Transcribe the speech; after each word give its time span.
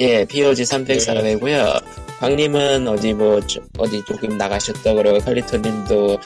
예, 0.00 0.24
POG 0.24 0.62
304회고요. 0.62 1.82
광님은 2.18 2.88
어디 2.88 3.12
뭐 3.12 3.40
저- 3.46 3.60
어디 3.78 4.02
조금 4.06 4.36
나가셨다 4.36 4.94
그러고 4.94 5.18
칼리토님도 5.20 6.18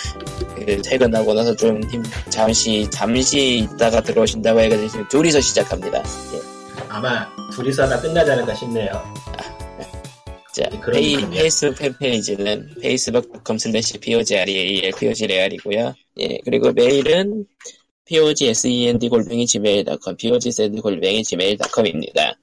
그 0.54 0.82
퇴근하고 0.82 1.34
나서 1.34 1.54
좀 1.56 1.82
힘, 1.90 2.02
잠시 2.30 2.88
잠시 2.90 3.58
있다가 3.74 4.00
들어오신다고 4.02 4.60
해가지고 4.60 4.88
지금 4.88 5.08
둘이서 5.08 5.40
시작합니다. 5.40 5.98
예. 5.98 6.40
아마 6.88 7.26
둘이서 7.52 7.82
하다 7.84 8.00
끝나지 8.00 8.30
않을까 8.30 8.54
싶네요. 8.54 8.90
자, 10.52 10.68
그런 10.80 10.92
페이. 11.00 11.30
페이스북 11.30 11.76
팬페이지는 11.78 12.70
facebook.com 12.78 13.56
slash 13.56 13.98
POGREAL 14.00 14.92
POGREAL이고요. 14.98 15.94
예, 16.20 16.38
그리고 16.44 16.72
메일은 16.72 17.44
POGSEND 18.06 19.08
골뱅이 19.08 19.46
gmail.com, 19.46 20.16
POGSEND 20.16 20.80
골뱅이 20.80 21.22
gmail.com입니다. 21.22 22.34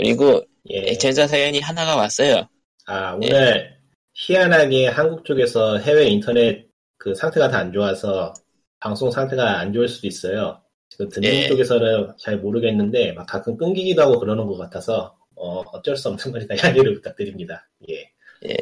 그리고 0.00 0.42
예. 0.70 0.90
애청자 0.90 1.26
사연이 1.26 1.60
하나가 1.60 1.94
왔어요. 1.96 2.48
아, 2.86 3.12
오늘 3.14 3.76
희한하게 4.14 4.88
한국 4.88 5.24
쪽에서 5.24 5.78
해외 5.78 6.06
인터넷 6.08 6.66
그 6.96 7.14
상태가 7.14 7.48
다 7.48 7.58
안 7.58 7.72
좋아서 7.72 8.32
방송 8.80 9.10
상태가 9.10 9.58
안 9.58 9.72
좋을 9.74 9.88
수도 9.88 10.06
있어요. 10.06 10.60
지금 10.88 11.08
듣는 11.10 11.28
예. 11.28 11.48
쪽에서는 11.48 12.14
잘 12.18 12.38
모르겠는데 12.38 13.12
막 13.12 13.26
가끔 13.26 13.56
끊기기도 13.56 14.02
하고 14.02 14.18
그러는 14.18 14.46
것 14.46 14.56
같아서 14.56 15.14
어, 15.36 15.60
어쩔 15.72 15.96
수 15.96 16.08
없는 16.08 16.32
거니까 16.32 16.56
양해를 16.56 16.94
부탁드립니다. 16.94 17.68
예. 17.88 18.10
예, 18.48 18.56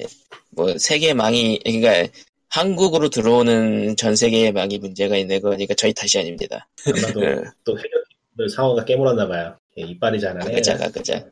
뭐 0.51 0.77
세계 0.77 1.15
망이 1.15 1.61
그러니까 1.65 2.13
한국으로 2.49 3.11
들어오는 3.11 3.95
전 3.97 4.17
세계의 4.17 4.51
망이 4.53 4.79
문제가 4.79 5.17
있는 5.17 5.41
거니까 5.41 5.75
저희 5.75 5.95
탓이 5.95 6.19
아닙니다. 6.19 6.69
아마도 6.87 7.25
예, 7.25 7.37
또 7.65 7.79
해결 7.79 8.49
상어가 8.49 8.85
깨물었나 8.85 9.29
봐요. 9.29 9.57
예, 9.79 9.83
이빨이 9.83 10.21
잘하네. 10.21 10.45
가그자 10.45 10.77
가 10.77 10.89
그자. 10.91 11.25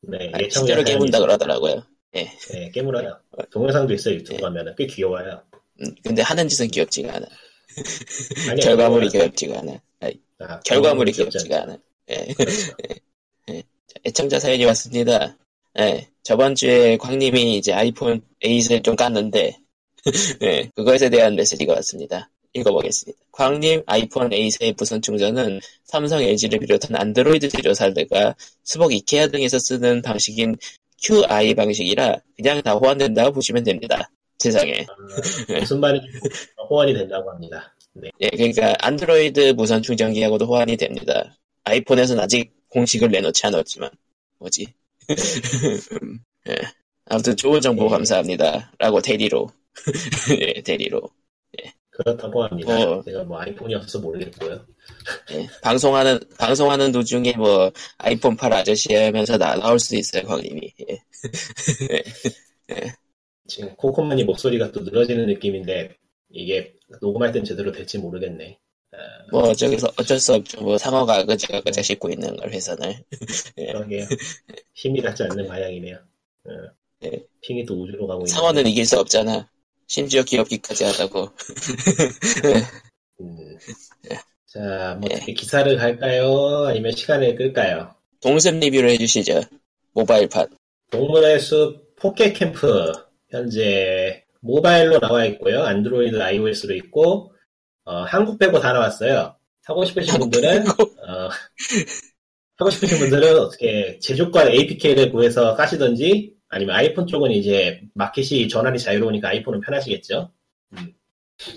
네, 0.00 0.32
예청자 0.40 0.60
실제로 0.60 0.84
깨문다 0.84 1.20
그러더라고요. 1.20 1.84
네, 2.12 2.70
깨물어요. 2.72 3.18
동영상도 3.50 3.92
있어요, 3.94 4.14
유튜브 4.14 4.40
가면은. 4.40 4.74
꽤 4.76 4.86
귀여워요. 4.86 5.42
음, 5.80 5.94
근데 6.02 6.22
하는 6.22 6.48
짓은 6.48 6.68
귀엽지가 6.68 7.14
않아. 7.14 7.26
아니, 8.50 8.60
결과물이 8.62 9.08
귀엽지가 9.10 9.58
않아. 9.60 9.80
아니, 10.00 10.20
아, 10.38 10.60
결과물이 10.60 11.12
귀엽지 11.12 11.38
귀엽지가. 11.38 11.62
않아. 11.62 11.78
예. 12.10 12.34
그렇죠. 12.34 12.72
자, 13.46 13.94
애청자 14.04 14.38
사연이 14.38 14.64
왔습니다. 14.64 15.36
예, 15.78 16.08
저번 16.22 16.54
주에 16.54 16.96
광님이 16.96 17.58
이제 17.58 17.72
아이폰 17.72 18.22
8을 18.42 18.82
좀 18.82 18.96
깠는데, 18.96 19.56
예, 20.42 20.70
그것에 20.74 21.10
대한 21.10 21.36
메시지가 21.36 21.74
왔습니다. 21.74 22.30
읽어보겠습니다. 22.54 23.18
광님 23.32 23.82
아이폰 23.86 24.30
8의 24.30 24.74
무선 24.76 25.02
충전은 25.02 25.60
삼성 25.84 26.22
LG를 26.22 26.58
비롯한 26.60 26.96
안드로이드 26.96 27.48
제조사들과 27.48 28.34
수복 28.64 28.92
이케아 28.92 29.28
등에서 29.28 29.58
쓰는 29.58 30.02
방식인 30.02 30.56
QI 31.02 31.54
방식이라 31.54 32.16
그냥 32.36 32.62
다 32.62 32.72
호환된다고 32.72 33.32
보시면 33.32 33.64
됩니다. 33.64 34.10
세상에. 34.38 34.86
아, 34.88 35.58
무슨 35.58 35.80
말인지 35.80 36.06
호환이 36.70 36.94
된다고 36.94 37.30
합니다. 37.30 37.74
네. 37.92 38.10
예, 38.20 38.28
그러니까 38.28 38.74
안드로이드 38.80 39.52
무선 39.56 39.82
충전기하고도 39.82 40.46
호환이 40.46 40.76
됩니다. 40.76 41.36
아이폰에서는 41.64 42.22
아직 42.22 42.52
공식을 42.68 43.10
내놓지 43.10 43.46
않았지만 43.46 43.90
뭐지? 44.38 44.66
음, 46.02 46.18
예. 46.48 46.56
아무튼 47.06 47.36
좋은 47.36 47.60
정보 47.60 47.86
예. 47.86 47.88
감사합니다. 47.88 48.72
라고 48.78 49.00
대리로 49.00 49.50
예, 50.40 50.62
대리로 50.62 51.10
그렇다고 51.98 52.44
합니다. 52.44 52.74
어. 52.74 53.02
제가 53.02 53.24
뭐 53.24 53.40
아이폰이 53.40 53.74
없어서 53.74 53.98
모르겠고요. 53.98 54.64
예. 55.32 55.48
방송하는 55.62 56.20
방송하는 56.38 56.92
도중에 56.92 57.32
뭐 57.36 57.72
아이폰 57.98 58.36
8 58.36 58.52
아저씨 58.52 58.94
하면서 58.94 59.36
나, 59.36 59.56
나올 59.56 59.80
수도 59.80 59.96
있어요, 59.96 60.22
광님이. 60.22 60.74
예. 62.70 62.94
지금 63.48 63.74
코코마니 63.74 64.22
목소리가 64.24 64.70
또 64.70 64.80
늘어지는 64.82 65.26
느낌인데 65.26 65.96
이게 66.30 66.72
녹음할 67.00 67.32
땐 67.32 67.42
제대로 67.42 67.72
될지 67.72 67.98
모르겠네. 67.98 68.58
아, 68.92 68.96
뭐 69.32 69.48
어쩌서 69.48 69.92
어쩔 69.96 70.20
수 70.20 70.34
없죠. 70.34 70.60
뭐 70.60 70.78
상어가 70.78 71.24
그저가 71.24 71.62
그저 71.62 71.82
씻고 71.82 72.10
있는 72.10 72.36
걸 72.36 72.52
회선을. 72.52 72.94
그러게요. 73.56 74.06
힘이 74.74 75.02
닿지 75.02 75.24
않는 75.24 75.48
방향이네요. 75.48 75.96
어. 75.96 76.50
예. 77.04 77.26
핑이 77.40 77.66
또 77.66 77.82
우주로 77.82 78.06
가고 78.06 78.20
있는. 78.20 78.26
상어는 78.28 78.66
이길 78.68 78.86
수 78.86 78.98
없잖아. 79.00 79.48
심지어 79.88 80.22
귀엽기까지 80.22 80.84
하다고. 80.84 81.30
음. 83.20 83.58
예. 84.10 84.18
자, 84.46 84.96
뭐 85.00 85.08
예. 85.10 85.32
기사를 85.32 85.76
갈까요? 85.76 86.66
아니면 86.66 86.92
시간을 86.92 87.34
끌까요? 87.34 87.94
동숲 88.20 88.54
리뷰를 88.56 88.90
해주시죠. 88.90 89.42
모바일판. 89.94 90.46
동물의 90.90 91.40
숲 91.40 91.96
포켓 91.96 92.32
캠프 92.34 92.92
현재 93.30 94.24
모바일로 94.40 95.00
나와 95.00 95.24
있고요. 95.26 95.62
안드로이드, 95.64 96.20
iOS로 96.22 96.74
있고 96.76 97.34
어, 97.84 98.02
한국 98.02 98.38
빼고 98.38 98.60
다 98.60 98.72
나왔어요. 98.72 99.34
하고 99.64 99.84
싶으신 99.84 100.18
분들은 100.18 100.66
어, 100.68 101.28
하고 102.56 102.70
싶으신 102.70 102.98
분들은 102.98 103.38
어떻게 103.38 103.98
제조권 104.00 104.48
APK를 104.48 105.10
구해서 105.12 105.54
까시던지 105.54 106.37
아니면 106.48 106.76
아이폰 106.76 107.06
쪽은 107.06 107.30
이제 107.30 107.80
마켓이 107.94 108.48
전환이 108.48 108.78
자유로우니까 108.78 109.28
아이폰은 109.28 109.60
편하시겠죠. 109.60 110.30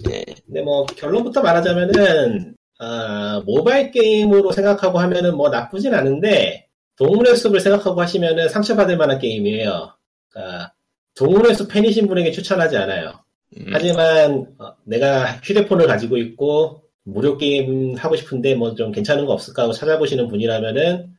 예. 0.10 0.24
근데 0.46 0.62
뭐 0.62 0.86
결론부터 0.86 1.42
말하자면은 1.42 2.56
아, 2.80 3.42
모바일 3.46 3.92
게임으로 3.92 4.52
생각하고 4.52 5.00
하면은 5.00 5.36
뭐 5.36 5.50
나쁘진 5.50 5.94
않은데 5.94 6.68
동물의 6.98 7.36
숲을 7.36 7.60
생각하고 7.60 8.02
하시면은 8.02 8.50
상처받을 8.50 8.98
만한 8.98 9.20
게임이에요. 9.20 9.96
그러니까 10.30 10.74
동물의 11.16 11.56
숲 11.56 11.68
팬이신 11.70 12.08
분에게 12.08 12.32
추천하지 12.32 12.78
않아요. 12.78 13.24
음, 13.58 13.68
하지만 13.72 14.48
어, 14.60 14.74
내가 14.86 15.34
휴대폰을 15.44 15.88
가지고 15.88 16.18
있고 16.18 16.84
무료 17.04 17.38
게임 17.38 17.96
하고 17.96 18.16
싶은데 18.16 18.56
뭐 18.56 18.76
좀 18.76 18.92
괜찮은 18.92 19.26
거 19.26 19.34
없을까 19.34 19.64
하고 19.64 19.74
찾아보시는 19.74 20.28
분이라면은 20.28 21.16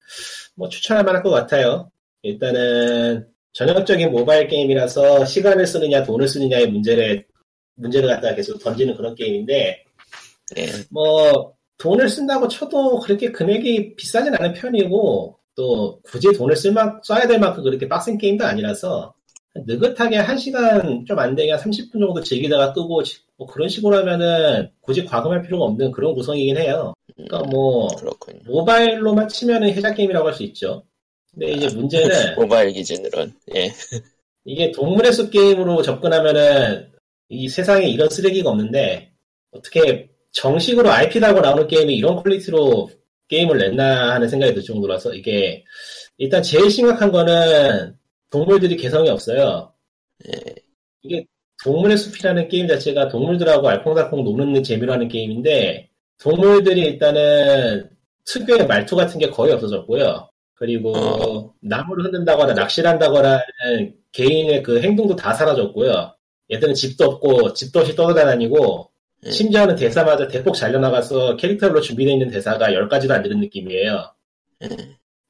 뭐 0.56 0.68
추천할 0.68 1.04
만할 1.04 1.22
것 1.22 1.30
같아요. 1.30 1.90
일단은 2.22 3.26
전형적인 3.52 4.10
모바일 4.10 4.48
게임이라서 4.48 5.24
시간을 5.24 5.66
쓰느냐 5.66 6.02
돈을 6.04 6.26
쓰느냐의 6.28 6.68
문제를 6.68 7.26
문제를 7.76 8.08
갖다가 8.08 8.34
계속 8.34 8.58
던지는 8.58 8.96
그런 8.96 9.14
게임인데 9.14 9.84
예. 10.58 10.66
뭐 10.90 11.54
돈을 11.78 12.08
쓴다고 12.08 12.48
쳐도 12.48 13.00
그렇게 13.00 13.32
금액이 13.32 13.96
비싸진 13.96 14.34
않은 14.34 14.54
편이고 14.54 15.38
또 15.54 16.00
굳이 16.02 16.32
돈을 16.32 16.56
쓸만 16.56 17.00
써야 17.02 17.26
될 17.26 17.38
만큼 17.38 17.62
그렇게 17.62 17.88
빡센 17.88 18.18
게임도 18.18 18.44
아니라서 18.44 19.14
느긋하게 19.54 20.16
한 20.16 20.38
시간 20.38 21.04
좀 21.06 21.18
안 21.18 21.34
되게 21.34 21.50
한 21.52 21.60
30분 21.60 21.92
정도 21.92 22.20
즐기다가 22.22 22.72
끄고 22.72 23.02
뭐 23.36 23.46
그런 23.46 23.68
식으로 23.68 23.96
하면은 23.98 24.70
굳이 24.80 25.04
과금할 25.04 25.42
필요가 25.42 25.64
없는 25.66 25.90
그런 25.92 26.14
구성이긴 26.14 26.56
해요. 26.56 26.94
그러니까 27.14 27.42
뭐 27.50 27.88
그렇군요. 27.88 28.40
모바일로만 28.46 29.28
치면은 29.28 29.68
해자 29.74 29.92
게임이라고 29.92 30.28
할 30.28 30.34
수 30.34 30.42
있죠. 30.44 30.84
근데 31.32 31.52
이제 31.52 31.74
문제는 31.74 32.34
모바일 32.36 32.72
기준으론. 32.72 33.32
예. 33.54 33.72
이게 34.44 34.70
동물의 34.72 35.12
숲 35.12 35.30
게임으로 35.30 35.82
접근하면은 35.82 36.90
이 37.28 37.48
세상에 37.48 37.86
이런 37.86 38.08
쓰레기가 38.08 38.50
없는데 38.50 39.12
어떻게 39.52 40.10
정식으로 40.32 40.90
IP 40.90 41.20
달고 41.20 41.40
나오는 41.40 41.66
게임이 41.66 41.96
이런 41.96 42.16
퀄리티로 42.16 42.90
게임을 43.28 43.58
냈나 43.58 44.14
하는 44.14 44.28
생각이 44.28 44.54
들 44.54 44.62
정도라서 44.62 45.14
이게 45.14 45.64
일단 46.18 46.42
제일 46.42 46.70
심각한 46.70 47.10
거는 47.10 47.96
동물들이 48.30 48.76
개성이 48.76 49.08
없어요. 49.08 49.72
예. 50.28 50.54
이게 51.02 51.24
동물의 51.64 51.96
숲이라는 51.96 52.48
게임 52.48 52.66
자체가 52.66 53.08
동물들하고 53.08 53.68
알콩달콩 53.68 54.24
노는 54.24 54.62
재미로 54.62 54.92
하는 54.92 55.08
게임인데 55.08 55.88
동물들이 56.18 56.80
일단은 56.82 57.88
특유의 58.24 58.66
말투 58.66 58.96
같은 58.96 59.18
게 59.18 59.28
거의 59.30 59.52
없어졌고요. 59.52 60.31
그리고 60.54 60.92
어. 60.96 61.54
나무를 61.60 62.04
흔든다거나 62.04 62.54
낚시를 62.54 62.88
한다거나 62.90 63.40
하는 63.64 63.94
개인의 64.12 64.62
그 64.62 64.80
행동도 64.80 65.16
다 65.16 65.32
사라졌고요. 65.32 66.14
얘들은 66.52 66.74
집도 66.74 67.04
없고 67.06 67.52
집도 67.54 67.80
없이 67.80 67.96
떠돌아다니고 67.96 68.90
예. 69.26 69.30
심지어는 69.30 69.76
대사마저 69.76 70.28
대폭 70.28 70.54
잘려나가서 70.54 71.36
캐릭터별로 71.36 71.80
준비되어 71.80 72.12
있는 72.14 72.28
대사가 72.30 72.68
10가지도 72.70 73.12
안 73.12 73.22
되는 73.22 73.40
느낌이에요. 73.40 74.12
예. 74.64 74.68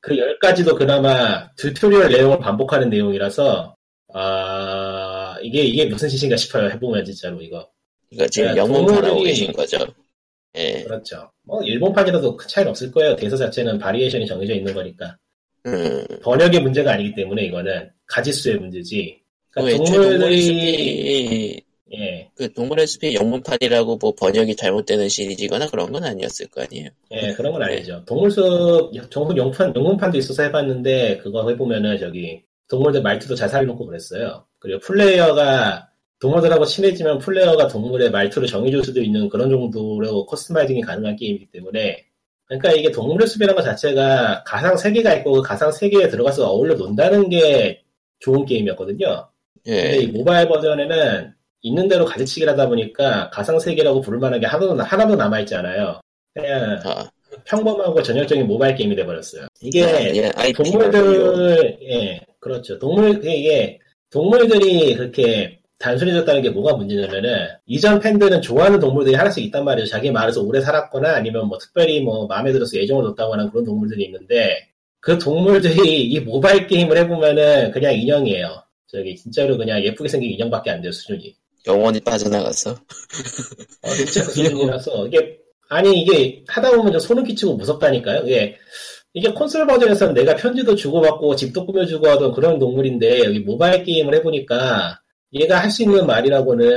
그 0.01 0.17
10가지도 0.17 0.77
그나마 0.77 1.49
tutorial 1.57 2.09
내용을 2.11 2.39
반복하는 2.41 2.91
내용이라서 2.91 3.77
아 4.15 5.37
이게 5.43 5.63
이게 5.63 5.87
무슨 5.87 6.09
짓인가 6.09 6.37
싶어요. 6.37 6.69
해보면 6.71 7.05
진짜로 7.05 7.41
이거. 7.41 7.69
이거 8.11 8.27
지금 8.27 8.51
하고 8.59 8.69
동물들이- 8.69 9.25
계신 9.25 9.53
거죠. 9.53 9.79
예. 10.57 10.83
그렇죠. 10.83 11.31
뭐 11.43 11.63
일본판이라도 11.63 12.37
큰 12.37 12.49
차이는 12.49 12.71
없을 12.71 12.91
거예요. 12.91 13.17
대사 13.17 13.37
자체는 13.37 13.79
바리에이션이 13.79 14.27
정해져 14.27 14.55
있는 14.55 14.75
거니까. 14.75 15.17
음. 15.67 16.05
번역의 16.23 16.61
문제가 16.61 16.93
아니기 16.93 17.15
때문에 17.15 17.45
이거는 17.45 17.91
가지수의 18.07 18.57
문제지. 18.59 19.21
왜 19.57 19.63
그러니까 19.63 19.85
동물의 19.85 20.11
동물들이 20.19 21.63
예. 21.95 22.31
그 22.35 22.53
동물의 22.53 22.87
숲이 22.87 23.15
영문판이라고 23.15 23.97
뭐 23.97 24.15
번역이 24.15 24.57
잘못되는 24.57 25.09
시리즈거나 25.09 25.69
그런 25.69 25.93
건 25.93 26.05
아니었을 26.05 26.47
거 26.49 26.63
아니에요. 26.63 26.89
예, 27.11 27.33
그런 27.35 27.53
건 27.53 27.63
아니죠. 27.63 28.03
동물숲, 28.07 28.93
동물 29.11 29.37
영판, 29.37 29.75
영문판도 29.77 30.17
있어서 30.19 30.43
해봤는데, 30.45 31.19
그거 31.19 31.49
해보면은 31.49 31.99
저기, 31.99 32.43
동물들 32.69 33.03
말투도 33.03 33.35
잘 33.35 33.49
살려놓고 33.49 33.85
그랬어요. 33.85 34.47
그리고 34.59 34.81
플레이어가, 34.81 35.91
동물들하고 36.23 36.65
친해지면 36.65 37.19
플레이어가 37.19 37.67
동물의 37.67 38.13
말투를 38.13 38.47
정해줄 38.47 38.85
수도 38.85 39.03
있는 39.03 39.29
그런 39.29 39.51
정도로 39.51 40.25
커스터마이징이 40.27 40.81
가능한 40.83 41.17
게임이기 41.17 41.47
때문에, 41.47 42.05
그러니까 42.45 42.71
이게 42.71 42.93
동물의 42.93 43.27
숲이라는 43.27 43.57
것 43.57 43.63
자체가 43.63 44.45
가상 44.47 44.77
세계가 44.77 45.15
있고 45.15 45.33
그 45.33 45.43
가상 45.43 45.73
세계에 45.73 46.09
들어가서 46.09 46.49
어울려 46.49 46.75
논다는 46.75 47.29
게 47.29 47.83
좋은 48.21 48.45
게임이었거든요. 48.45 49.29
근데 49.65 49.97
이 49.99 50.03
예. 50.03 50.07
모바일 50.07 50.47
버전에는 50.47 51.33
있는 51.63 51.89
대로 51.89 52.05
가지치기를 52.05 52.53
하다 52.53 52.69
보니까 52.69 53.29
가상 53.31 53.59
세계라고 53.59 54.01
부를 54.01 54.21
만한 54.21 54.39
게 54.39 54.47
하나도, 54.47 54.81
하나도 54.81 55.17
남아 55.17 55.41
있지 55.41 55.57
않아요. 55.57 56.01
그냥 56.35 56.81
아, 56.85 57.11
평범하고 57.47 58.01
전형적인 58.01 58.47
모바일 58.47 58.77
게임이 58.77 58.95
돼버렸어요. 58.95 59.49
이게 59.61 59.81
예, 60.15 60.31
IP 60.37 60.63
동물들, 60.63 61.79
예, 61.83 62.21
그렇죠. 62.39 62.79
동물, 62.79 63.19
이게 63.25 63.81
동물들이 64.11 64.95
그렇게 64.95 65.62
단순해졌다는 65.83 66.43
게 66.43 66.51
뭐가 66.51 66.77
문제냐면은 66.77 67.49
이전 67.67 67.99
팬들은 67.99 68.41
좋아하는 68.41 68.79
동물들이 68.79 69.17
하나씩 69.17 69.45
있단 69.45 69.65
말이에요. 69.65 69.87
자기 69.87 70.11
마을에서 70.13 70.41
오래 70.41 70.61
살았거나 70.61 71.17
아니면 71.17 71.49
뭐 71.49 71.59
특별히 71.59 72.01
뭐 72.01 72.27
마음에 72.27 72.53
들어서 72.53 72.79
애정을 72.79 73.03
뒀다거나 73.05 73.51
그런 73.51 73.65
동물들이 73.65 74.05
있는데 74.05 74.69
그 75.01 75.19
동물들이 75.19 76.05
이 76.05 76.21
모바일 76.21 76.69
게임을 76.69 76.97
해보면은 76.99 77.73
그냥 77.73 77.95
인형이에요. 77.95 78.63
저기 78.87 79.17
진짜로 79.17 79.59
그냥 79.59 79.83
예쁘게 79.83 80.09
생긴 80.09 80.31
인형밖에 80.31 80.71
안 80.71 80.81
돼요 80.81 80.93
수준이. 80.93 81.35
영원히 81.67 81.99
빠져나갔어. 82.01 82.71
어, 82.71 83.89
진짜 83.97 84.25
그 84.25 84.31
수준이라서 84.31 85.09
이게 85.09 85.39
아니 85.69 86.01
이게 86.01 86.45
하다 86.47 86.77
보면 86.77 86.93
좀 86.93 87.01
소름 87.01 87.25
끼치고 87.25 87.57
무섭다니까요. 87.57 88.23
이게 88.27 88.57
이게 89.15 89.33
콘솔 89.33 89.67
버전에서는 89.67 90.15
내가 90.15 90.37
편지도 90.37 90.77
주고받고 90.77 91.35
집도 91.35 91.67
꾸며주고 91.67 92.09
하던 92.09 92.33
그런 92.33 92.59
동물인데 92.59 93.25
여기 93.25 93.41
모바일 93.41 93.83
게임을 93.83 94.15
해보니까 94.17 95.02
얘가 95.35 95.61
할 95.61 95.71
수 95.71 95.83
있는 95.83 96.07
말이라고는 96.07 96.71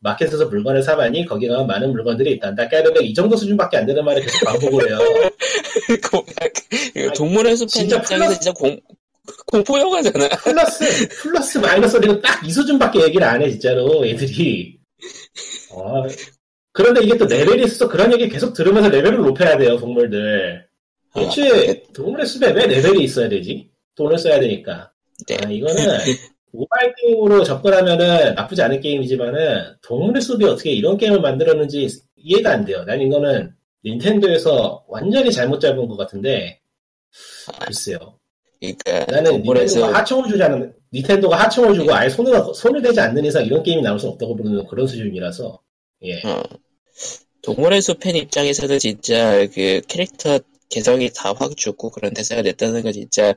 마켓에서 0.00 0.46
물건을 0.46 0.82
사봤니 0.82 1.26
거기 1.26 1.46
가면 1.48 1.66
많은 1.66 1.92
물건들이 1.92 2.32
있단다. 2.32 2.68
까르르 2.68 3.02
이 3.02 3.14
정도 3.14 3.36
수준밖에 3.36 3.76
안 3.78 3.86
되는 3.86 4.04
말을 4.04 4.22
계속 4.22 4.44
반복을 4.46 4.88
해요. 4.88 4.98
그 6.94 7.12
동물의 7.14 7.56
숲팬 7.56 7.68
진짜 7.68 8.00
플러스- 8.02 8.34
진짜 8.40 8.52
공, 8.52 8.78
공포 9.46 9.78
영화잖아. 9.78 10.28
플러스 10.28 11.08
플러스 11.08 11.58
마이너스는 11.58 12.20
딱 12.20 12.42
이 12.44 12.50
수준밖에 12.52 13.02
얘기를 13.04 13.24
안 13.26 13.40
해 13.42 13.50
진짜로 13.50 14.04
애들이. 14.04 14.78
어, 15.70 16.04
그런데 16.72 17.02
이게 17.04 17.16
또 17.16 17.24
레벨이 17.26 17.64
있어서 17.64 17.88
그런 17.88 18.12
얘기 18.12 18.28
계속 18.28 18.52
들으면서 18.54 18.88
레벨을 18.88 19.18
높여야 19.18 19.56
돼요 19.56 19.76
동물들. 19.78 20.66
애초에 21.16 21.82
동물의 21.92 22.26
숲에 22.26 22.50
왜 22.52 22.66
레벨이 22.66 23.04
있어야 23.04 23.28
되지? 23.28 23.70
돈을 23.94 24.18
써야 24.18 24.40
되니까. 24.40 24.90
네. 25.28 25.36
아, 25.44 25.48
이거는 25.50 25.76
모바일 26.52 26.94
게임으로 26.96 27.44
접근하면은 27.44 28.34
나쁘지 28.34 28.62
않은 28.62 28.80
게임이지만은 28.80 29.76
동물의 29.82 30.20
숲이 30.20 30.44
어떻게 30.44 30.72
이런 30.72 30.96
게임을 30.96 31.20
만들었는지 31.20 31.88
이해가 32.16 32.50
안 32.52 32.64
돼요. 32.64 32.84
난 32.84 33.00
이거는 33.00 33.54
닌텐도에서 33.84 34.84
완전히 34.86 35.32
잘못 35.32 35.58
잡은 35.60 35.88
것 35.88 35.96
같은데 35.96 36.60
글쎄요. 37.60 38.18
그러니까 38.60 39.06
나는 39.10 39.32
동물의 39.32 39.66
숲 39.66 39.78
닌텐도가 39.78 39.98
하청을 39.98 40.28
주지 40.28 40.42
않는 40.42 40.74
닌텐도가 40.92 41.36
하청을 41.44 41.74
주고 41.74 41.94
아예 41.94 42.08
손을 42.08 42.40
손을 42.54 42.82
대지 42.82 43.00
않는 43.00 43.24
이상 43.24 43.44
이런 43.44 43.62
게임이 43.62 43.82
나올 43.82 43.98
수 43.98 44.08
없다고 44.08 44.36
보는 44.36 44.66
그런 44.66 44.86
수준이라서 44.86 45.60
예. 46.04 46.20
어. 46.28 46.42
동물의 47.42 47.80
숲팬 47.82 48.14
입장에서는 48.14 48.78
진짜 48.78 49.46
그 49.48 49.80
캐릭터 49.88 50.38
개성이 50.68 51.10
다 51.14 51.32
확 51.34 51.56
죽고 51.56 51.90
그런 51.90 52.14
대사가 52.14 52.42
됐다는 52.42 52.82
건 52.82 52.92
진짜 52.92 53.34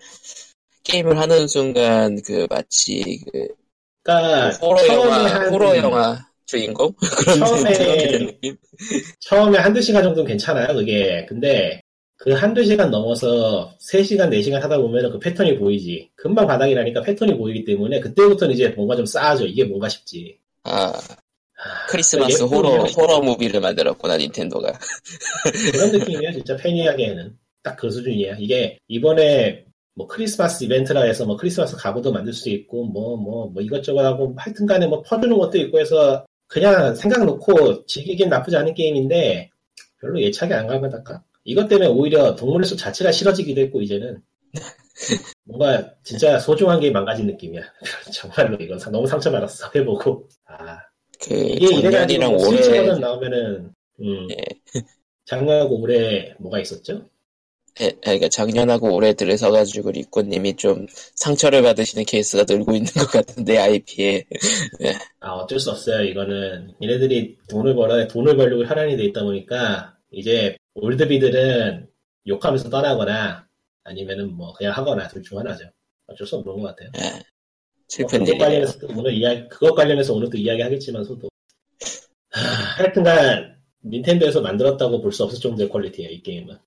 게임을 0.86 1.18
하는 1.20 1.48
순간 1.48 2.22
그 2.26 2.48
마치 2.50 3.20
그 3.32 3.48
그러니까 4.04 4.50
호러 4.58 4.78
처음에 4.86 4.96
영화 5.04 5.26
한- 5.26 5.50
호러 5.54 5.78
영화 5.78 6.26
주인공 6.46 6.94
그런 7.18 7.40
처음에-. 7.40 8.38
처음에 9.20 9.58
한두 9.58 9.82
시간 9.82 10.04
정도는 10.04 10.28
괜찮아요, 10.28 10.76
그게. 10.76 11.26
근데 11.28 11.82
그 12.18 12.32
한두 12.34 12.64
시간 12.64 12.92
넘어서 12.92 13.76
3시간, 13.92 14.30
4시간 14.30 14.54
하다 14.62 14.78
보면 14.78 15.12
그 15.12 15.20
패턴이 15.20 15.58
보이지. 15.58 16.12
금방 16.16 16.46
바닥이 16.48 16.76
나니까 16.76 17.02
패턴이 17.02 17.36
보이기 17.38 17.66
때문에 17.66 18.00
그때부터는 18.00 18.54
이제 18.54 18.70
뭔가 18.70 18.96
좀 18.96 19.06
싸죠. 19.06 19.46
이게 19.48 19.64
뭔가 19.64 19.90
싶지. 19.90 20.38
아 20.64 20.94
아, 21.58 21.86
크리스마스 21.90 22.44
예쁜 22.44 22.48
호러 22.58 22.84
호러 22.84 23.20
무비를 23.22 23.60
만들었구나 23.60 24.18
닌텐도가. 24.18 24.78
그런 25.72 25.92
느낌이야, 25.92 26.32
진짜 26.34 26.56
팬이하기에는. 26.58 27.38
딱 27.64 27.76
그 27.78 27.90
수준이야. 27.90 28.36
이게 28.40 28.78
이번에 28.88 29.66
뭐 29.96 30.08
크리스마스 30.08 30.64
이벤트라 30.64 31.04
해서 31.04 31.26
뭐 31.26 31.38
크리스마스 31.38 31.76
가구도 31.78 32.12
만들 32.12 32.34
수 32.34 32.50
있고 32.50 32.86
뭐뭐 32.86 33.48
뭐 33.52 33.62
이것저것 33.62 34.02
하고 34.04 34.34
하여튼 34.38 34.66
간에 34.66 34.86
뭐 34.88 35.02
퍼주는 35.02 35.38
것도 35.38 35.58
있고 35.58 35.80
해서 35.80 36.26
그냥 36.48 36.94
생각 36.96 37.26
놓고 37.26 37.86
즐기긴 37.86 38.30
나쁘지 38.30 38.56
않은 38.58 38.74
게임인데 38.74 39.50
별로 40.00 40.22
예착이 40.22 40.54
안 40.54 40.68
가면 40.68 41.04
까 41.04 41.24
이것 41.44 41.68
때문에 41.68 41.88
오히려 41.90 42.36
동물의 42.36 42.66
숲 42.68 42.78
자체가 42.78 43.12
싫어지기도 43.12 43.62
했고 43.62 43.82
이제는 43.82 44.22
뭔가 45.46 45.92
진짜 46.04 46.40
소중한 46.40 46.80
게 46.80 46.90
망가진 46.92 47.28
느낌이야. 47.28 47.62
정말로 48.14 48.56
이건 48.60 48.80
상- 48.80 48.92
너무 48.92 49.08
상처받았어 49.08 49.72
해보고 49.76 50.28
아 50.46 50.78
그 51.22 51.34
이게 51.34 51.76
이래가지고 51.78 52.40
스위치 52.40 52.70
올해 52.70 52.82
버전 52.82 53.00
나오면은 53.02 53.72
음 54.02 54.28
예. 54.32 54.36
작년하고 55.26 55.80
올해 55.82 56.34
뭐가 56.40 56.60
있었죠? 56.60 57.08
예, 57.82 57.92
그러니까 58.02 58.30
작년하고 58.30 58.94
올해 58.96 59.14
들어서가지고 59.14 59.92
리코님이 59.92 60.56
좀 60.56 60.88
상처를 61.16 61.62
받으시는 61.62 62.06
케이스가 62.06 62.46
늘고 62.48 62.72
있는 62.74 62.92
것 62.94 63.08
같은데 63.12 63.58
IP에 63.58 64.26
아, 65.20 65.32
어쩔 65.34 65.60
수 65.60 65.72
없어요. 65.72 66.04
이거는 66.04 66.74
얘네들이 66.82 67.38
돈을 67.50 67.76
벌어 67.76 68.08
돈을 68.08 68.38
벌려고 68.38 68.66
혈안이 68.66 68.96
돼 68.98 69.04
있다 69.06 69.24
보니까 69.24 69.98
이제 70.12 70.56
oldbie들은 70.76 71.88
욕하면서 72.28 72.70
떠나거나 72.70 73.48
아니면은 73.84 74.32
뭐 74.36 74.54
그냥 74.54 74.74
하거나 74.74 75.08
둘 75.10 75.22
중 75.24 75.38
하나죠. 75.40 75.66
어쩔 76.08 76.26
수 76.28 76.38
없는 76.38 76.60
것 76.62 76.76
같아요. 76.76 76.90
예, 76.98 77.24
뭐 77.98 78.10
슬픈 78.10 78.20
그것 78.20 78.38
일이네요. 78.38 78.38
관련해서 78.38 78.80
또 78.80 78.88
오늘 78.96 79.14
이야기 79.14 79.48
그것 79.50 79.76
관련해서 79.76 80.14
오늘 80.14 80.30
또 80.30 80.38
이야기 80.38 80.62
하겠지만서도 80.62 81.28
하, 82.32 82.42
하여튼간 82.84 83.56
닌텐도에서 83.86 84.42
만들었다고 84.42 85.02
볼 85.02 85.12
수 85.12 85.24
없을 85.24 85.40
정도의 85.40 85.70
퀄리티예요. 85.70 86.12
이 86.12 86.22
게임은. 86.24 86.58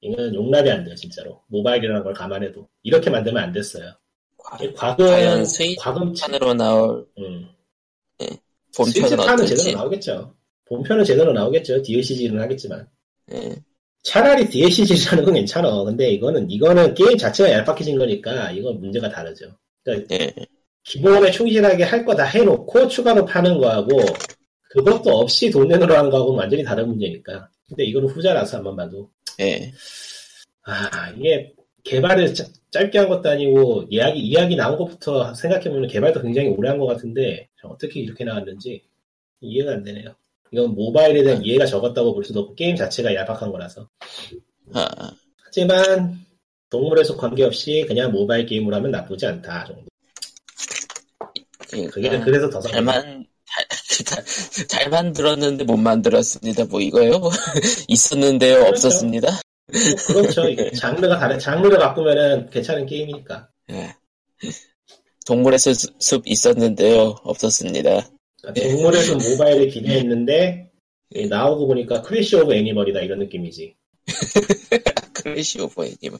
이건 0.00 0.34
용납이 0.34 0.70
안 0.70 0.84
돼요, 0.84 0.94
진짜로. 0.94 1.40
모바일이라는 1.48 2.02
걸 2.02 2.12
감안해도 2.14 2.68
이렇게 2.82 3.10
만들면 3.10 3.42
안 3.42 3.52
됐어요. 3.52 3.92
과- 4.38 4.58
과금 4.74 5.06
과연 5.06 5.44
스위치 5.46 5.76
과금 5.76 6.12
판으로 6.12 6.52
나올 6.54 7.06
음. 7.18 7.48
본편은 8.76 9.08
스위치판은 9.08 9.46
제대로 9.46 9.60
어떨지. 9.60 9.72
나오겠죠. 9.74 10.34
본편은 10.66 11.04
제대로 11.04 11.32
나오겠죠. 11.32 11.80
DLCG는 11.82 12.40
하겠지만. 12.40 12.86
예, 13.32 13.54
차라리 14.02 14.48
DLCG라는 14.48 15.24
건 15.24 15.34
괜찮아. 15.34 15.84
근데 15.84 16.10
이거는, 16.10 16.50
이거는 16.50 16.94
게임 16.94 17.16
자체가 17.16 17.50
얄팍해진 17.52 17.96
거니까, 17.98 18.50
이건 18.50 18.80
문제가 18.80 19.08
다르죠. 19.08 19.46
그러니까 19.84 20.14
예, 20.16 20.34
기본에 20.82 21.30
충실하게 21.30 21.84
할 21.84 22.04
거 22.04 22.14
다 22.16 22.24
해놓고 22.24 22.88
추가로 22.88 23.24
파는 23.24 23.58
거하고, 23.58 24.00
그것도 24.70 25.10
없이 25.18 25.48
돈 25.50 25.68
내놓으러 25.68 25.96
하는 25.96 26.10
거하고는 26.10 26.40
완전히 26.40 26.64
다른 26.64 26.88
문제니까. 26.88 27.48
근데 27.68 27.84
이거는 27.84 28.08
후자라서 28.08 28.56
한번 28.58 28.74
봐도. 28.76 29.08
예. 29.40 29.72
아, 30.64 31.10
이게 31.10 31.52
개발을 31.84 32.34
짜- 32.34 32.46
짧게 32.70 32.98
한 32.98 33.08
것도 33.08 33.28
아니고, 33.28 33.84
이야기, 33.90 34.20
이야기 34.20 34.56
나온 34.56 34.78
것부터 34.78 35.34
생각해 35.34 35.68
보면 35.70 35.88
개발도 35.88 36.22
굉장히 36.22 36.48
오래 36.48 36.68
한 36.70 36.78
것 36.78 36.86
같은데, 36.86 37.48
어떻게 37.62 38.00
이렇게 38.00 38.24
나왔는지 38.24 38.82
이해가 39.40 39.72
안 39.72 39.84
되네요. 39.84 40.14
이건 40.52 40.74
모바일에 40.74 41.22
대한 41.22 41.44
이해가 41.44 41.66
적었다고 41.66 42.14
볼 42.14 42.24
수도 42.24 42.40
없고, 42.40 42.54
게임 42.54 42.76
자체가 42.76 43.14
얄팍한 43.14 43.50
거라서. 43.50 43.88
아, 44.72 44.86
하지만, 45.44 46.24
동물의 46.70 47.04
숲 47.04 47.16
관계없이 47.18 47.84
그냥 47.86 48.10
모바일 48.12 48.46
게임으로 48.46 48.74
하면 48.76 48.90
나쁘지 48.90 49.26
않다, 49.26 49.66
정도. 49.66 49.84
그게, 51.70 51.88
그러니까 51.88 52.24
그래서 52.24 52.48
더 52.50 52.60
상. 52.60 52.72
잘만 52.72 53.26
잘, 54.68 54.90
만들었는데 54.90 55.64
못 55.64 55.76
만들었습니다. 55.76 56.64
뭐 56.64 56.80
이거요? 56.80 57.20
있었는데요, 57.88 58.56
그렇죠. 58.56 58.68
없었습니다. 58.70 59.40
그렇죠. 60.06 60.48
이게 60.48 60.70
장르가 60.76 61.18
다른, 61.18 61.38
장르를 61.38 61.78
바꾸면은 61.78 62.50
괜찮은 62.50 62.86
게임이니까. 62.86 63.48
예. 63.70 63.94
동물의 65.26 65.58
숲, 65.58 65.74
숲 65.98 66.22
있었는데요, 66.26 67.16
없었습니다. 67.22 68.08
그러니까 68.42 68.68
동물의 68.68 69.02
숲 69.02 69.18
모바일을 69.30 69.68
기대했는데, 69.68 70.70
이 71.14 71.26
나오고 71.26 71.66
보니까 71.68 72.02
크래시 72.02 72.36
오브 72.36 72.54
애니멀이다, 72.54 73.00
이런 73.00 73.20
느낌이지. 73.20 73.74
크래시 75.14 75.60
오브 75.60 75.84
애니멀. 75.84 76.18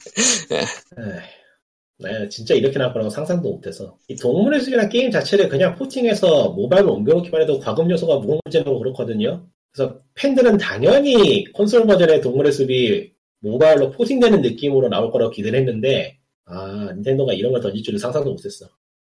네, 1.99 2.29
진짜 2.29 2.55
이렇게 2.55 2.79
나올 2.79 2.93
거라고 2.93 3.11
상상도 3.11 3.51
못해서. 3.53 3.97
이 4.09 4.17
동물의 4.17 4.61
숲이라는 4.61 4.89
게임 4.91 5.11
자체를 5.11 5.49
그냥 5.49 5.77
porting해서 5.76 6.50
모바일로 6.51 6.93
옮겨놓기만 6.95 7.43
해도 7.43 7.59
과금 7.61 7.91
요소가 7.91 8.19
무궁무진하고 8.19 8.79
그렇거든요. 8.81 9.47
그래서 9.73 10.01
팬들은 10.15 10.59
당연히 10.59 11.45
콘솔 11.53 11.87
버전의 11.87 12.21
동물의 12.21 12.53
숲이 12.53 13.13
모바일로 13.41 13.91
porting되는 13.91 14.41
느낌으로 14.43 14.89
나올 14.89 15.11
거라고 15.11 15.31
기대를 15.31 15.59
했는데, 15.61 16.19
아, 16.47 16.93
닌텐도가 16.95 17.33
이런 17.33 17.53
걸 17.53 17.61
던질 17.61 17.83
줄은 17.83 17.99
상상도 17.99 18.31
못했어. 18.31 18.67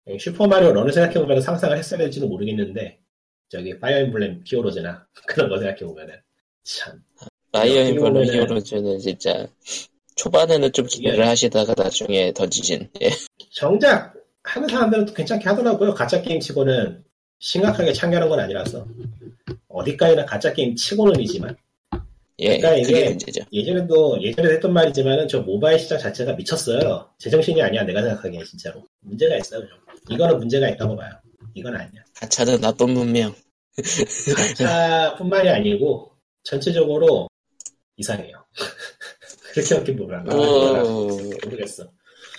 예, 0.10 0.18
슈퍼마리오 0.18 0.74
런을 0.74 0.92
생각해보면 0.92 1.42
상상을 1.42 1.78
했어야 1.78 2.00
될지는 2.00 2.28
모르겠는데, 2.30 3.00
저기, 3.50 3.78
파이어 3.80 4.00
엠블렘 4.00 4.44
히어로즈나 4.46 5.08
그런 5.28 5.50
거 5.50 5.58
생각해보면은. 5.60 6.16
참. 6.63 7.00
파이어 7.52 7.82
엠블렘 7.82 8.25
히어로즈는 8.25 9.00
진짜 9.00 9.48
초반에는 10.15 10.72
좀 10.74 10.86
기대를 10.86 11.20
이게- 11.20 11.24
하시다가 11.27 11.74
나중에 11.75 12.32
던지진. 12.34 12.89
예. 13.01 13.10
정작 13.51 14.13
하는 14.43 14.67
사람들은 14.67 15.05
또 15.05 15.13
괜찮게 15.13 15.43
하더라고요. 15.50 15.93
가차 15.94 16.22
게임 16.22 16.39
치고는 16.39 17.03
심각하게 17.39 17.93
참여하는 17.93 18.29
건 18.29 18.39
아니라서 18.39 18.86
어디까지나 19.67 20.25
가차 20.25 20.53
게임 20.53 20.75
치고는이지만 20.75 21.55
예, 22.39 22.58
그러니까 22.58 22.75
이게- 22.75 23.10
문제죠. 23.10 23.41
예전에도 23.51 24.22
예전에 24.22 24.53
했던 24.53 24.74
말이지만은 24.74 25.27
저 25.27 25.41
모바일 25.41 25.77
시장 25.79 25.98
자체가 26.00 26.34
미쳤어요. 26.34 27.08
제정신이 27.20 27.62
아니야 27.62 27.84
내가 27.84 28.01
생각하기에 28.01 28.43
진짜로 28.43 28.84
문제가 29.01 29.38
있어요. 29.38 29.62
좀. 29.62 29.77
이거는 30.10 30.38
문제가 30.39 30.67
있다고 30.70 30.96
봐요. 30.96 31.12
이건 31.53 31.75
아니야. 31.75 32.03
가차는 32.15 32.60
나쁜 32.62 32.89
문명. 32.91 33.34
가차뿐만이 34.36 35.50
아니고 35.50 36.12
전체적으로 36.43 37.27
이상해요. 37.98 38.43
그렇게 39.53 39.75
어떻게 39.75 39.95
보면 39.95 40.27
어, 40.33 41.07
모르겠어. 41.45 41.88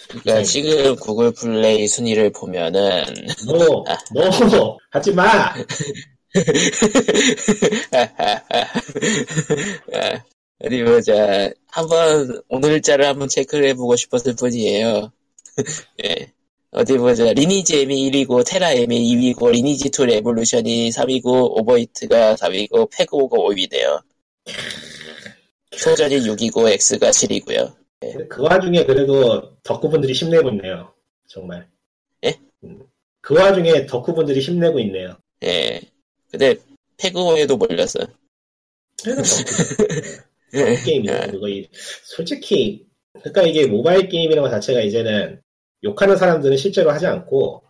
그러니까 0.09 0.43
지금 0.43 0.97
구글 0.97 1.31
플레이 1.33 1.87
순위를 1.87 2.31
보면은 2.31 3.05
노, 3.47 3.85
노, 4.13 4.79
하지 4.91 5.13
마. 5.13 5.23
아, 9.93 10.25
어디 10.59 10.83
보자. 10.83 11.51
한번 11.69 12.43
오늘자를 12.49 13.07
한번 13.07 13.29
체크를 13.29 13.69
해보고 13.69 13.95
싶었을 13.95 14.35
뿐이에요. 14.35 15.13
예. 16.05 16.33
어디 16.73 16.99
보자. 16.99 17.33
리니지 17.33 17.83
M이 17.83 18.11
1위고 18.11 18.45
테라 18.45 18.73
M이 18.73 19.35
2위고 19.35 19.53
리니지 19.53 19.93
2 19.97 20.07
레볼루션이 20.07 20.91
3위고 20.91 21.61
오버히트가 21.61 22.35
4위고 22.35 22.91
페그오가 22.91 23.39
5위네요. 23.39 24.03
소전이 25.79 26.17
6위고 26.21 26.69
X가 26.71 27.11
7위고요. 27.11 27.75
그 28.29 28.43
와중에 28.43 28.85
그래도 28.85 29.57
덕후분들이 29.63 30.13
힘내고 30.13 30.51
있네요. 30.51 30.93
정말. 31.27 31.67
예? 32.25 32.35
음. 32.65 32.83
그 33.21 33.35
와중에 33.35 33.87
덕후분들이 33.87 34.41
힘내고 34.41 34.79
있네요. 34.81 35.17
예. 35.45 35.81
근데 36.31 36.57
페그오에도 36.99 37.57
몰렸어. 37.57 38.01
예. 40.55 40.77
게임이야. 40.85 41.27
그거 41.29 41.49
이- 41.49 41.69
솔직히 42.03 42.87
그러니까 43.15 43.43
이게 43.43 43.67
모바일 43.67 44.09
게임이라는 44.09 44.43
것 44.43 44.51
자체가 44.51 44.81
이제는 44.81 45.41
욕하는 45.83 46.17
사람들은 46.17 46.57
실제로 46.57 46.91
하지 46.91 47.07
않고 47.07 47.63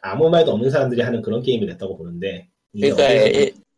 아무 0.00 0.28
말도 0.30 0.52
없는 0.52 0.70
사람들이 0.70 1.02
하는 1.02 1.22
그런 1.22 1.42
게임이 1.42 1.66
됐다고 1.66 1.96
보는데 1.96 2.48
그러니까, 2.72 3.08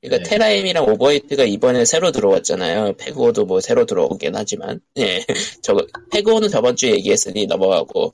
그러니까 0.04 0.23
네. 0.23 0.30
테라엠이랑 0.30 0.84
오버히트가 0.84 1.44
이번에 1.44 1.87
새로 1.87 2.12
들어왔잖아요. 2.12 2.92
페그오도 2.99 3.46
뭐 3.46 3.61
새로 3.61 3.87
들어오긴 3.87 4.37
하지만, 4.37 4.78
예, 4.99 5.25
저거 5.62 5.87
페그오는 6.12 6.49
저번 6.50 6.76
주에 6.76 6.90
얘기했으니 6.90 7.46
넘어가고 7.46 8.12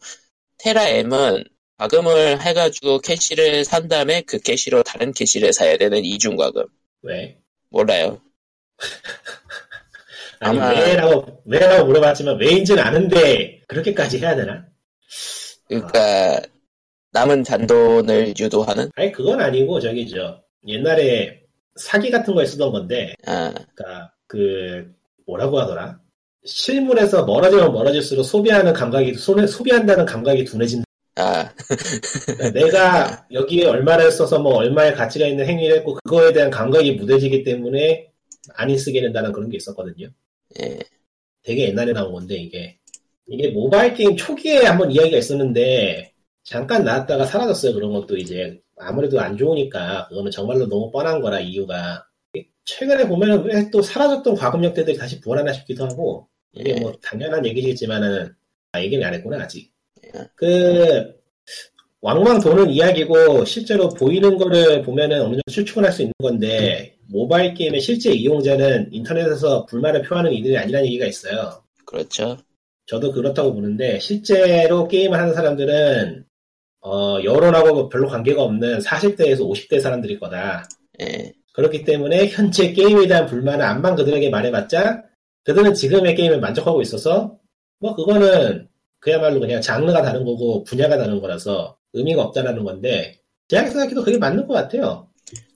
테라엠은 0.59 1.45
과금을 1.79 2.43
해가지고 2.43 3.01
캐시를 3.01 3.65
산 3.65 3.89
다음에 3.89 4.21
그 4.23 4.39
캐시로 4.39 4.83
다른 4.85 5.13
캐시를 5.13 5.53
사야 5.53 5.77
되는 5.79 6.05
이중 6.05 6.37
과금. 6.37 6.65
왜? 7.03 7.39
몰라요. 7.71 8.21
아니 10.41 10.59
아마- 10.61 10.71
왜라고 10.81 11.43
왜라고 11.45 11.87
물어봤지만 11.87 12.39
왜인지는 12.41 12.83
아는데 12.83 13.63
그렇게까지 13.67 14.19
해야 14.19 14.37
되나? 14.37 14.65
그러니까 15.69 16.41
남은 17.13 17.43
잔돈을 17.45 18.35
유도하는. 18.39 18.91
아니 18.95 19.11
그건 19.13 19.41
아니고 19.41 19.81
저기 19.81 20.09
저 20.09 20.41
옛날에 20.67 21.40
사기 21.81 22.11
같은 22.11 22.35
거에 22.35 22.45
쓰던 22.45 22.71
건데 22.71 23.15
아, 23.27 23.53
그러니까 23.75 24.13
그 24.27 24.93
뭐라고 25.27 25.59
하더라? 25.61 25.99
실물에서 26.45 27.25
멀어지면 27.25 27.73
멀어질수록 27.73 28.25
소비하는 28.25 28.73
감각이 28.73 29.15
손에 29.15 29.47
소비한다는 29.47 30.05
감각이 30.05 30.45
둔해진다. 30.45 30.85
아, 31.17 31.53
그러니까 32.27 32.51
내가 32.53 33.27
여기에 33.33 33.67
얼마를 33.67 34.11
써서 34.11 34.39
뭐 34.39 34.57
얼마의 34.57 34.95
가치가 34.95 35.27
있는 35.27 35.47
행위를 35.47 35.79
했고 35.79 35.99
그거에 36.05 36.33
대한 36.33 36.51
감각이 36.51 36.93
무뎌지기 36.93 37.43
때문에 37.43 38.11
안 38.55 38.77
쓰게 38.77 39.01
된다는 39.01 39.33
그런 39.33 39.51
게 39.51 39.57
있었거든요. 39.57 40.09
예, 40.61 40.79
되게 41.43 41.69
옛날에 41.69 41.93
나온 41.93 42.13
건데 42.13 42.37
이게 42.37 42.79
이게 43.27 43.51
모바일 43.51 43.95
게임 43.95 44.17
초기에 44.17 44.65
한번 44.65 44.91
이야기가 44.91 45.19
있었는데 45.19 46.13
잠깐 46.43 46.85
나왔다가 46.85 47.27
사라졌어요. 47.27 47.75
그런 47.75 47.93
것도 47.93 48.17
이제 48.17 48.61
아무래도 48.81 49.21
안 49.21 49.37
좋으니까 49.37 50.09
그거는 50.09 50.31
정말로 50.31 50.67
너무 50.69 50.91
뻔한 50.91 51.21
거라 51.21 51.41
이유가 51.41 52.05
최근에 52.65 53.09
보면은 53.09 53.45
왜또 53.45 53.83
사라졌던 53.83 54.35
과금력들이 54.35 54.97
다시 54.97 55.21
부활하나 55.21 55.53
싶기도 55.53 55.85
하고 55.85 56.29
이게 56.53 56.75
예. 56.77 56.81
뭐 56.81 56.93
당연한 57.03 57.45
얘기겠지만은 57.47 58.35
아 58.73 58.83
얘기는 58.83 59.05
안 59.05 59.15
했구나 59.15 59.43
아직 59.43 59.73
예. 60.05 60.11
그 60.37 61.15
왕왕 62.01 62.41
도는 62.41 62.71
이야기고 62.71 63.45
실제로 63.45 63.89
보이는 63.89 64.39
거를 64.39 64.83
보면은 64.83 65.21
어느 65.21 65.33
정도 65.33 65.43
추측을 65.51 65.85
할수 65.85 66.03
있는 66.03 66.15
건데 66.23 66.97
모바일 67.09 67.55
게임의 67.55 67.81
실제 67.81 68.13
이용자는 68.13 68.89
인터넷에서 68.93 69.67
불만을 69.67 70.03
표하는 70.03 70.33
이들이 70.33 70.57
아니라는 70.57 70.87
얘기가 70.87 71.07
있어요. 71.07 71.63
그렇죠. 71.85 72.39
저도 72.87 73.13
그렇다고 73.13 73.53
보는데 73.53 73.99
실제로 73.99 74.89
게임을 74.89 75.19
하는 75.19 75.35
사람들은 75.35 76.25
어, 76.83 77.19
여론하고 77.23 77.89
별로 77.89 78.09
관계가 78.09 78.43
없는 78.43 78.79
40대에서 78.79 79.41
50대 79.41 79.81
사람들일 79.81 80.19
거다. 80.19 80.65
예, 81.03 81.33
그렇기 81.53 81.85
때문에 81.85 82.29
현재 82.29 82.73
게임에 82.73 83.07
대한 83.07 83.27
불만을 83.27 83.65
안만 83.65 83.97
그들에게 83.97 84.31
말해봤자 84.31 85.03
그들은 85.45 85.75
지금의 85.75 86.15
게임을 86.15 86.41
만족하고 86.41 86.81
있어서 86.83 87.39
뭐 87.79 87.95
그거는 87.95 88.69
그야말로 88.99 89.41
그냥 89.41 89.61
장르가 89.61 90.03
다른 90.03 90.25
거고 90.25 90.65
분야가 90.65 90.99
다른 90.99 91.21
거라서 91.21 91.77
의미가 91.93 92.23
없다라는 92.23 92.65
건데 92.65 93.21
제가 93.49 93.69
생각해도 93.69 94.03
그게 94.03 94.19
맞는 94.19 94.47
것 94.47 94.55
같아요. 94.55 95.09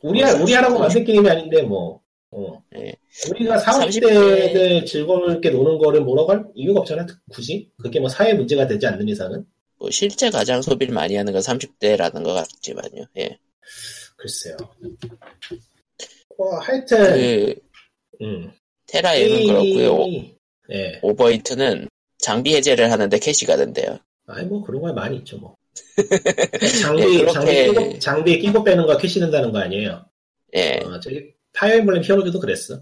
우리 0.02 0.22
뭐, 0.22 0.42
우리 0.42 0.52
하라고 0.54 0.78
만든 0.78 1.04
게임이 1.04 1.28
아닌데 1.28 1.62
뭐 1.62 2.00
어. 2.30 2.62
예. 2.76 2.92
우리가 3.30 3.58
40, 3.58 4.00
30대 4.00 4.02
30대들 4.02 4.86
즐겁게 4.86 5.50
노는 5.50 5.78
거를 5.78 6.00
뭐라고 6.00 6.32
할 6.32 6.44
이유가 6.54 6.80
없잖아 6.80 7.06
굳이 7.30 7.70
그게 7.80 8.00
뭐 8.00 8.08
사회 8.08 8.34
문제가 8.34 8.66
되지 8.66 8.86
않는 8.86 9.08
이상은 9.08 9.44
뭐 9.84 9.90
실제 9.90 10.30
가장 10.30 10.62
소비를 10.62 10.94
많이 10.94 11.14
하는 11.14 11.30
건 11.34 11.42
30대라는 11.42 12.24
것 12.24 12.32
같지만요. 12.32 13.04
예. 13.18 13.38
글쎄요. 14.16 14.56
뭐 16.38 16.58
하여튼 16.58 17.12
그 17.12 17.54
음. 18.22 18.50
테라엠은 18.86 19.46
그렇고요. 19.46 19.98
게임이- 19.98 20.34
예. 20.72 20.98
오버히트는 21.02 21.88
장비 22.16 22.54
해제를 22.56 22.90
하는데 22.90 23.18
캐시가 23.18 23.58
된대요. 23.58 23.98
아니 24.26 24.46
뭐 24.46 24.62
그런 24.64 24.80
거 24.80 24.90
많이 24.94 25.18
있죠 25.18 25.36
뭐. 25.36 25.54
예, 25.98 26.66
장비 26.80 27.18
그렇게- 27.18 27.32
장비 27.34 27.52
끼고 27.66 27.98
장비 27.98 28.38
끼고 28.38 28.64
빼는 28.64 28.86
거 28.86 28.96
캐시 28.96 29.20
된다는 29.20 29.52
거 29.52 29.58
아니에요? 29.58 30.02
예, 30.54 30.78
어, 30.82 30.98
저기 31.00 31.30
파이어 31.52 31.76
엠블렘 31.76 32.02
히어로즈도 32.02 32.40
그랬어. 32.40 32.80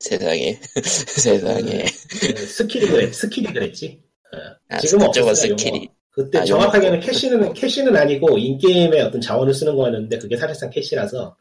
세상에. 0.00 0.58
세상에. 0.82 1.84
그 2.20 2.36
스킬이 2.46 2.86
그랬 2.86 3.12
스킬이 3.14 3.52
그랬지. 3.52 4.02
어, 4.32 4.36
아, 4.68 4.78
지금은 4.78 5.06
그쪽은 5.06 5.30
없었어요, 5.30 5.56
스킬이. 5.56 5.88
그때 6.18 6.38
아, 6.38 6.44
정확하게는 6.44 6.94
용어. 6.94 7.00
캐시는 7.06 7.52
캐시는 7.52 7.96
아니고 7.96 8.38
in-game의 8.38 9.02
어떤 9.02 9.20
자원을 9.20 9.54
쓰는 9.54 9.76
거였는데 9.76 10.18
그게 10.18 10.36
사실상 10.36 10.68
캐시라서 10.68 11.36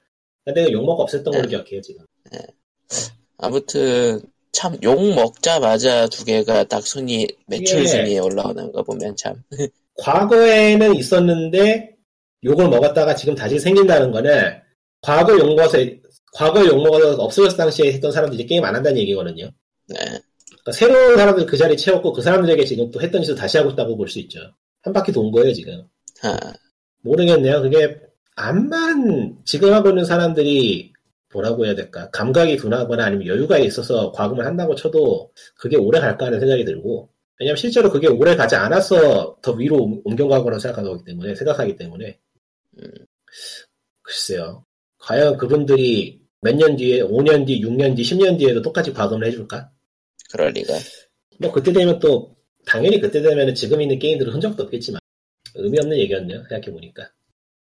근데 0.45 0.71
용어가 0.71 1.01
없었던 1.01 1.31
걸로 1.31 1.41
네. 1.41 1.49
기억해요 1.49 1.81
지금. 1.81 2.05
아무튼, 3.39 4.21
참, 4.51 4.77
욕 4.83 5.01
먹자마자 5.15 6.07
두 6.07 6.23
개가 6.25 6.65
딱 6.65 6.85
순위, 6.85 7.27
매출 7.47 7.81
예. 7.81 7.87
순위에 7.87 8.19
올라오는 8.19 8.71
거 8.71 8.83
보면 8.83 9.15
참. 9.15 9.41
과거에는 9.97 10.93
있었는데 10.95 11.95
욕을 12.43 12.69
먹었다가 12.69 13.15
지금 13.15 13.33
다시 13.33 13.57
생긴다는 13.57 14.11
거는 14.11 14.61
과거 15.01 15.33
욕 15.33 15.55
먹어서 15.55 15.79
과거 16.33 16.63
욕 16.67 16.83
먹어서 16.83 17.15
없어졌을 17.15 17.57
당시에 17.57 17.93
했던 17.93 18.11
사람들이 18.11 18.45
게임 18.45 18.63
안 18.63 18.75
한다는 18.75 18.99
얘기거든요. 18.99 19.49
네. 19.87 19.95
그러니까 19.97 20.71
새로운 20.71 21.17
사람들 21.17 21.47
그 21.47 21.57
자리 21.57 21.75
채웠고 21.75 22.13
그 22.13 22.21
사람들에게 22.21 22.63
지금 22.65 22.91
또 22.91 23.01
했던 23.01 23.23
짓을 23.23 23.33
다시 23.35 23.57
하고 23.57 23.71
있다고 23.71 23.97
볼 23.97 24.07
수 24.07 24.19
있죠. 24.19 24.39
한 24.83 24.93
바퀴 24.93 25.11
돈 25.11 25.31
거예요 25.31 25.53
지금. 25.53 25.83
아, 26.23 26.37
모르겠네요. 27.01 27.61
그게 27.61 27.99
암만 28.35 29.39
지금 29.45 29.73
하고 29.73 29.89
있는 29.89 30.05
사람들이 30.05 30.93
뭐라고 31.33 31.65
해야 31.65 31.75
될까 31.75 32.09
감각이 32.11 32.57
둔하거나 32.57 33.05
아니면 33.05 33.27
여유가 33.27 33.57
있어서 33.57 34.11
과금을 34.11 34.45
한다고 34.45 34.75
쳐도 34.75 35.31
그게 35.55 35.75
오래 35.77 35.99
갈까 35.99 36.27
하는 36.27 36.39
생각이 36.39 36.63
들고 36.65 37.09
왜냐면 37.39 37.57
실제로 37.57 37.91
그게 37.91 38.07
오래 38.07 38.35
가지 38.35 38.55
않아서 38.55 39.37
더 39.41 39.51
위로 39.51 39.77
옮- 39.83 40.01
옮겨가거나 40.05 40.57
생각하기 40.57 41.03
때문에, 41.05 41.35
생각하기 41.35 41.75
때문에. 41.75 42.17
음. 42.79 42.91
글쎄요. 44.01 44.65
과연 44.99 45.37
그분들이 45.37 46.21
몇 46.41 46.55
년 46.55 46.75
뒤에, 46.75 47.01
5년 47.01 47.45
뒤, 47.45 47.61
6년 47.61 47.95
뒤, 47.95 48.03
10년 48.03 48.37
뒤에도 48.39 48.61
똑같이 48.61 48.93
과금을 48.93 49.27
해줄까? 49.27 49.69
그럴 50.31 50.49
리가. 50.51 50.73
뭐 51.39 51.51
그때 51.51 51.71
되면 51.73 51.99
또, 51.99 52.35
당연히 52.67 52.99
그때 52.99 53.21
되면 53.21 53.55
지금 53.55 53.81
있는 53.81 53.97
게임들은 53.97 54.33
흔적도 54.33 54.63
없겠지만, 54.63 54.99
의미 55.55 55.79
없는 55.79 55.97
얘기였네요. 55.97 56.39
생각해 56.49 56.71
보니까. 56.71 57.09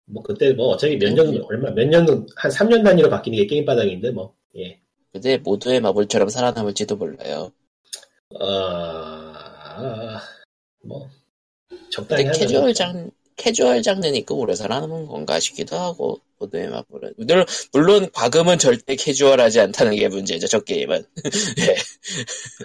뭐 0.07 0.23
그때 0.23 0.53
뭐 0.53 0.69
어차피 0.69 0.97
몇 0.97 1.13
년, 1.13 1.43
얼마, 1.45 1.71
몇 1.71 1.87
년, 1.89 2.07
한 2.37 2.51
3년 2.51 2.85
단위로 2.85 3.11
바뀌는 3.11 3.39
게 3.39 3.47
게임 3.47 3.65
바닥인데 3.65 4.11
뭐, 4.11 4.35
예. 4.57 4.79
근데 5.13 5.37
모두의 5.39 5.81
마블처럼 5.81 6.29
살아남을지도 6.29 6.97
몰라요. 6.97 7.51
어, 8.39 10.19
뭐, 10.85 11.09
적당히 11.91 12.25
하면. 12.25 12.39
캐주얼 12.39 12.75
장 12.75 13.11
캐주얼 13.37 13.83
장르니까 13.83 14.35
오래 14.35 14.55
살아남은 14.55 15.07
건가 15.07 15.39
싶기도 15.41 15.77
하고 15.77 16.21
모두의 16.39 16.69
마블은 16.69 17.15
물론 17.17 17.45
물론 17.73 18.11
과금은 18.13 18.59
절대 18.59 18.97
캐주얼하지 18.97 19.61
않다는 19.61 19.97
게 19.97 20.09
문제죠 20.09 20.47
저 20.47 20.61
게임은 20.61 21.05
예. 21.59 21.77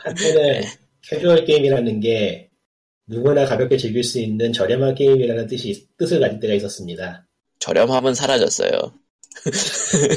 한때는 0.01 0.63
캐주얼 1.03 1.45
게임이라는 1.45 1.99
게 1.99 2.49
누구나 3.07 3.45
가볍게 3.45 3.77
즐길 3.77 4.03
수 4.03 4.19
있는 4.19 4.53
저렴한 4.53 4.95
게임이라는 4.95 5.47
뜻이, 5.47 5.87
뜻을 5.97 6.19
가질 6.19 6.39
때가 6.39 6.53
있었습니다. 6.53 7.27
저렴함은 7.59 8.13
사라졌어요. 8.13 8.93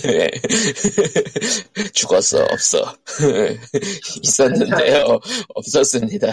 예. 0.09 0.29
죽었어 1.93 2.45
없어 2.50 2.97
있었는데요 4.23 5.21
없었습니다. 5.55 6.33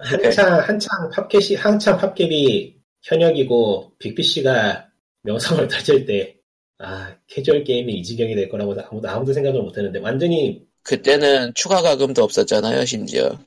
한창, 0.00 0.60
한창 0.60 1.10
팝켓이, 1.10 1.54
한창 1.56 1.96
팝캡이 1.98 2.76
현역이고 3.02 3.92
빅피씨가 3.98 4.88
명성을 5.22 5.68
떨칠 5.68 6.06
때, 6.06 6.36
아, 6.78 7.16
캐주얼 7.28 7.64
게임이 7.64 7.94
이 7.94 8.02
지경이 8.02 8.34
될 8.34 8.48
거라고 8.48 8.74
아무도, 8.80 9.08
아무도 9.08 9.32
생각을 9.32 9.62
못 9.62 9.76
했는데, 9.76 9.98
완전히, 10.00 10.62
그때는 10.82 11.52
추가 11.54 11.80
가금도 11.80 12.22
없었잖아요 12.24 12.84
심지어. 12.84 13.38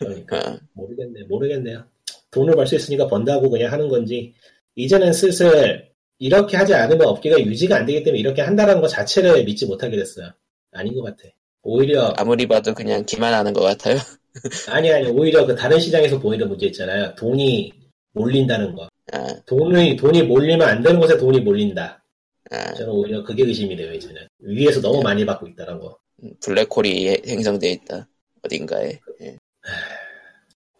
그러니까, 0.00 0.38
어. 0.38 0.58
모르겠네, 0.72 1.24
모르겠네요. 1.28 1.84
돈을 2.30 2.54
벌 2.54 2.66
수 2.66 2.74
있으니까 2.76 3.06
번다고 3.06 3.50
그냥 3.50 3.72
하는 3.72 3.88
건지, 3.88 4.32
이제는 4.74 5.12
슬슬 5.12 5.88
이렇게 6.18 6.56
하지 6.56 6.74
않으면 6.74 7.06
업계가 7.06 7.38
유지가 7.40 7.76
안 7.76 7.86
되기 7.86 8.02
때문에 8.02 8.18
이렇게 8.20 8.42
한다는 8.42 8.80
것 8.80 8.88
자체를 8.88 9.44
믿지 9.44 9.66
못하게 9.66 9.96
됐어요. 9.96 10.30
아닌 10.72 10.94
것 10.94 11.02
같아. 11.02 11.28
오히려, 11.62 12.14
아무리 12.16 12.46
봐도 12.46 12.72
그냥 12.74 13.04
기만하는 13.04 13.52
것 13.52 13.60
같아요. 13.60 13.96
아니, 14.70 14.90
아니, 14.92 15.06
오히려 15.08 15.44
그 15.44 15.54
다른 15.54 15.78
시장에서 15.78 16.18
보이는 16.18 16.48
문제 16.48 16.66
있잖아요. 16.66 17.14
돈이 17.16 17.72
몰린다는 18.12 18.74
거. 18.74 18.88
아, 19.12 19.26
돈이, 19.46 19.96
돈이 19.96 20.22
몰리면 20.22 20.62
안 20.66 20.82
되는 20.82 20.98
곳에 21.00 21.16
돈이 21.18 21.40
몰린다. 21.40 22.02
아, 22.50 22.74
저는 22.74 22.92
오히려 22.92 23.22
그게 23.24 23.42
의심이 23.44 23.76
돼요, 23.76 23.92
이제는. 23.92 24.16
위에서 24.40 24.80
너무 24.80 25.02
많이 25.02 25.26
받고 25.26 25.48
있다는 25.48 25.80
거. 25.80 25.98
블랙홀이 26.42 27.08
해- 27.08 27.22
형성돼 27.26 27.70
있다 27.72 28.08
어딘가에. 28.42 28.98
예. 29.22 29.36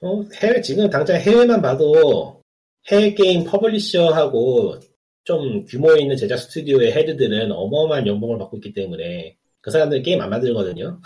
어, 0.03 0.23
해외, 0.43 0.61
지금 0.61 0.89
당장 0.89 1.17
해외만 1.17 1.61
봐도 1.61 2.43
해외 2.91 3.15
게임 3.15 3.45
publisher하고 3.45 4.81
좀 5.25 5.65
규모 5.67 5.95
있는 5.97 6.17
제작 6.17 6.39
스튜디오의 6.39 6.93
헤드들은 6.93 7.53
어마어마한 7.53 8.07
연봉을 8.07 8.39
받고 8.39 8.57
있기 8.57 8.73
때문에 8.73 9.37
그 9.61 9.71
사람들 9.71 10.03
게임 10.03 10.21
안 10.21 10.31
만들거든요. 10.31 11.01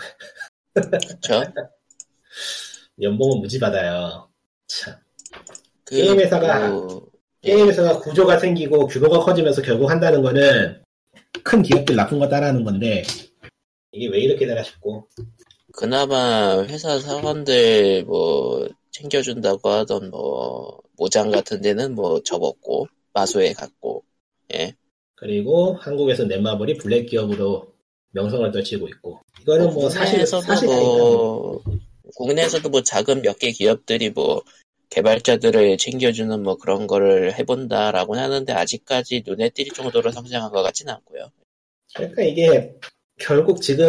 그쵸? 0.73 1.43
연봉은 3.01 3.41
무지 3.41 3.59
받아요. 3.59 4.29
참. 4.67 4.95
그, 5.83 5.95
게임 5.95 6.19
회사가 6.19 6.69
뭐, 6.69 7.05
게임 7.41 7.67
회사가 7.67 7.99
구조가 7.99 8.39
생기고 8.39 8.87
규모가 8.87 9.19
커지면서 9.19 9.61
결국 9.61 9.89
한다는 9.89 10.21
거는 10.21 10.81
큰 11.43 11.61
기업들 11.61 11.95
나쁜 11.95 12.17
거 12.17 12.27
따라하는 12.27 12.63
건데 12.63 13.03
이게 13.91 14.07
왜 14.07 14.19
이렇게 14.19 14.47
되나 14.47 14.63
싶고 14.63 15.07
그나마 15.77 16.63
회사 16.63 16.99
사원들 16.99 18.05
뭐 18.05 18.67
챙겨준다고 18.91 19.69
하던 19.69 20.09
뭐 20.09 20.79
모장 20.97 21.31
같은 21.31 21.61
데는 21.61 21.95
뭐 21.95 22.23
접었고 22.23 22.87
마소에 23.13 23.53
갔고 23.53 24.03
예. 24.53 24.73
그리고 25.15 25.73
한국에서 25.73 26.25
넷마블이 26.25 26.77
블랙 26.77 27.07
기업으로 27.07 27.73
명성을 28.11 28.49
떨치고 28.51 28.87
있고. 28.87 29.19
이거는 29.41 29.73
뭐 29.73 29.89
사실 29.89 30.25
사실 30.25 30.67
뭐 30.67 31.61
국내에서도 32.15 32.69
뭐 32.69 32.81
작은 32.81 33.21
몇 33.21 33.37
개 33.37 33.51
기업들이 33.51 34.09
뭐 34.09 34.41
개발자들을 34.89 35.77
챙겨주는 35.77 36.41
뭐 36.41 36.55
그런 36.55 36.87
거를 36.87 37.33
해본다라고 37.37 38.15
하는데 38.15 38.53
아직까지 38.53 39.23
눈에 39.25 39.49
띌 39.49 39.73
정도로 39.73 40.11
성장한 40.11 40.51
것 40.51 40.61
같지는 40.61 40.93
않고요. 40.93 41.31
그러니까 41.95 42.21
이게 42.23 42.73
결국 43.17 43.61
지금 43.61 43.87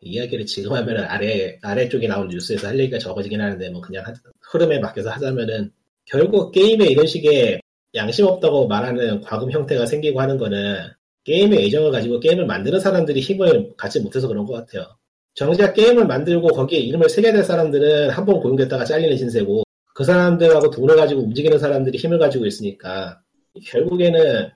이야기를 0.00 0.46
지금 0.46 0.72
하면은 0.72 1.04
아래 1.04 1.58
아래쪽에 1.62 2.06
나온 2.08 2.28
뉴스에서 2.28 2.68
할 2.68 2.78
얘기가 2.78 2.98
적어지긴 2.98 3.40
하는데 3.40 3.70
뭐 3.70 3.80
그냥 3.80 4.04
하- 4.06 4.12
흐름에 4.52 4.78
맡겨서 4.78 5.10
하자면은 5.10 5.70
결국 6.04 6.52
게임에 6.52 6.86
이런 6.86 7.06
식의 7.06 7.60
양심 7.94 8.26
없다고 8.26 8.68
말하는 8.68 9.20
과금 9.22 9.50
형태가 9.50 9.86
생기고 9.86 10.20
하는 10.20 10.36
거는 10.38 10.76
게임의 11.24 11.64
애정을 11.66 11.90
가지고 11.90 12.20
게임을 12.20 12.46
만드는 12.46 12.78
사람들이 12.78 13.20
힘을 13.20 13.72
갖지 13.76 14.00
못해서 14.00 14.28
그런 14.28 14.44
것 14.46 14.52
같아요. 14.52 14.86
정작 15.34 15.72
게임을 15.74 16.06
만들고 16.06 16.48
거기에 16.48 16.78
이름을 16.78 17.08
새겨야 17.08 17.32
될 17.32 17.42
사람들은 17.42 18.10
한 18.10 18.24
번 18.24 18.40
고용됐다가 18.40 18.84
잘리는 18.84 19.16
신세고 19.16 19.64
그 19.94 20.04
사람들하고 20.04 20.70
돈을 20.70 20.94
가지고 20.96 21.22
움직이는 21.22 21.58
사람들이 21.58 21.98
힘을 21.98 22.18
가지고 22.18 22.46
있으니까 22.46 23.20
결국에는 23.66 24.50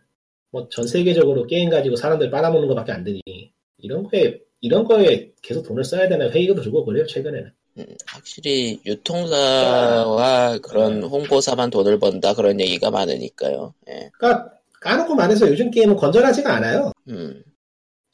뭐 0.53 0.69
전 0.69 0.87
세계적으로 0.87 1.47
게임 1.47 1.71
가지고 1.71 1.97
사람들 1.97 2.31
빨아먹는 2.31 2.69
것밖에 2.69 2.93
안 2.93 3.05
되니 3.05 3.21
이런 3.79 4.03
거에 4.05 4.39
이런 4.61 4.85
거에 4.85 5.31
계속 5.43 5.63
돈을 5.67 5.85
써야 5.85 6.09
되나 6.09 6.29
회의도 6.31 6.55
들고 6.61 6.85
그래요 6.85 7.07
최근에는. 7.07 7.51
음, 7.79 7.87
확실히 8.07 8.81
유통사와 8.85 10.59
그런 10.59 11.03
홍보사만 11.03 11.71
돈을 11.71 11.99
번다 11.99 12.35
그런 12.35 12.61
얘기가 12.61 12.91
많으니까요. 12.91 13.75
예. 13.89 14.11
그러니까 14.13 14.53
까놓고 14.81 15.15
말해서 15.15 15.49
요즘 15.49 15.71
게임은 15.71 15.97
건전하지가 15.97 16.53
않아요. 16.55 16.93
음, 17.09 17.43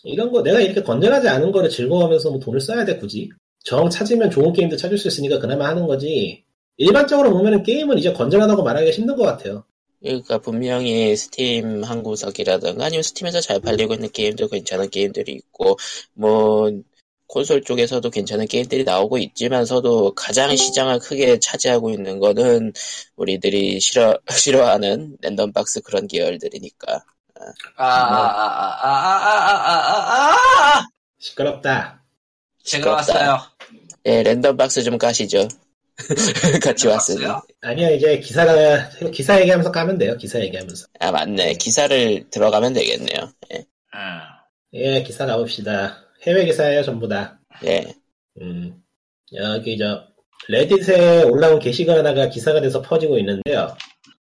이런 0.05 0.31
거 0.31 0.43
내가 0.43 0.61
이렇게 0.61 0.83
건전하지 0.83 1.29
않은 1.29 1.53
거를 1.53 1.71
즐거워하면서 1.71 2.31
뭐 2.31 2.39
돈을 2.39 2.61
써야 2.61 2.85
돼 2.85 2.97
굳이? 2.99 3.31
정 3.65 3.91
찾으면 3.91 4.31
좋은 4.31 4.53
게임도 4.53 4.77
찾을 4.77 4.97
수 4.99 5.09
있으니까 5.09 5.39
그나마 5.39 5.69
하는 5.69 5.87
거지. 5.87 6.45
일반적으로 6.77 7.33
보면은 7.33 7.63
게임은 7.63 7.99
이제 7.99 8.13
건전하다고 8.13 8.63
말하기가 8.63 8.93
힘든 8.93 9.17
것 9.17 9.25
같아요 9.25 9.65
그러니까 10.07 10.38
분명히 10.38 11.16
스팀 11.16 11.83
한 11.85 12.03
구석이라든가 12.03 12.87
아니면 12.87 13.03
스팀에서 13.03 13.40
잘 13.40 13.61
팔리고 13.61 13.95
있는 13.95 14.11
게임도 14.11 14.49
괜찮은 14.49 14.90
게임들이 14.90 15.33
있고 15.33 15.77
뭐 16.14 16.71
콘솔 17.29 17.62
쪽에서도 17.62 18.09
괜찮은 18.09 18.47
게임들이 18.47 18.85
나오고 18.85 19.19
있지만서도 19.19 20.14
가장 20.14 20.55
시장을 20.55 21.01
크게 21.01 21.40
차지하고 21.40 21.90
있는 21.90 22.21
거는 22.21 22.73
우리들이 23.16 23.81
싫어 23.81 24.16
싫어하는 24.31 25.16
랜덤 25.21 25.53
박스 25.53 25.81
그런 25.81 26.07
계열들이니까 26.07 27.05
아아아아아아아아아 27.77 29.27
시끄럽다 31.19 32.05
제가 32.64 32.92
왔어요. 32.92 33.38
예 34.07 34.23
랜덤 34.23 34.57
박스 34.57 34.83
좀 34.83 34.97
까시죠 34.99 35.49
같이 36.63 36.89
왔으니 36.89 37.25
왔어요? 37.25 37.43
아니야 37.63 37.91
이제 37.91 38.19
기사가 38.19 38.91
기사 39.13 39.41
얘기하면서 39.41 39.73
까면 39.73 39.99
돼요 39.99 40.17
기사 40.17 40.41
얘기하면서 40.41 40.87
아 41.01 41.11
맞네 41.11 41.55
기사를 41.55 42.31
들어가면 42.31 42.75
되겠네요 42.75 43.33
예, 43.53 43.57
음. 43.95 44.21
예 44.75 45.03
기사 45.03 45.27
가봅시다 45.27 45.99
해외 46.23 46.45
기사예요 46.45 46.83
전부 46.83 47.09
다 47.09 47.41
예. 47.65 47.95
음, 48.41 48.83
여기 49.33 49.79
저 49.79 50.07
레딧에 50.49 51.25
올라온 51.25 51.59
게시글 51.59 51.97
하나가 51.97 52.29
기사가 52.29 52.61
돼서 52.61 52.83
퍼지고 52.83 53.19
있는데요. 53.19 53.77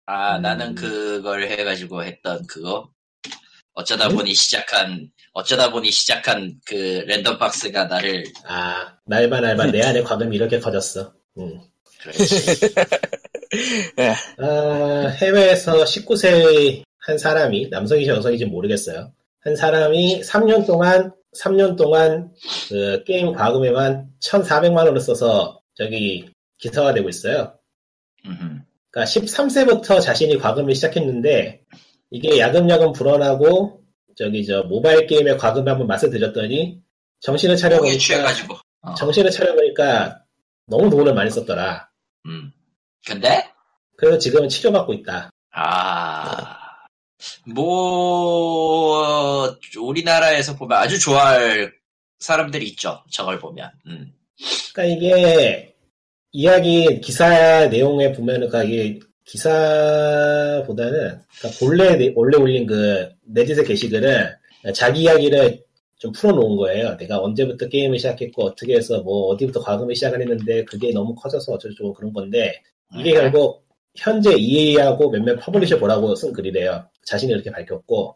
아 0.05 0.37
음. 0.37 0.41
나는 0.41 0.75
그걸 0.75 1.43
해가지고 1.43 2.03
했던 2.03 2.45
그거 2.47 2.89
어쩌다 3.73 4.07
음? 4.07 4.15
보니 4.15 4.33
시작한 4.33 5.09
어쩌다 5.33 5.71
보니 5.71 5.91
시작한 5.91 6.59
그 6.65 7.03
랜덤 7.07 7.37
박스가 7.37 7.85
나를 7.85 8.25
아 8.45 8.97
날바 9.05 9.39
날바 9.39 9.67
내 9.67 9.81
안에 9.81 10.01
과금이 10.03 10.35
이렇게 10.35 10.59
커졌어. 10.59 11.13
음. 11.37 11.61
그렇지 12.01 12.73
예. 13.99 14.15
아, 14.43 15.07
해외에서 15.21 15.83
19세의 15.83 16.83
한 16.99 17.17
사람이 17.17 17.69
남성이지 17.69 18.09
여성인지 18.09 18.45
모르겠어요. 18.45 19.11
한 19.41 19.55
사람이 19.55 20.21
3년 20.21 20.65
동안 20.65 21.11
3년 21.37 21.77
동안 21.77 22.31
그 22.69 23.03
게임 23.05 23.33
과금에만 23.33 24.09
1,400만 24.21 24.85
원을 24.85 24.99
써서 24.99 25.61
저기 25.75 26.29
기사화되고 26.59 27.09
있어요. 27.09 27.57
그러니까 28.91 29.11
13세부터 29.11 30.01
자신이 30.01 30.37
과금을 30.37 30.75
시작했는데 30.75 31.61
이게 32.11 32.39
야금야금 32.39 32.91
불어나고 32.91 33.81
저기 34.17 34.45
저 34.45 34.63
모바일 34.63 35.07
게임의 35.07 35.37
과금에 35.37 35.71
한번 35.71 35.87
맛을 35.87 36.09
들였더니 36.09 36.79
정신을 37.21 37.55
차려보니까 37.55 37.97
취해가지고 37.97 38.57
어. 38.81 38.93
정신을 38.95 39.31
차려보니까 39.31 40.21
너무 40.67 40.89
돈을 40.89 41.13
많이 41.13 41.29
썼더라. 41.29 41.89
음. 42.27 42.51
근데 43.05 43.49
그래서 43.97 44.17
지금은 44.17 44.49
치료받고 44.49 44.93
있다. 44.93 45.29
아. 45.53 46.57
뭐 47.91 49.55
우리나라에서 49.79 50.55
보면 50.55 50.77
아주 50.77 50.99
좋아할 50.99 51.71
사람들이 52.19 52.67
있죠. 52.69 53.03
저걸 53.11 53.39
보면. 53.39 53.69
음. 53.87 54.11
그러니까 54.73 54.95
이게 54.95 55.75
이야기 56.31 57.01
기사 57.01 57.67
내용에 57.67 58.13
보면은 58.13 58.47
그러니까 58.49 58.63
이게 58.71 58.99
기사보다는 59.25 61.21
그러니까 61.39 61.59
본래 61.59 61.95
내- 61.95 62.11
원래 62.15 62.37
올린 62.37 62.65
그 62.65 63.09
네티즌 63.25 63.63
게시글은 63.65 64.35
자기 64.73 65.01
이야기를 65.01 65.63
좀 66.01 66.11
풀어놓은 66.13 66.57
거예요. 66.57 66.97
내가 66.97 67.19
언제부터 67.21 67.67
게임을 67.67 67.99
시작했고 67.99 68.43
어떻게 68.43 68.75
해서 68.75 69.01
뭐 69.01 69.27
어디부터 69.27 69.61
과금을 69.61 69.93
시작을 69.93 70.19
했는데 70.19 70.65
그게 70.65 70.91
너무 70.91 71.13
커져서 71.13 71.53
어쩌고저쩌고 71.53 71.93
그런 71.93 72.11
건데 72.11 72.63
이게 72.97 73.11
결국 73.11 73.67
현재 73.95 74.33
EA하고 74.35 75.11
몇몇 75.11 75.35
publisher 75.35 75.77
보라고 75.77 76.15
쓴 76.15 76.33
글이래요. 76.33 76.87
자신이 77.05 77.31
이렇게 77.31 77.51
밝혔고 77.51 78.15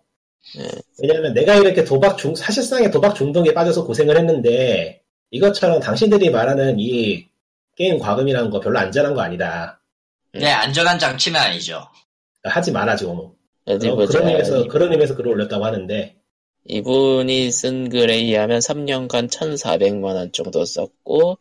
네. 0.57 0.67
왜냐하면 0.99 1.35
내가 1.35 1.57
이렇게 1.57 1.83
도박 1.83 2.17
중 2.17 2.33
사실상의 2.33 2.89
도박 2.89 3.13
중독에 3.13 3.53
빠져서 3.53 3.85
고생을 3.85 4.17
했는데 4.17 5.03
이것처럼 5.29 5.79
당신들이 5.79 6.31
말하는 6.31 6.79
이 6.79 7.27
게임 7.75 7.99
과금이라는 7.99 8.49
거 8.49 8.61
별로 8.61 8.79
안전한 8.79 9.13
거 9.13 9.21
아니다. 9.21 9.79
네, 10.33 10.47
안전한 10.47 10.97
장치는 10.97 11.39
아니죠. 11.39 11.83
하지 12.43 12.71
마라 12.71 12.95
좀. 12.95 13.35
어디 13.65 13.85
그런, 13.85 13.95
보자. 13.95 14.17
그런 14.17 14.27
의미에서 14.29 14.67
그런 14.69 14.91
의미에서 14.91 15.15
글을 15.15 15.33
올렸다고 15.33 15.63
하는데 15.65 16.15
이분이 16.65 17.51
쓴 17.51 17.89
글에 17.89 18.15
의하면 18.15 18.59
3년간 18.59 19.29
1,400만 19.29 20.03
원 20.15 20.31
정도 20.31 20.65
썼고 20.65 21.37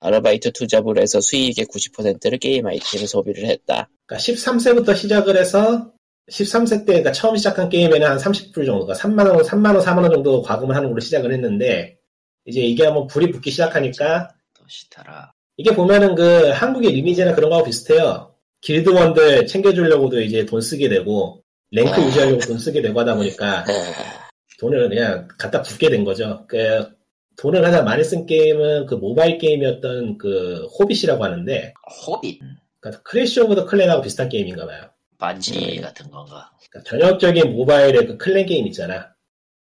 아르바이트 0.00 0.52
투잡을 0.52 0.98
해서 0.98 1.20
수익의 1.20 1.66
90%를 1.66 2.38
게임 2.38 2.66
아이템에 2.66 3.06
소비를 3.06 3.46
했다. 3.46 3.88
그러니까 4.06 4.24
13세부터 4.24 4.96
시작을 4.96 5.36
해서 5.36 5.92
13세 6.30 6.80
때 6.80 6.84
그러니까 6.86 7.12
처음 7.12 7.36
시작한 7.36 7.68
게임에는 7.68 8.06
한 8.06 8.18
30불 8.18 8.66
정도, 8.66 8.86
그러니까 8.86 8.94
3만 8.94 9.28
원, 9.28 9.38
3만 9.38 9.74
원, 9.74 9.84
4만 9.84 10.02
원 10.02 10.10
정도 10.10 10.42
과금을 10.42 10.74
하는 10.74 10.88
걸로 10.88 11.00
시작을 11.00 11.32
했는데 11.32 11.98
이제 12.44 12.60
이게 12.60 12.84
한번 12.84 13.06
불이 13.06 13.30
붙기 13.30 13.50
시작하니까 13.50 14.34
도시타라. 14.54 15.32
이게 15.56 15.74
보면은 15.74 16.14
그 16.14 16.50
한국의 16.50 16.92
리니지나 16.92 17.34
그런 17.34 17.50
거하고 17.50 17.66
비슷해요. 17.66 18.34
길드원들 18.60 19.46
챙겨주려고도 19.46 20.20
이제 20.20 20.44
돈 20.44 20.60
쓰게 20.60 20.88
되고 20.88 21.42
랭크 21.70 21.92
아. 21.92 22.06
유지하려고 22.06 22.40
돈 22.40 22.58
쓰게 22.58 22.82
되고 22.82 22.98
하다 22.98 23.16
보니까 23.16 23.64
아, 23.66 24.25
돈을 24.58 24.88
그냥 24.88 25.28
갖다 25.38 25.62
붓게 25.62 25.90
된 25.90 26.04
거죠. 26.04 26.44
그 26.48 26.88
돈을 27.36 27.60
가장 27.60 27.84
많이 27.84 28.02
쓴 28.02 28.26
게임은 28.26 28.86
그 28.86 28.94
모바일 28.94 29.38
게임이었던 29.38 30.18
그 30.18 30.66
호빗이라고 30.78 31.22
하는데 31.22 31.74
호빗. 32.06 32.40
그러니까 32.80 33.02
크래시 33.02 33.40
오브 33.40 33.54
더 33.54 33.66
클랜하고 33.66 34.02
비슷한 34.02 34.28
게임인가 34.28 34.66
봐요. 34.66 34.90
반지 35.18 35.52
네. 35.52 35.80
같은 35.80 36.10
건가. 36.10 36.50
그러니까 36.70 36.90
전형적인 36.90 37.52
모바일의 37.52 38.06
그 38.06 38.16
clan 38.16 38.46
게임 38.46 38.66
있잖아. 38.66 39.14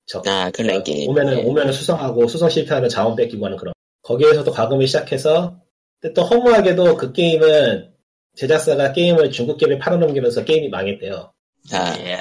저, 0.05 0.21
아 0.25 0.51
clan 0.51 0.83
게임. 0.83 1.09
오면은 1.09 1.39
예. 1.39 1.43
오면은 1.43 1.71
수성하고 1.71 2.27
수성 2.27 2.49
실패하면 2.49 2.89
자원 2.89 3.15
뺏기고 3.15 3.45
하는 3.45 3.57
그런. 3.57 3.73
거기에서도 4.03 4.51
과금을 4.51 4.85
시작해서 4.85 5.59
근데 5.99 6.13
또 6.13 6.23
허무하게도 6.23 6.97
그 6.97 7.11
게임은 7.11 7.91
제작사가 8.35 8.91
게임을 8.91 9.31
중국 9.31 9.57
기업에 9.57 9.79
팔아넘기면서 9.79 10.43
게임이 10.43 10.69
망했대요. 10.69 11.31
아, 11.71 11.95
예. 11.99 12.17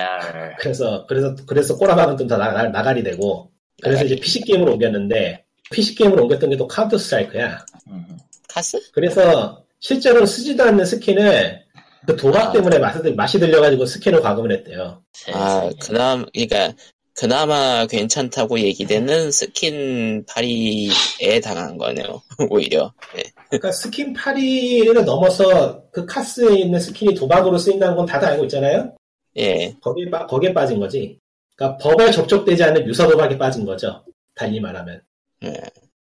그래서 0.58 1.06
그래서 1.06 1.34
그래서 1.46 1.76
꼬라박은 1.76 2.16
돈도 2.16 2.36
나가, 2.36 2.62
나가리 2.68 3.02
되고 3.02 3.50
그래서 3.82 3.98
나가리. 4.02 4.12
이제 4.14 4.20
PC 4.22 4.40
게임으로 4.42 4.72
옮겼는데 4.72 5.44
PC 5.70 5.94
게임으로 5.96 6.22
옮겼던 6.24 6.50
게 6.50 6.56
또 6.56 6.66
카운터 6.66 6.96
스트라이크야. 6.98 7.64
음. 7.88 8.04
카스? 8.48 8.80
그래서 8.92 9.64
실제로 9.80 10.24
쓰지도 10.24 10.62
않는 10.64 10.84
스킨을 10.84 11.62
그 12.06 12.16
도박 12.16 12.48
아. 12.48 12.52
때문에 12.52 12.78
맛이, 12.78 13.10
맛이 13.12 13.38
들려가지고 13.38 13.86
스킨을 13.86 14.20
과금을 14.20 14.52
했대요. 14.52 15.02
아 15.32 15.70
세상에. 15.70 15.70
그나마 15.80 16.24
그러니까 16.32 16.72
그나마 17.16 17.86
괜찮다고 17.86 18.58
얘기되는 18.58 19.30
스킨 19.30 20.24
팔이에 20.26 21.40
당한 21.42 21.78
거네요. 21.78 22.22
오히려. 22.50 22.92
예. 23.16 23.22
그러니까 23.50 23.72
스킨 23.72 24.12
팔이를 24.12 24.92
넘어서 25.04 25.82
그 25.92 26.04
카스에 26.06 26.58
있는 26.58 26.80
스킨이 26.80 27.14
도박으로 27.14 27.56
쓰인다는 27.58 27.96
건 27.96 28.06
다들 28.06 28.28
알고 28.28 28.44
있잖아요. 28.44 28.94
예. 29.36 29.74
거기에, 29.80 30.10
빠, 30.10 30.26
거기에 30.26 30.52
빠진 30.52 30.78
거지. 30.78 31.18
그러니까 31.56 31.78
법에 31.78 32.10
접촉되지 32.10 32.62
않는 32.64 32.86
유사 32.86 33.06
도박에 33.06 33.38
빠진 33.38 33.64
거죠. 33.64 34.04
달리 34.34 34.60
말하면. 34.60 35.00
예. 35.44 35.54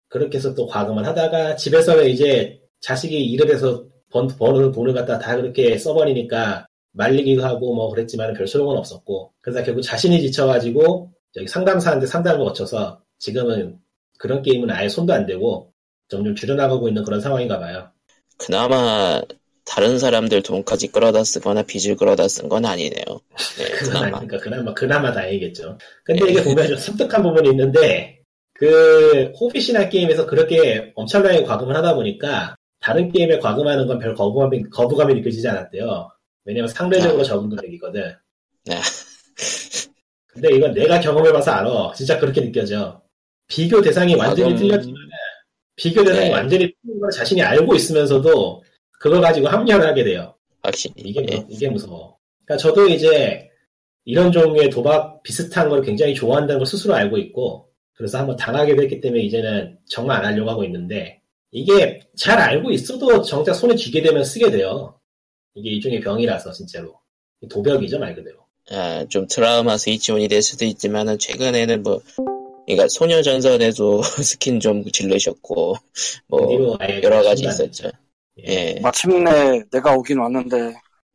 그렇게 0.08 0.38
해서 0.38 0.54
또 0.54 0.66
과금을 0.66 1.06
하다가 1.06 1.56
집에서는 1.56 2.08
이제 2.08 2.60
자식이 2.80 3.24
일을 3.26 3.50
해서 3.50 3.84
번, 4.10 4.28
버는 4.28 4.72
돈을 4.72 4.94
갖다 4.94 5.18
다 5.18 5.36
그렇게 5.36 5.76
써버리니까 5.76 6.66
말리기도 6.92 7.44
하고 7.44 7.74
뭐 7.74 7.90
그랬지만 7.90 8.32
별 8.34 8.46
소용은 8.46 8.76
없었고 8.76 9.32
그래서 9.40 9.62
결국 9.62 9.82
자신이 9.82 10.20
지쳐가지고 10.22 11.12
저기 11.32 11.46
상담사한테 11.46 12.06
상담을 12.06 12.44
거쳐서 12.44 13.00
지금은 13.18 13.78
그런 14.18 14.42
게임은 14.42 14.70
아예 14.70 14.88
손도 14.88 15.12
안 15.12 15.26
대고 15.26 15.72
점점 16.08 16.34
줄여나가고 16.34 16.88
있는 16.88 17.04
그런 17.04 17.20
상황인가 17.20 17.58
봐요. 17.58 17.90
그나마 18.38 19.20
다른 19.66 19.98
사람들 19.98 20.42
돈까지 20.42 20.88
끌어다 20.88 21.24
쓰거나 21.24 21.62
빚을 21.64 21.96
끌어다 21.96 22.28
쓴 22.28 22.48
건 22.48 22.64
아니네요. 22.64 23.04
네, 23.58 23.64
그나마. 23.78 24.16
아니니까 24.18 24.38
그나마 24.38 24.72
그나마 24.72 25.12
다행이겠죠. 25.12 25.76
근데 26.04 26.30
이게 26.30 26.42
보면 26.42 26.68
좀 26.68 26.76
섬뜩한 26.78 27.22
부분이 27.22 27.50
있는데 27.50 28.20
그 28.54 29.32
호빗이나 29.38 29.88
게임에서 29.88 30.24
그렇게 30.26 30.92
엄청나게 30.94 31.42
과금을 31.42 31.76
하다 31.76 31.94
보니까 31.94 32.54
다른 32.80 33.10
게임에 33.10 33.38
과금하는 33.40 33.86
건 33.86 33.98
별 33.98 34.14
거부감이, 34.14 34.62
거부감이 34.70 35.14
느껴지지 35.14 35.46
않았대요. 35.48 36.08
왜냐면 36.44 36.68
상대적으로 36.68 37.20
아. 37.22 37.24
적은 37.24 37.50
금액이거든. 37.50 38.14
아. 38.70 38.80
근데 40.28 40.54
이건 40.54 40.72
내가 40.74 41.00
경험해봐서 41.00 41.50
알아. 41.50 41.92
진짜 41.96 42.18
그렇게 42.18 42.40
느껴져. 42.40 43.00
비교 43.48 43.80
대상이 43.82 44.14
완전히 44.14 44.54
과금- 44.54 44.58
틀렸지만 44.58 44.94
비교 45.76 46.04
대상이 46.04 46.28
네. 46.28 46.32
완전히 46.32 46.72
틀린 46.82 47.00
걸 47.00 47.10
자신이 47.10 47.42
알고 47.42 47.74
있으면서도 47.74 48.62
그걸 49.06 49.20
가지고 49.20 49.46
합리화를 49.48 49.86
하게 49.86 50.02
돼요. 50.04 50.34
확실히. 50.62 50.94
이게, 50.98 51.20
무- 51.20 51.26
예. 51.32 51.44
이게 51.48 51.68
무서워. 51.68 52.16
그러니까 52.44 52.60
저도 52.60 52.88
이제 52.88 53.48
이런 54.04 54.32
종류의 54.32 54.68
도박 54.70 55.22
비슷한 55.22 55.68
걸 55.68 55.80
굉장히 55.82 56.12
좋아한다는 56.14 56.58
걸 56.58 56.66
스스로 56.66 56.94
알고 56.94 57.18
있고, 57.18 57.68
그래서 57.94 58.18
한번 58.18 58.36
당하게 58.36 58.74
됐기 58.74 59.00
때문에 59.00 59.22
이제는 59.22 59.78
정말 59.88 60.18
안 60.18 60.32
하려고 60.32 60.50
하고 60.50 60.64
있는데, 60.64 61.20
이게 61.52 62.00
잘 62.16 62.38
알고 62.38 62.70
있어도 62.72 63.22
정작 63.22 63.54
손에 63.54 63.76
쥐게 63.76 64.02
되면 64.02 64.24
쓰게 64.24 64.50
돼요. 64.50 64.98
이게 65.54 65.70
일종의 65.70 66.00
병이라서, 66.00 66.50
진짜로. 66.52 66.98
도벽이죠, 67.48 67.98
말 68.00 68.14
그대로. 68.14 68.38
아, 68.70 69.04
좀 69.08 69.26
트라우마 69.28 69.76
스위치온이 69.76 70.26
될 70.26 70.42
수도 70.42 70.64
있지만은 70.64 71.16
최근에는 71.18 71.82
뭐 71.84 72.00
그러니까 72.66 72.88
소녀전선에도 72.88 74.02
스킨 74.24 74.58
좀 74.58 74.84
질르셨고 74.90 75.76
뭐그 76.26 76.76
여러 77.04 77.22
가지 77.22 77.44
있었죠. 77.44 77.90
예. 78.44 78.78
마침내 78.80 79.62
내가 79.70 79.94
오긴 79.94 80.18
왔는데 80.18 80.74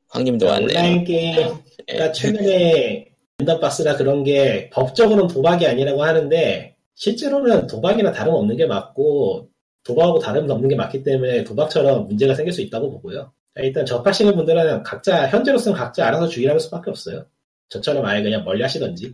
황님도 0.09 0.45
왔네요. 0.45 0.67
온라인 0.67 1.03
게임, 1.03 1.37
예. 1.37 1.53
그러니까 1.87 2.11
최근에 2.11 3.11
랜덤박스나 3.39 3.97
그런 3.97 4.23
게 4.23 4.69
법적으로는 4.71 5.27
도박이 5.27 5.65
아니라고 5.65 6.03
하는데 6.03 6.75
실제로는 6.95 7.67
도박이나 7.67 8.11
다름없는 8.11 8.57
게 8.57 8.65
맞고 8.65 9.49
도박하고 9.83 10.19
다름없는 10.19 10.69
게 10.69 10.75
맞기 10.75 11.03
때문에 11.03 11.43
도박처럼 11.43 12.07
문제가 12.07 12.35
생길 12.35 12.53
수 12.53 12.61
있다고 12.61 12.91
보고요. 12.91 13.31
일단 13.55 13.85
접하시는 13.85 14.35
분들은 14.35 14.83
각자 14.83 15.27
현재로서는 15.27 15.77
각자 15.77 16.07
알아서 16.07 16.27
주의할 16.27 16.59
수밖에 16.59 16.89
없어요. 16.89 17.25
저처럼 17.69 18.05
아예 18.05 18.21
그냥 18.21 18.43
멀리 18.43 18.61
하시던지. 18.61 19.13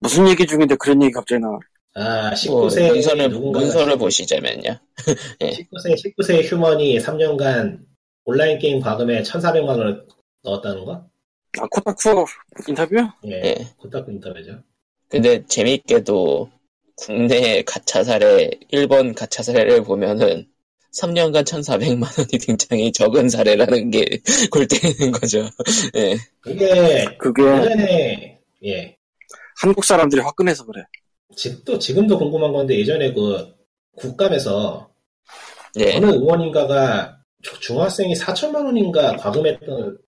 무슨 0.00 0.26
얘기 0.28 0.46
중인데 0.46 0.76
그런 0.76 1.02
얘기 1.02 1.12
갑자기 1.12 1.40
나와. 1.40 1.58
아뭐 1.94 2.30
19세 2.32 2.88
문서를 2.88 3.28
누군가가 3.30 3.64
문서를 3.64 3.96
보시자면요. 3.98 4.78
19세 5.40 6.16
19세 6.16 6.44
휴먼이 6.44 6.98
3년간 6.98 7.80
온라인 8.24 8.58
게임 8.58 8.80
과금에 8.80 9.22
1,400만 9.22 9.68
원을 9.68 10.06
넣었다는 10.42 10.84
거? 10.84 11.04
아 11.58 11.66
코타쿠 11.70 12.26
인터뷰? 12.68 12.96
예, 13.26 13.42
예. 13.44 13.56
고타쿠 13.78 14.12
인터뷰죠. 14.12 14.62
근데 15.08 15.44
재밌게도 15.46 16.48
국내 16.96 17.62
가차 17.62 18.04
사례, 18.04 18.50
일본 18.68 19.14
가차 19.14 19.42
사례를 19.42 19.82
보면은 19.82 20.46
3년간 20.92 21.44
1,400만 21.44 22.18
원이 22.18 22.38
굉장히 22.46 22.92
적은 22.92 23.28
사례라는 23.28 23.90
게 23.90 24.04
골 24.52 24.66
때리는 24.68 25.10
거죠. 25.12 25.48
예. 25.96 26.16
그게 27.18 27.42
예전에 27.42 28.40
예 28.64 28.96
한국 29.60 29.84
사람들이 29.84 30.20
화끈해서 30.20 30.64
그래. 30.66 30.84
지금도 31.36 31.78
지금도 31.78 32.18
궁금한 32.18 32.52
건데 32.52 32.78
예전에 32.78 33.12
그 33.12 33.54
국감에서 33.96 34.90
예. 35.78 35.96
어느 35.96 36.06
의원인가가 36.06 37.18
조- 37.42 37.58
중학생이 37.60 38.14
4천만 38.14 38.64
원인가 38.64 39.16
과금했던 39.16 39.98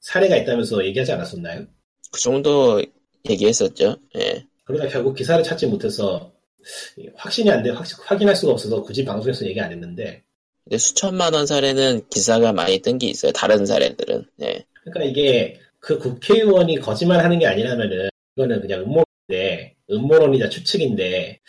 사례가 0.00 0.36
있다면서 0.36 0.84
얘기하지 0.86 1.12
않았었나요? 1.12 1.66
그 2.12 2.20
정도 2.20 2.82
얘기했었죠. 3.28 3.96
예. 4.16 4.44
그러다 4.64 4.88
결국 4.88 5.14
기사를 5.14 5.42
찾지 5.42 5.66
못해서 5.66 6.32
확신이 7.16 7.50
안 7.50 7.62
돼, 7.62 7.70
확, 7.70 7.84
확인할 8.10 8.36
수가 8.36 8.52
없어서 8.52 8.82
굳이 8.82 9.04
방송에서 9.04 9.46
얘기 9.46 9.60
안 9.60 9.72
했는데 9.72 10.22
근데 10.64 10.78
수천만 10.78 11.32
원 11.34 11.46
사례는 11.46 12.08
기사가 12.10 12.52
많이 12.52 12.78
뜬 12.80 12.98
게 12.98 13.08
있어요. 13.08 13.32
다른 13.32 13.64
사례들은. 13.66 14.24
예. 14.42 14.64
그러니까 14.84 15.04
이게 15.04 15.58
그 15.80 15.98
국회의원이 15.98 16.78
거짓말하는 16.80 17.38
게 17.38 17.46
아니라면은 17.46 18.08
이거는 18.36 18.60
그냥 18.60 18.80
음모론인데 18.80 19.76
음모론이자 19.90 20.48
추측인데 20.48 21.40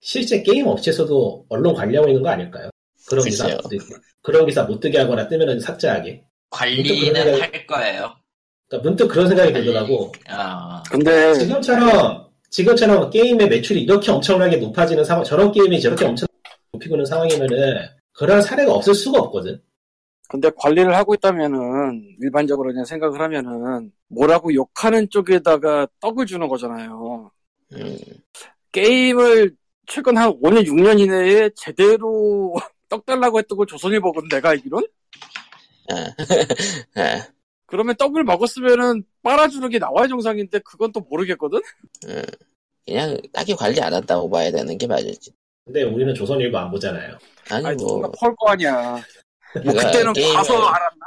실제 0.00 0.42
게임 0.42 0.66
업체에서도 0.66 1.46
언론 1.48 1.74
관리하고 1.74 2.08
있는 2.08 2.22
거 2.22 2.28
아닐까요? 2.30 2.70
그런 3.08 3.24
기사 3.24 3.44
글쎄요. 3.44 3.60
못 3.62 3.68
뜨게- 3.70 4.00
그런 4.22 4.46
기사 4.46 4.62
못 4.64 4.80
뜨게 4.80 4.98
하거나 4.98 5.28
뜨면은 5.28 5.60
삭제하게. 5.60 6.24
관리는 6.50 7.12
그러면- 7.12 7.40
할 7.42 7.66
거예요. 7.66 8.10
그러니까 8.68 8.88
문득 8.88 9.08
그런 9.08 9.28
생각이 9.28 9.52
들더라고. 9.52 10.12
아, 10.28 10.82
근데 10.90 11.34
지금처럼 11.34 12.26
지금처럼 12.50 13.10
게임의 13.10 13.48
매출이 13.48 13.82
이렇게 13.82 14.10
엄청나게 14.10 14.56
높아지는 14.56 15.04
상황, 15.04 15.24
저런 15.24 15.52
게임이 15.52 15.80
저렇게 15.80 16.04
엄청 16.06 16.26
높이고 16.72 16.94
있는 16.96 17.04
상황이면은 17.06 17.86
그런 18.12 18.40
사례가 18.42 18.72
없을 18.72 18.94
수가 18.94 19.20
없거든. 19.20 19.60
근데 20.30 20.50
관리를 20.56 20.94
하고 20.94 21.14
있다면은 21.14 22.16
일반적으로 22.20 22.70
그냥 22.70 22.84
생각을 22.84 23.20
하면은 23.20 23.90
뭐라고 24.08 24.52
욕하는 24.54 25.08
쪽에다가 25.08 25.86
떡을 26.00 26.26
주는 26.26 26.46
거잖아요. 26.48 27.30
음, 27.74 27.96
게임을 28.72 29.56
최근 29.86 30.16
한 30.16 30.30
5년 30.40 30.64
6년 30.66 31.00
이내에 31.00 31.50
제대로 31.56 32.54
떡 32.88 33.04
달라고 33.06 33.38
했던 33.38 33.56
걸 33.58 33.66
조선일보거든 33.66 34.28
내가 34.28 34.50
알기론. 34.50 34.86
아, 35.90 35.94
아, 35.94 36.14
그러면 37.66 37.96
떡을 37.96 38.24
먹었으면은 38.24 39.04
빨아주는 39.22 39.68
게 39.70 39.78
나와야 39.78 40.06
정상인데 40.08 40.60
그건 40.60 40.92
또 40.92 41.00
모르겠거든. 41.00 41.60
음. 42.06 42.22
그냥 42.86 43.18
딱히 43.32 43.54
관리 43.54 43.80
안 43.82 43.92
한다고 43.92 44.28
봐야 44.30 44.50
되는 44.50 44.76
게 44.78 44.86
맞을지. 44.86 45.32
근데 45.66 45.82
우리는 45.82 46.14
조선일보 46.14 46.56
안 46.56 46.70
보잖아요. 46.70 47.18
아니, 47.50 47.66
아니 47.66 47.76
뭐, 47.84 48.10
펄거 48.18 48.48
아니야. 48.48 48.92
뭐 48.92 49.02
그러니까 49.52 49.84
그때는 49.86 50.12
게임을- 50.14 50.34
봐서 50.34 50.54
알았나? 50.54 51.06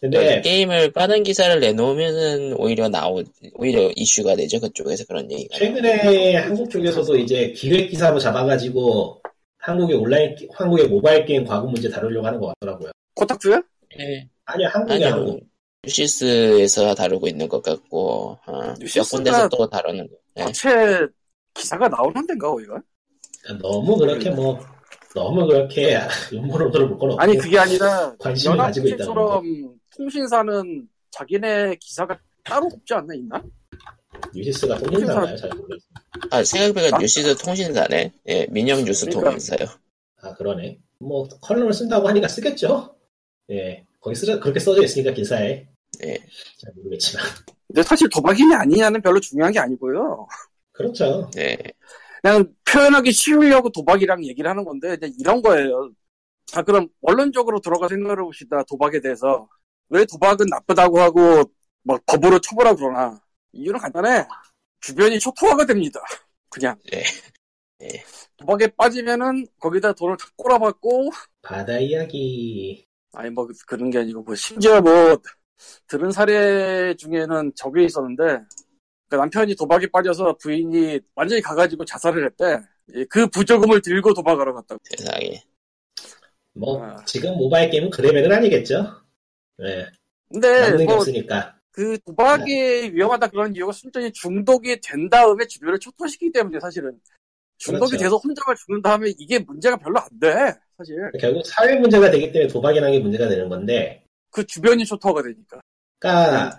근데 0.00 0.40
게임을 0.40 0.92
빠른 0.92 1.22
기사를 1.22 1.58
내놓으면은 1.60 2.54
오히려 2.58 2.88
나오, 2.88 3.22
오히려 3.54 3.90
이슈가 3.96 4.34
되죠. 4.36 4.58
그쪽에서 4.60 5.04
그런 5.04 5.30
얘기가. 5.30 5.58
최근에 5.58 6.36
한국 6.36 6.70
쪽에서도 6.70 7.16
이제 7.16 7.52
기획 7.52 7.88
기사로 7.88 8.18
잡아가지고 8.18 9.20
한국의 9.58 9.96
온라인 9.96 10.34
게- 10.34 10.48
한국의 10.52 10.88
모바일 10.88 11.24
게임 11.26 11.44
과금 11.44 11.70
문제 11.72 11.88
다루려고 11.88 12.26
하는 12.26 12.40
것 12.40 12.52
같더라고요. 12.58 12.90
코딱지야? 13.14 13.62
예. 14.00 14.26
아니요 14.46 14.68
한국이 14.72 14.94
아니요. 15.04 15.08
한국. 15.14 15.40
뉴시스에서 15.84 16.94
다루고 16.94 17.26
있는 17.26 17.48
것 17.48 17.62
같고, 17.62 18.38
어, 18.46 18.74
몇 18.94 19.02
군데서 19.10 19.48
또 19.48 19.68
다루는 19.68 20.08
거. 20.08 20.14
예. 20.38 20.44
자체 20.52 21.06
기사가 21.54 21.88
나오는 21.88 22.26
데인가 22.26 22.48
거기가? 22.48 22.80
너무 23.60 23.96
그렇게 23.96 24.30
뭐 24.30 24.58
너무 25.14 25.46
그렇게 25.46 25.98
음모론으로 26.32 26.88
볼건 26.88 27.10
없고 27.12 27.20
아니 27.20 27.36
그게 27.36 27.58
아니라 27.58 28.14
관심을 28.18 28.56
가지고. 28.56 28.88
연합통신처럼 28.88 29.78
통신사는 29.96 30.88
자기네 31.10 31.76
기사가 31.80 32.18
따로 32.44 32.66
없지 32.66 32.94
않나 32.94 33.14
있나? 33.14 33.42
뉴시스가 34.34 34.78
통신사가요 34.78 35.36
잘 35.36 35.50
모르겠어요. 35.50 35.90
아, 36.30 36.44
생각해보니까 36.44 36.96
아? 36.96 37.00
뉴시스 37.00 37.36
통신사네. 37.36 38.12
예, 38.28 38.46
민영 38.50 38.84
뉴스 38.84 39.06
그러니까. 39.06 39.30
통신사요. 39.30 39.68
아 40.22 40.34
그러네. 40.34 40.78
뭐 40.98 41.26
컬러를 41.40 41.72
쓴다고 41.72 42.08
하니까 42.08 42.28
쓰겠죠. 42.28 42.94
예 43.50 43.84
거기 44.00 44.14
쓰 44.14 44.26
그렇게 44.38 44.60
써져 44.60 44.82
있으니까 44.82 45.12
기사에. 45.12 45.66
예. 46.04 46.16
잘 46.58 46.72
모르겠지만 46.76 47.24
근데 47.66 47.82
사실 47.82 48.08
도박이냐 48.08 48.58
아니냐는 48.60 49.02
별로 49.02 49.18
중요한 49.20 49.52
게 49.52 49.58
아니고요. 49.58 50.26
그렇죠. 50.72 51.28
예. 51.36 51.56
그냥 52.22 52.54
표현하기 52.64 53.12
쉬우려고 53.12 53.70
도박이랑 53.70 54.24
얘기를 54.24 54.48
하는 54.48 54.64
건데 54.64 54.94
이제 54.94 55.12
이런 55.18 55.42
거예요. 55.42 55.90
자 56.46 56.62
그럼 56.62 56.88
원론적으로 57.00 57.60
들어가 57.60 57.88
생각해 57.88 58.16
봅시다. 58.16 58.62
도박에 58.64 59.00
대해서 59.00 59.48
왜 59.88 60.04
도박은 60.04 60.46
나쁘다고 60.48 61.00
하고 61.00 61.44
막 61.82 62.00
법으로 62.06 62.40
처벌하고 62.40 62.78
그러나 62.78 63.20
이유는 63.52 63.80
간단해. 63.80 64.26
주변이 64.80 65.18
초토화가 65.18 65.66
됩니다. 65.66 66.00
그냥 66.48 66.76
예. 66.92 67.02
예. 67.82 67.88
도박에 68.36 68.68
빠지면은 68.68 69.46
거기다 69.58 69.92
돈을 69.92 70.16
다 70.16 70.26
꼬라박고 70.36 71.10
바다 71.42 71.78
이야기. 71.78 72.86
아니 73.12 73.30
뭐 73.30 73.48
그런 73.66 73.90
게 73.90 73.98
아니고 73.98 74.22
뭐 74.22 74.34
심지어 74.34 74.80
뭐 74.80 75.18
들은 75.86 76.10
사례 76.10 76.94
중에는 76.94 77.52
저게 77.54 77.84
있었는데 77.84 78.40
그 79.10 79.16
남편이 79.16 79.56
도박에 79.56 79.88
빠져서 79.88 80.36
부인이 80.40 81.00
완전히 81.16 81.42
가가지고 81.42 81.84
자살을 81.84 82.26
했대. 82.26 82.60
예, 82.94 83.04
그 83.06 83.26
부조금을 83.26 83.82
들고 83.82 84.14
도박하러 84.14 84.54
갔다고. 84.54 84.80
세상에. 84.84 85.42
뭐 86.52 86.82
아. 86.82 87.04
지금 87.04 87.36
모바일 87.36 87.70
게임은 87.70 87.90
그 87.90 88.00
레벨은 88.00 88.32
아니겠죠. 88.32 88.86
네. 89.58 89.86
근데 90.30 90.84
뭐 90.84 90.94
없으니까. 90.94 91.56
그 91.72 91.98
도박이 92.06 92.92
위험하다 92.94 93.28
그런 93.28 93.54
이유가 93.54 93.72
순전히 93.72 94.12
중독이 94.12 94.80
된 94.80 95.08
다음에 95.08 95.44
주변을 95.44 95.80
초토화시키기 95.80 96.30
때문에 96.32 96.60
사실은 96.60 96.98
중독이 97.58 97.90
그렇죠. 97.90 98.04
돼서 98.04 98.16
혼자만 98.16 98.56
죽는 98.56 98.82
다음에 98.82 99.12
이게 99.18 99.40
문제가 99.40 99.76
별로 99.76 99.98
안 99.98 100.08
돼. 100.20 100.54
사실 100.78 100.96
결국 101.20 101.44
사회 101.46 101.76
문제가 101.76 102.10
되기 102.10 102.30
때문에 102.30 102.48
도박이라는 102.48 102.92
게 102.92 103.00
문제가 103.00 103.28
되는 103.28 103.48
건데. 103.48 104.04
그 104.30 104.46
주변이 104.46 104.84
초토화가 104.84 105.22
되니까. 105.22 105.60
그러니까 105.98 106.56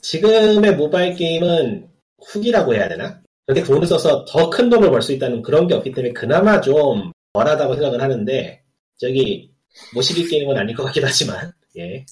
지금의 0.00 0.76
모바일 0.76 1.14
게임은 1.14 1.89
후기라고 2.26 2.74
해야 2.74 2.88
되나? 2.88 3.20
그렇게 3.46 3.62
돈을 3.64 3.86
써서 3.86 4.24
더 4.26 4.48
큰 4.50 4.70
돈을 4.70 4.90
벌 4.90 5.02
수 5.02 5.12
있다는 5.12 5.42
그런 5.42 5.66
게 5.66 5.74
없기 5.74 5.92
때문에 5.92 6.12
그나마 6.12 6.60
좀 6.60 7.10
덜하다고 7.32 7.74
생각을 7.74 8.00
하는데 8.00 8.62
저기 8.98 9.52
모시기 9.94 10.26
게임은 10.28 10.56
아닐 10.56 10.74
것 10.76 10.84
같긴 10.84 11.04
하지만 11.04 11.52
예. 11.76 12.04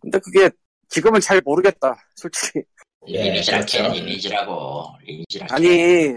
근데 0.00 0.18
그게 0.18 0.50
지금은 0.88 1.20
잘 1.20 1.40
모르겠다. 1.44 1.96
솔직히. 2.16 2.60
예, 3.08 3.22
리니지라케 3.30 3.78
그렇죠. 3.78 3.94
리니지라고 3.94 4.84
리니지라케 5.04 5.54
아니, 5.54 6.14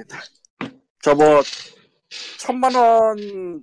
저 1.04 1.14
뭐, 1.16 1.42
천만 2.40 2.74
원을 2.74 3.62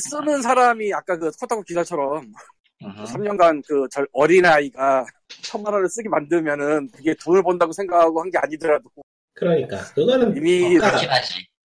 쓰는 0.00 0.40
사람이 0.42 0.92
아까 0.94 1.18
그 1.18 1.30
코타쿠 1.32 1.62
기사처럼 1.64 2.32
음흠. 2.84 3.04
3년간 3.04 3.62
그 3.66 3.86
절- 3.90 4.06
어린아이가 4.12 5.04
천만 5.42 5.72
원을 5.74 5.88
쓰게 5.88 6.08
만들면은 6.08 6.88
그게 6.92 7.14
돈을 7.22 7.42
번다고 7.42 7.72
생각하고 7.72 8.20
한 8.22 8.30
게 8.30 8.38
아니더라도 8.38 8.84
그러니까 9.34 9.78
그거는 9.94 10.36
이미 10.36 10.76
하지 10.76 11.06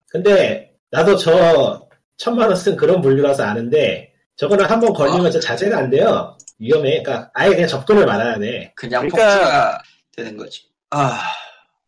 근데 0.08 0.72
나도 0.90 1.16
저 1.16 1.88
천만 2.16 2.48
원 2.48 2.56
쓴 2.56 2.76
그런 2.76 3.00
분류라서 3.00 3.44
아는데 3.44 4.12
저거는 4.36 4.64
한 4.64 4.80
번 4.80 4.92
걸리면 4.92 5.26
어. 5.26 5.30
저 5.30 5.38
자제가 5.38 5.78
안 5.78 5.90
돼요. 5.90 6.36
위험해. 6.58 7.02
그러니까 7.02 7.30
아예 7.34 7.50
그냥 7.50 7.68
접근을 7.68 8.04
말아야 8.06 8.38
돼. 8.38 8.72
그냥 8.74 9.06
그러니까- 9.08 9.34
폭주가 9.38 9.82
되는 10.16 10.36
거지 10.36 10.62
아 10.90 11.20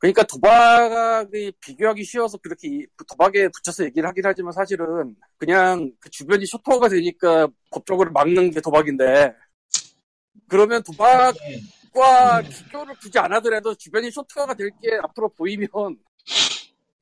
그러니까 0.02 0.24
도박이 0.24 1.52
비교하기 1.60 2.02
쉬워서 2.02 2.36
그렇게 2.38 2.66
이- 2.66 2.86
도박에 3.08 3.46
붙여서 3.54 3.84
얘기를 3.84 4.08
하긴 4.08 4.24
하지만 4.26 4.52
사실은 4.52 5.14
그냥 5.38 5.92
그 6.00 6.10
주변이 6.10 6.44
쇼토가 6.44 6.88
되니까 6.88 7.46
법적으로 7.70 8.10
막는 8.10 8.50
게 8.50 8.60
도박인데 8.60 9.32
그러면 10.48 10.82
도박과 10.82 11.30
음. 12.40 12.48
비교를 12.50 12.96
굳이 13.00 13.16
안 13.20 13.32
하더라도 13.34 13.76
주변이 13.76 14.10
쇼트가 14.10 14.54
될 14.54 14.70
게 14.82 14.90
앞으로 15.04 15.28
보이면 15.34 15.68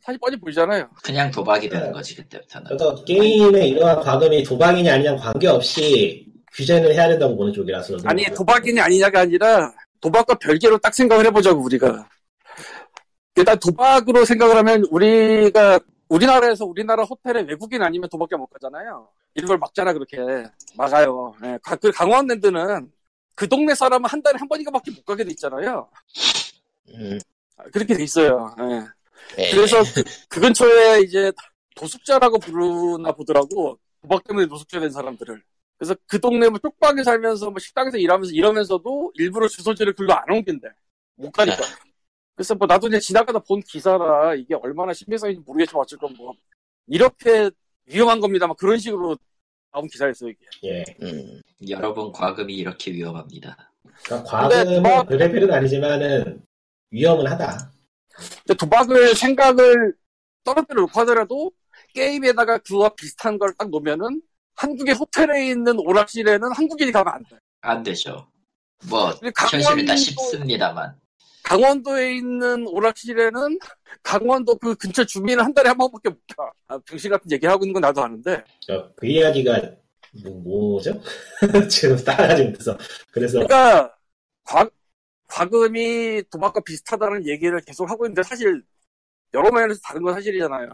사실 0.03 0.19
뻔히 0.21 0.37
보이잖아요. 0.39 0.91
그냥 1.03 1.31
도박이 1.31 1.71
네. 1.71 1.79
되는 1.79 1.93
거지 1.93 2.17
그때부터는 2.17 2.67
그래서 2.69 3.03
게임의 3.07 3.71
이러한 3.71 4.01
과금이 4.03 4.43
도박이냐 4.45 4.93
아니냐 4.95 5.17
관계없이 5.17 6.27
규제는 6.53 6.93
해야 6.93 7.09
된다고 7.09 7.35
보는 7.35 7.51
쪽이라서. 7.55 7.97
아니 8.05 8.25
도박이냐 8.27 8.85
아니냐가 8.85 9.21
아니라 9.21 9.73
도박과 10.03 10.35
별개로 10.35 10.77
딱 10.79 10.93
생각을 10.95 11.25
해보자고 11.27 11.63
우리가 11.63 12.07
일단 13.37 13.59
도박으로 13.59 14.25
생각을 14.25 14.57
하면 14.57 14.85
우리가 14.90 15.79
우리나라에서 16.09 16.64
우리나라 16.64 17.05
호텔에 17.05 17.43
외국인 17.43 17.83
아니면 17.83 18.09
도박자 18.09 18.37
못 18.37 18.47
가잖아요. 18.49 19.09
이걸 19.35 19.59
막잖아 19.59 19.93
그렇게. 19.93 20.16
막아요. 20.77 21.35
예, 21.45 21.59
가- 21.62 21.77
그 21.77 21.90
강원랜드는 21.93 22.90
그 23.35 23.49
동네 23.49 23.75
사람은 23.75 24.09
한 24.11 24.21
달에 24.23 24.37
한 24.38 24.49
번인가밖에 24.49 24.90
못 24.90 25.05
가게 25.05 25.23
돼 25.25 25.31
있잖아요. 25.31 25.88
음, 26.88 27.19
아, 27.57 27.62
그렇게 27.73 27.95
돼 27.97 28.03
있어요. 28.03 28.55
예. 28.59 28.64
네. 29.37 29.51
그래서 29.53 29.77
그 30.29 30.40
근처에 30.40 31.01
이제 31.03 31.31
도숙자라고 31.77 32.38
부르나 32.38 33.12
보더라고. 33.12 33.79
도박 34.03 34.25
때문에 34.25 34.47
노숙자 34.47 34.81
된 34.81 34.90
사람들을. 34.90 35.40
그래서 35.79 35.95
그 36.07 36.19
동네 36.21 36.49
뭐 36.49 36.59
쪽방에 36.59 37.05
살면서 37.05 37.51
뭐 37.51 37.59
식당에서 37.61 37.97
일하면서 37.97 38.33
이러면서도 38.33 39.12
일부러 39.14 39.47
주소지를 39.47 39.95
글로 39.95 40.12
안 40.14 40.25
옮긴대. 40.29 40.69
못 41.16 41.31
가니까 41.31 41.59
그래서 42.40 42.55
뭐 42.55 42.66
나도 42.66 42.87
그냥 42.87 42.98
지나가다 43.03 43.38
본 43.40 43.61
기사라 43.61 44.35
이게 44.35 44.55
얼마나 44.55 44.94
신빙성인지 44.94 45.42
모르겠지만 45.44 45.83
어쨌건 45.83 46.14
뭐 46.16 46.33
이렇게 46.87 47.50
위험한 47.85 48.18
겁니다 48.18 48.46
막 48.46 48.57
그런 48.57 48.79
식으로 48.79 49.14
나온 49.70 49.87
기사였어요 49.88 50.31
이게 50.31 50.46
예. 50.64 50.83
음, 51.03 51.42
여러분 51.68 52.11
과금이 52.11 52.55
이렇게 52.55 52.92
위험합니다 52.92 53.70
그러니까 54.05 54.31
과금은 54.31 54.76
도박- 54.83 55.07
그 55.09 55.12
레벨은 55.16 55.53
아니지만은 55.53 56.42
위험은 56.92 57.26
하다. 57.26 57.70
근데 58.46 58.55
도박을 58.59 59.14
생각을 59.14 59.94
떨어뜨려 60.42 60.81
놓고 60.81 60.98
하더라도 61.00 61.53
게임에다가 61.94 62.57
그와 62.59 62.88
비슷한 62.94 63.38
걸 63.38 63.53
딱 63.59 63.68
놓으면은 63.68 64.22
한국의 64.57 64.94
호텔에 64.94 65.48
있는 65.50 65.79
오락실에는 65.79 66.53
한국인이 66.53 66.90
가면 66.90 67.12
안 67.12 67.22
돼. 67.24 67.37
안 67.61 67.83
되죠. 67.83 68.26
뭐 68.88 69.11
현실이다 69.11 69.92
강원도- 69.92 69.96
싶습니다만. 69.98 70.98
강원도에 71.51 72.15
있는 72.15 72.65
오락실에는 72.69 73.59
강원도 74.05 74.57
그 74.57 74.77
근처 74.77 75.05
주민은 75.05 75.45
한 75.45 75.53
달에 75.53 75.69
한 75.69 75.79
번밖에 75.79 76.11
못 76.11 76.19
가. 76.37 76.53
아, 76.69 76.79
병신 76.79 77.11
같은 77.11 77.29
얘기 77.33 77.45
하고 77.45 77.65
있는 77.65 77.73
건 77.73 77.81
나도 77.81 78.03
아는데. 78.03 78.45
저, 78.61 78.89
그 78.95 79.07
이야기가 79.07 79.61
뭐, 80.23 80.35
뭐죠? 80.43 81.01
지금 81.69 81.97
따라가지 81.97 82.45
못해서 82.45 82.79
그래서 83.11 83.41
그러니까 83.41 83.93
과, 84.45 84.71
과금이 85.27 86.23
도박과 86.31 86.61
비슷하다는 86.61 87.27
얘기를 87.27 87.61
계속 87.61 87.91
하고 87.91 88.07
있는데 88.07 88.23
사실 88.23 88.63
여러 89.35 89.51
면에서 89.51 89.81
다른 89.83 90.03
건 90.03 90.15
사실이잖아요. 90.15 90.69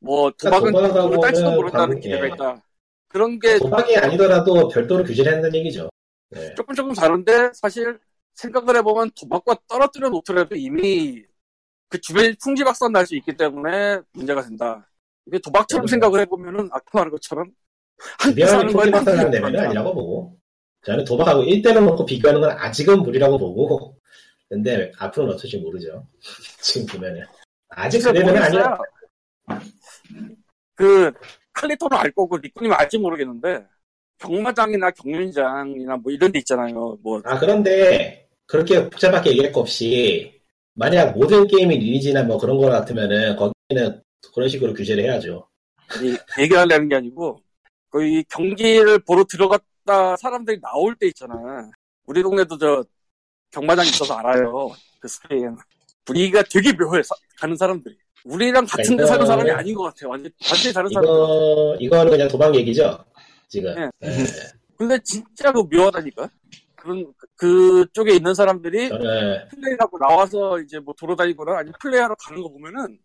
뭐 0.00 0.30
도박은 0.32 0.72
그러니까 0.72 1.00
돈을 1.00 1.18
딸지도 1.20 1.46
도박하고는 1.46 1.56
모른다는 1.56 2.00
기대가 2.00 2.24
예. 2.24 2.28
있다. 2.28 2.62
그런 3.08 3.38
게 3.38 3.58
도박이 3.58 3.96
아니더라도 3.96 4.68
별도로 4.68 5.02
규제를 5.04 5.32
한다는 5.32 5.56
얘기죠. 5.60 5.88
네. 6.28 6.54
조금 6.54 6.74
조금 6.74 6.92
다른데 6.92 7.52
사실 7.54 7.98
생각을 8.34 8.76
해보면 8.76 9.10
도박과 9.20 9.56
떨어뜨려 9.68 10.08
놓더라도 10.10 10.56
이미 10.56 11.22
그 11.88 12.00
주변이 12.00 12.34
풍지박산 12.42 12.92
날 12.92 13.06
수 13.06 13.14
있기 13.16 13.36
때문에 13.36 14.00
문제가 14.12 14.42
된다. 14.42 14.88
이게 15.26 15.38
도박처럼 15.38 15.84
음. 15.84 15.86
생각을 15.86 16.20
해보면은 16.20 16.68
아까 16.72 16.84
말한 16.92 17.10
것처럼 17.12 17.50
한국 18.18 18.34
주변이 18.40 18.50
사는 18.50 18.66
거에 18.72 18.90
풍기박산한 18.90 19.30
레벨은 19.30 19.60
아니라고 19.60 19.94
보고 19.94 20.38
저는 20.84 21.04
도박하고 21.04 21.42
1대를 21.42 21.84
놓고 21.84 22.04
비교하는 22.04 22.40
건 22.40 22.50
아직은 22.50 23.02
무리라고 23.02 23.38
보고 23.38 23.96
근데 24.48 24.90
앞으로는 24.98 25.34
어떨지 25.34 25.58
모르죠. 25.58 26.06
지금 26.60 26.86
보면은 26.86 27.22
아직 27.68 28.00
그 28.02 28.08
레벨은 28.08 28.42
아니라 28.42 28.78
그 30.74 31.12
칼리토는 31.52 31.96
알 31.96 32.10
거고 32.10 32.36
리꾸님은 32.36 32.76
알지 32.76 32.98
모르겠는데 32.98 33.64
경마장이나 34.18 34.90
경륜장이나 34.90 35.96
뭐 35.96 36.12
이런 36.12 36.32
데 36.32 36.38
있잖아요. 36.40 36.98
뭐 37.02 37.20
아 37.24 37.38
그런데 37.38 38.23
그렇게 38.46 38.82
복잡하게 38.90 39.30
얘기할 39.30 39.52
거 39.52 39.60
없이 39.60 40.40
만약 40.74 41.16
모든 41.16 41.46
게임이 41.46 41.78
리니지나 41.78 42.24
뭐 42.24 42.38
그런 42.38 42.58
거 42.58 42.68
같으면은 42.68 43.36
거기는 43.36 44.02
그런 44.34 44.48
식으로 44.48 44.74
규제를 44.74 45.04
해야죠. 45.04 45.48
아니, 45.88 46.14
얘기하려는 46.38 46.88
게 46.88 46.96
아니고 46.96 47.40
거의 47.90 48.24
경기를 48.28 48.98
보러 49.00 49.24
들어갔다 49.24 50.16
사람들이 50.16 50.60
나올 50.60 50.94
때 50.96 51.06
있잖아. 51.08 51.34
우리 52.06 52.22
동네도 52.22 52.58
저 52.58 52.84
경마장 53.50 53.84
있어서 53.86 54.14
알아요. 54.16 54.70
그 54.98 55.06
스페인 55.08 55.56
분위기가 56.04 56.42
되게 56.50 56.72
묘해 56.72 57.02
사- 57.02 57.14
가는 57.38 57.56
사람들이. 57.56 57.96
우리랑 58.24 58.66
같은 58.66 58.96
데 58.96 59.02
이거- 59.04 59.06
사는 59.06 59.26
사람이 59.26 59.50
아닌 59.50 59.74
것 59.74 59.84
같아요. 59.84 60.10
완전 60.10 60.32
완전히 60.50 60.74
다른 60.74 60.90
사람. 60.90 61.04
이거 61.04 61.76
이거는 61.78 62.10
그냥 62.10 62.28
도박 62.28 62.54
얘기죠. 62.56 63.04
지금. 63.48 63.74
네. 63.74 63.88
네. 64.00 64.24
근데 64.76 64.98
진짜 65.04 65.52
그 65.52 65.60
묘하다니까. 65.70 66.28
그런 66.84 67.12
그- 67.36 67.84
그쪽에 67.86 68.14
있는 68.14 68.34
사람들이 68.34 68.88
저는 68.90 69.48
플레이하고 69.48 69.98
나와서 69.98 70.60
이제 70.60 70.78
뭐 70.78 70.94
돌아다니거나 70.98 71.58
아니면 71.58 71.72
플레이하러 71.80 72.14
가는 72.16 72.42
거 72.42 72.48
보면은 72.50 72.98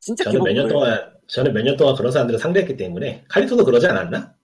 진짜 0.00 0.24
저는 0.24 0.42
몇 0.42 0.52
년 0.54 0.68
동안 0.68 1.12
저는 1.28 1.52
몇 1.52 1.62
년 1.62 1.76
동안 1.76 1.94
그런 1.96 2.10
사람들을 2.10 2.38
상대했기 2.40 2.76
때문에 2.76 3.24
칼리토도 3.28 3.64
그러지 3.64 3.86
않았나? 3.86 4.34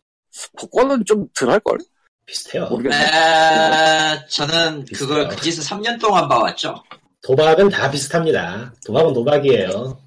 복권은 0.58 1.04
좀 1.04 1.28
덜 1.34 1.50
할 1.50 1.58
걸? 1.60 1.78
비슷해요. 2.26 2.66
모르겠네. 2.68 2.96
에, 2.96 4.26
저는 4.28 4.84
비슷해요. 4.84 5.08
그걸 5.08 5.28
그 5.28 5.36
짓을 5.36 5.62
3년 5.64 6.00
동안 6.00 6.28
봐왔죠. 6.28 6.74
도박은 7.22 7.68
다 7.68 7.90
비슷합니다. 7.90 8.72
도박은 8.86 9.12
도박이에요. 9.14 9.98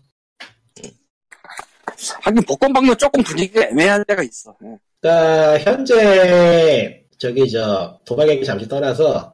하긴 2.23 2.43
복권 2.43 2.73
방면 2.73 2.97
조금 2.97 3.23
분위기가 3.23 3.63
애매한 3.67 4.03
데가 4.07 4.21
있어. 4.23 4.55
예. 4.63 4.77
그러니까 5.01 5.59
현재 5.59 7.04
저기 7.25 7.49
저 7.49 7.99
도박 8.05 8.29
얘기 8.29 8.45
잠시 8.45 8.67
떠나서 8.67 9.33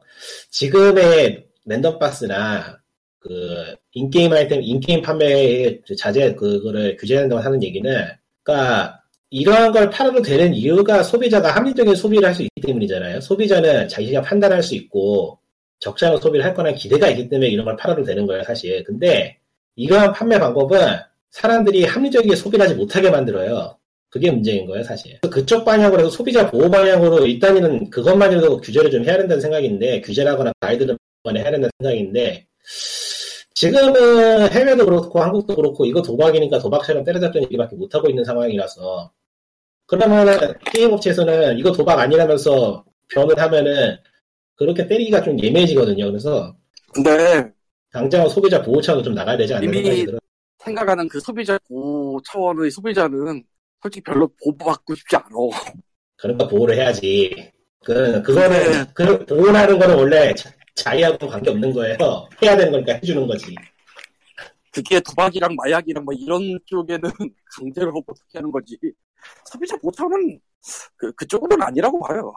지금의 0.50 1.44
랜덤박스나 1.66 2.78
그 3.18 3.76
인게임 3.92 4.32
아이템 4.32 4.62
인게임 4.62 5.02
판매 5.02 5.78
자재 5.98 6.34
그거를 6.34 6.96
규제한다고 6.96 7.42
하는 7.42 7.62
얘기는 7.62 8.08
그러니까 8.42 8.98
이러한 9.28 9.72
걸 9.72 9.90
팔아도 9.90 10.22
되는 10.22 10.54
이유가 10.54 11.02
소비자가 11.02 11.54
합리적인 11.54 11.94
소비를 11.94 12.26
할 12.28 12.34
수 12.34 12.42
있기 12.42 12.62
때문이잖아요. 12.62 13.20
소비자는 13.20 13.88
자기가 13.88 14.22
판단할 14.22 14.62
수 14.62 14.74
있고 14.74 15.38
적절한 15.80 16.18
소비를 16.18 16.46
할 16.46 16.54
거란 16.54 16.74
기대가 16.74 17.08
있기 17.10 17.28
때문에 17.28 17.48
이런 17.50 17.66
걸 17.66 17.76
팔아도 17.76 18.04
되는 18.04 18.26
거예요, 18.26 18.42
사실. 18.44 18.82
근데 18.84 19.38
이러한 19.76 20.12
판매 20.12 20.38
방법은 20.38 20.78
사람들이 21.30 21.84
합리적이게 21.84 22.36
소비를 22.36 22.64
하지 22.64 22.74
못하게 22.74 23.10
만들어요. 23.10 23.76
그게 24.12 24.30
문제인 24.30 24.66
거예요, 24.66 24.84
사실. 24.84 25.18
그쪽 25.22 25.64
방향으로 25.64 26.00
해서 26.00 26.10
소비자 26.10 26.50
보호 26.50 26.70
방향으로 26.70 27.26
일단은 27.26 27.88
그것만이라도 27.88 28.60
규제를 28.60 28.90
좀 28.90 29.02
해야 29.04 29.16
된다는 29.16 29.40
생각인데, 29.40 30.02
규제라거나 30.02 30.52
가이드를 30.60 30.98
해야 31.34 31.44
된다는 31.44 31.70
생각인데, 31.80 32.46
지금은 33.54 34.52
해외도 34.52 34.84
그렇고 34.84 35.18
한국도 35.18 35.56
그렇고 35.56 35.86
이거 35.86 36.02
도박이니까 36.02 36.58
도박처럼 36.58 37.04
때려잡던 37.04 37.44
얘기밖에 37.44 37.74
못하고 37.74 38.10
있는 38.10 38.22
상황이라서, 38.22 39.10
그러면은 39.86 40.36
게임 40.66 40.92
업체에서는 40.92 41.58
이거 41.58 41.72
도박 41.72 41.98
아니라면서 41.98 42.84
변을 43.14 43.38
하면은 43.38 43.96
그렇게 44.56 44.86
때리기가 44.86 45.22
좀 45.22 45.42
예매해지거든요. 45.42 46.04
그래서 46.08 46.54
근데 46.92 47.50
당장 47.90 48.28
소비자 48.28 48.60
보호 48.60 48.78
차원으로 48.82 49.04
좀 49.04 49.14
나가야 49.14 49.38
되지 49.38 49.54
않나 49.54 49.64
이미 49.64 49.78
생각이 49.78 50.04
들어요. 50.04 50.18
생각하는 50.58 51.08
그 51.08 51.18
소비자 51.18 51.58
보호 51.66 52.20
차원의 52.30 52.70
소비자는 52.70 53.42
솔직히 53.82 54.04
별로 54.04 54.28
보호받고 54.42 54.94
싶지 54.94 55.16
않아. 55.16 55.28
그러니까 56.16 56.46
보호를 56.48 56.76
해야지. 56.76 57.50
그, 57.84 58.22
그거는, 58.22 58.70
네. 58.70 58.84
그, 58.94 59.26
보호하는 59.26 59.78
거는 59.78 59.96
원래 59.96 60.32
자, 60.34 60.50
자기하고 60.76 61.26
관계 61.26 61.50
없는 61.50 61.72
거예요. 61.72 61.96
해야 62.42 62.56
되는 62.56 62.70
거니까 62.70 62.92
해주는 62.94 63.26
거지. 63.26 63.54
그게 64.70 65.00
도박이랑 65.00 65.54
마약이랑 65.56 66.04
뭐 66.04 66.14
이런 66.14 66.58
쪽에는 66.64 67.02
강제로 67.58 67.92
어떻게 68.06 68.38
하는 68.38 68.50
거지. 68.50 68.78
소비자 69.44 69.76
차원은 69.96 70.40
그, 70.96 71.12
그쪽으로는 71.12 71.62
아니라고 71.66 72.00
봐요. 72.00 72.32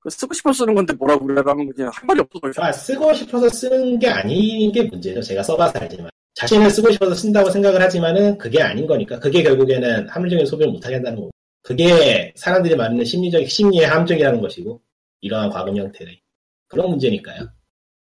그 0.00 0.10
쓰고 0.10 0.34
싶어 0.34 0.52
쓰는 0.52 0.74
건데 0.74 0.92
뭐라고 0.92 1.24
그래라면 1.24 1.72
그냥 1.72 1.90
한 1.94 2.06
말이 2.06 2.20
없어. 2.20 2.62
아, 2.62 2.70
쓰고 2.70 3.14
싶어서 3.14 3.48
쓰는 3.48 3.98
게 3.98 4.08
아닌 4.08 4.70
게 4.70 4.82
문제죠. 4.82 5.22
제가 5.22 5.42
써봐서 5.42 5.78
알지만. 5.78 6.10
자신을 6.34 6.70
쓰고 6.70 6.90
싶어서 6.92 7.14
쓴다고 7.14 7.50
생각을 7.50 7.80
하지만은 7.80 8.36
그게 8.38 8.60
아닌 8.60 8.86
거니까. 8.86 9.18
그게 9.18 9.42
결국에는 9.42 10.08
합리적인 10.08 10.46
소비를 10.46 10.72
못하게 10.72 10.96
한다는 10.96 11.16
거고. 11.18 11.30
그게 11.62 12.32
사람들이 12.36 12.76
말하는 12.76 13.04
심리적, 13.04 13.48
심리의 13.48 13.86
함정이라는 13.86 14.40
것이고, 14.40 14.80
이러한 15.20 15.50
과금 15.50 15.76
형태의. 15.76 16.20
그런 16.68 16.90
문제니까요. 16.90 17.48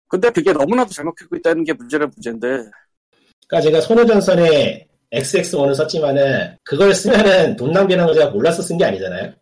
근데 0.08 0.30
그게 0.30 0.52
너무나도 0.52 0.90
잘 0.90 1.04
먹히고 1.04 1.36
있다는 1.36 1.64
게 1.64 1.72
문제는 1.72 2.10
문제인데 2.10 2.48
그러니까 3.46 3.60
제가 3.62 3.80
손해전선에 3.80 4.88
XX1을 5.12 5.74
썼지만은, 5.74 6.56
그걸 6.62 6.94
쓰면은 6.94 7.56
돈 7.56 7.72
낭비라는 7.72 8.06
걸 8.06 8.14
제가 8.14 8.30
몰라서 8.30 8.62
쓴 8.62 8.78
게 8.78 8.84
아니잖아요. 8.84 9.34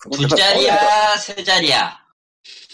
그건 0.00 0.28
두 0.28 0.34
자리야, 0.34 1.16
세 1.16 1.42
자리야. 1.44 1.96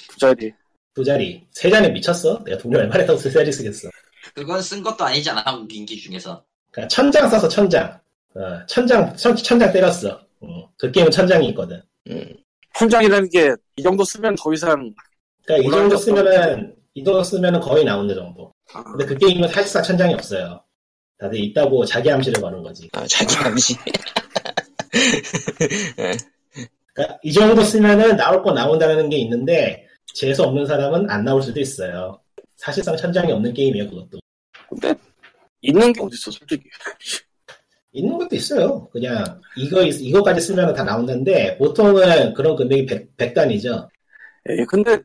두 0.08 0.18
자리. 0.18 0.52
두 0.94 1.04
자리. 1.04 1.46
세 1.52 1.68
자리 1.68 1.92
미쳤어? 1.92 2.42
내가 2.44 2.56
돈을 2.58 2.80
얼마나 2.80 3.00
했다고 3.00 3.18
세 3.18 3.30
자리 3.30 3.52
쓰겠어. 3.52 3.90
그건 4.36 4.60
쓴 4.60 4.82
것도 4.82 5.02
아니잖아, 5.02 5.42
한국 5.46 5.74
인기 5.74 5.96
중에서. 5.98 6.44
그러니까 6.70 6.88
천장 6.88 7.28
써서 7.30 7.48
천장. 7.48 7.98
어, 8.34 8.66
천장, 8.66 9.16
천, 9.16 9.34
천장 9.34 9.72
때렸어. 9.72 10.20
어, 10.40 10.70
그 10.76 10.90
게임은 10.92 11.10
천장이 11.10 11.48
있거든. 11.48 11.80
음, 12.10 12.34
현장이라는 12.76 13.30
게 13.30 13.54
이 13.78 13.82
정도 13.82 14.04
쓰면 14.04 14.36
더 14.38 14.52
이상 14.52 14.94
그러니까 15.44 15.68
이 15.68 15.70
정도 15.70 15.96
쓰면은, 15.96 16.74
이 16.94 17.04
정도 17.04 17.22
쓰면은 17.22 17.60
거의 17.60 17.84
나오는 17.84 18.14
정도. 18.14 18.52
아, 18.74 18.82
근데 18.82 19.04
그 19.06 19.16
게임은 19.16 19.48
사실상 19.48 19.82
천장이 19.82 20.14
없어요. 20.14 20.60
다들 21.18 21.38
있다고 21.38 21.84
자기 21.84 22.10
암시를 22.10 22.42
거는 22.42 22.62
거지. 22.62 22.88
아, 22.92 23.06
자기 23.06 23.34
감시. 23.36 23.74
그러니까 26.92 27.18
이 27.22 27.32
정도 27.32 27.62
쓰면은 27.62 28.16
나올 28.16 28.42
거 28.42 28.52
나온다는 28.52 29.08
게 29.08 29.16
있는데, 29.18 29.86
재수 30.14 30.42
없는 30.42 30.66
사람은 30.66 31.08
안 31.10 31.24
나올 31.24 31.42
수도 31.42 31.60
있어요. 31.60 32.20
사실상 32.56 32.96
천장이 32.96 33.30
없는 33.32 33.52
게임이에요, 33.54 33.88
그것도. 33.90 34.18
근데 34.80 34.94
있는 35.62 35.92
게 35.92 36.00
어딨어 36.00 36.30
솔직히. 36.30 36.68
있는 37.92 38.18
것도 38.18 38.36
있어요. 38.36 38.88
그냥, 38.90 39.40
이거, 39.56 39.82
이거까지 39.82 40.40
쓰면 40.40 40.74
다 40.74 40.84
나온다는데, 40.84 41.56
보통은 41.56 42.34
그런 42.34 42.54
금액이 42.54 42.86
100, 43.16 43.32
단이죠 43.32 43.88
예, 44.50 44.64
근데 44.66 44.98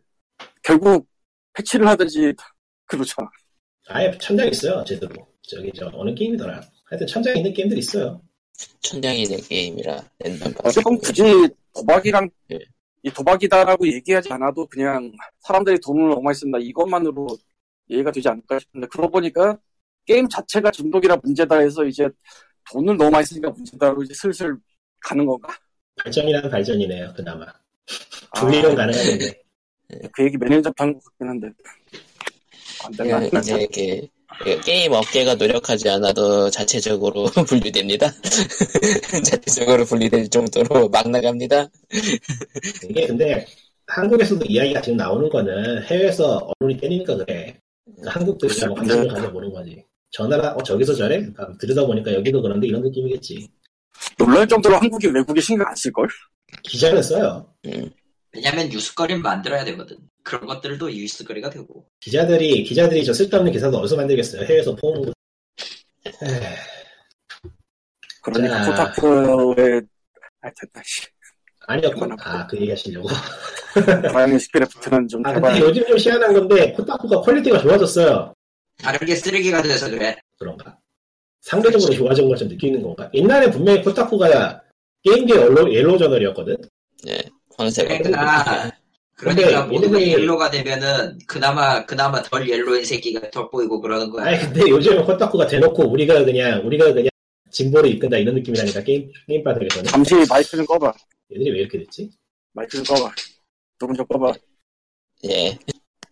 결국 0.61 1.07
패치를 1.53 1.87
하든지 1.87 2.33
그렇잖아. 2.85 3.29
아예 3.87 4.11
천장 4.19 4.47
있어요, 4.49 4.83
제대로. 4.83 5.13
저기, 5.43 5.71
저, 5.73 5.89
어느 5.93 6.13
게임이더라. 6.13 6.61
하여튼 6.85 7.07
천장 7.07 7.37
있는 7.37 7.53
게임들 7.53 7.77
있어요. 7.77 8.21
천장이 8.81 9.23
된 9.25 9.39
게임이라 9.39 10.03
랜덤. 10.19 10.53
어쨌건 10.63 10.97
굳이 10.97 11.23
도박이랑 11.73 12.29
예. 12.51 12.59
이 13.03 13.09
도박이다라고 13.09 13.87
얘기하지 13.87 14.31
않아도 14.33 14.67
그냥 14.67 15.11
사람들이 15.39 15.79
돈을 15.79 16.09
너무 16.09 16.21
많이 16.21 16.35
쓴다 16.35 16.59
이것만으로 16.59 17.27
이해가 17.87 18.11
되지 18.11 18.29
않을까 18.29 18.59
싶은데 18.59 18.87
그러고 18.87 19.11
보니까 19.11 19.57
게임 20.05 20.27
자체가 20.27 20.71
중독이라 20.71 21.17
문제다 21.23 21.57
해서 21.59 21.85
이제 21.85 22.07
돈을 22.71 22.97
너무 22.97 23.09
많이 23.11 23.25
쓰니까 23.25 23.49
문제다로 23.49 24.03
이제 24.03 24.13
슬슬 24.13 24.55
가는 24.99 25.25
건가? 25.25 25.49
발전이라는 25.97 26.49
발전이네요, 26.49 27.13
그나마. 27.15 27.45
아, 27.45 28.39
분리는 28.39 28.75
가능한데. 28.75 29.43
그 30.13 30.23
얘기 30.23 30.37
몇년 30.37 30.63
전에 30.63 30.73
한것 30.77 31.03
같긴 31.03 31.27
한데. 31.27 31.49
안 32.85 32.91
되나? 32.93 33.23
예, 33.23 33.29
이제 33.37 33.59
이렇게 33.59 34.09
그 34.39 34.59
게임 34.61 34.93
업계가 34.93 35.35
노력하지 35.35 35.89
않아도 35.89 36.49
자체적으로 36.49 37.25
분리됩니다. 37.47 38.11
자체적으로 39.25 39.85
분리될 39.85 40.29
정도로 40.29 40.89
막 40.89 41.09
나갑니다. 41.09 41.67
이게 42.89 43.07
근데 43.07 43.45
한국에서도 43.87 44.45
이야기가 44.45 44.81
지금 44.81 44.97
나오는 44.97 45.29
거는 45.29 45.83
해외에서 45.83 46.51
언론이 46.59 46.79
때리니까 46.79 47.17
그래. 47.17 47.59
그러니까 48.01 48.19
한국도 48.19 48.47
이제 48.47 48.67
뭐 48.67 48.75
관심을 48.75 49.07
가져보는 49.07 49.51
거지. 49.51 49.85
저 50.09 50.27
나라, 50.27 50.53
어, 50.53 50.63
저기서 50.63 50.93
저래? 50.95 51.25
아, 51.37 51.47
들여다 51.57 51.85
보니까 51.85 52.13
여기도 52.13 52.41
그런데 52.41 52.67
이런 52.67 52.81
느낌이겠지. 52.81 53.47
놀랄 54.17 54.47
정도로 54.47 54.75
한국이 54.75 55.07
외국에 55.07 55.39
신경 55.39 55.67
안 55.67 55.75
쓸걸? 55.75 56.07
기자는 56.63 57.01
써요. 57.01 57.53
왜냐면 58.33 58.69
뉴스거리를 58.69 59.21
만들어야 59.21 59.63
되거든. 59.65 59.97
그런 60.23 60.45
것들도 60.45 60.89
뉴스거리가 60.89 61.49
되고. 61.49 61.85
기자들이, 61.99 62.63
기자들이 62.63 63.05
저 63.05 63.13
쓸데없는 63.13 63.51
기사도 63.51 63.77
어디서 63.77 63.95
만들겠어요? 63.95 64.43
해외에서. 64.43 64.75
에휴, 66.23 66.41
그러니까 68.23 68.63
자. 68.63 68.71
코타쿠의 68.71 69.81
아 70.41 70.49
됐다 70.59 70.81
씨. 70.83 71.01
아니었군. 71.67 72.15
아, 72.19 72.47
그 72.47 72.57
얘기 72.57 72.69
하시려고. 72.69 73.07
브라이언 73.73 74.39
애시크래프트는 74.39 75.07
좀 75.07 75.25
아, 75.25 75.33
근데 75.33 75.59
요즘 75.59 75.85
좀 75.85 75.97
희한한 75.97 76.33
건데, 76.33 76.71
코타쿠가 76.73 77.21
퀄리티가 77.21 77.59
좋아졌어요. 77.59 78.33
다른 78.77 78.99
게 79.05 79.15
쓰레기가 79.15 79.61
돼서 79.61 79.89
그래. 79.89 80.15
그런가? 80.39 80.77
상대적으로 81.41 81.93
좋아진 81.93 82.27
걸 82.27 82.37
좀 82.37 82.47
느끼는 82.47 82.81
건가? 82.81 83.09
옛날에 83.13 83.49
분명히 83.49 83.81
코타쿠가 83.83 84.61
게임계 85.03 85.35
옐로, 85.35 85.73
옐로 85.73 85.97
저널이었거든? 85.97 86.57
예, 87.07 87.19
황새가 87.57 87.97
그러니까, 87.97 88.71
근데 89.15 89.43
그러니까 89.43 89.65
모두가 89.67 89.97
얘네들이- 89.99 90.11
옐로가 90.19 90.51
되면은 90.51 91.19
그나마 91.27 91.85
그나마 91.85 92.21
덜 92.23 92.47
옐로인 92.47 92.83
새끼가 92.85 93.29
더 93.31 93.49
보이고 93.49 93.79
그러는 93.81 94.09
거야. 94.09 94.25
아니, 94.27 94.39
근데 94.39 94.69
요즘은 94.69 95.05
코타쿠가 95.05 95.47
대놓고 95.47 95.83
우리가 95.89 96.23
그냥, 96.25 96.65
우리가 96.65 96.91
그냥 96.93 97.09
진보를 97.51 97.89
이끈다 97.91 98.17
이런 98.17 98.35
느낌이라니까, 98.35 98.83
게임, 98.83 99.11
게임 99.27 99.43
바닥에서는. 99.43 99.85
잠시 99.89 100.15
마이크 100.29 100.57
좀 100.57 100.65
꺼봐. 100.65 100.93
얘들이 101.33 101.51
왜 101.51 101.59
이렇게 101.59 101.79
됐지? 101.79 102.11
마이크 102.53 102.83
좀 102.83 102.95
꺼봐. 102.95 103.13
녹음 103.79 103.95
좀 103.95 104.05
꺼봐. 104.07 104.33
예, 105.25 105.57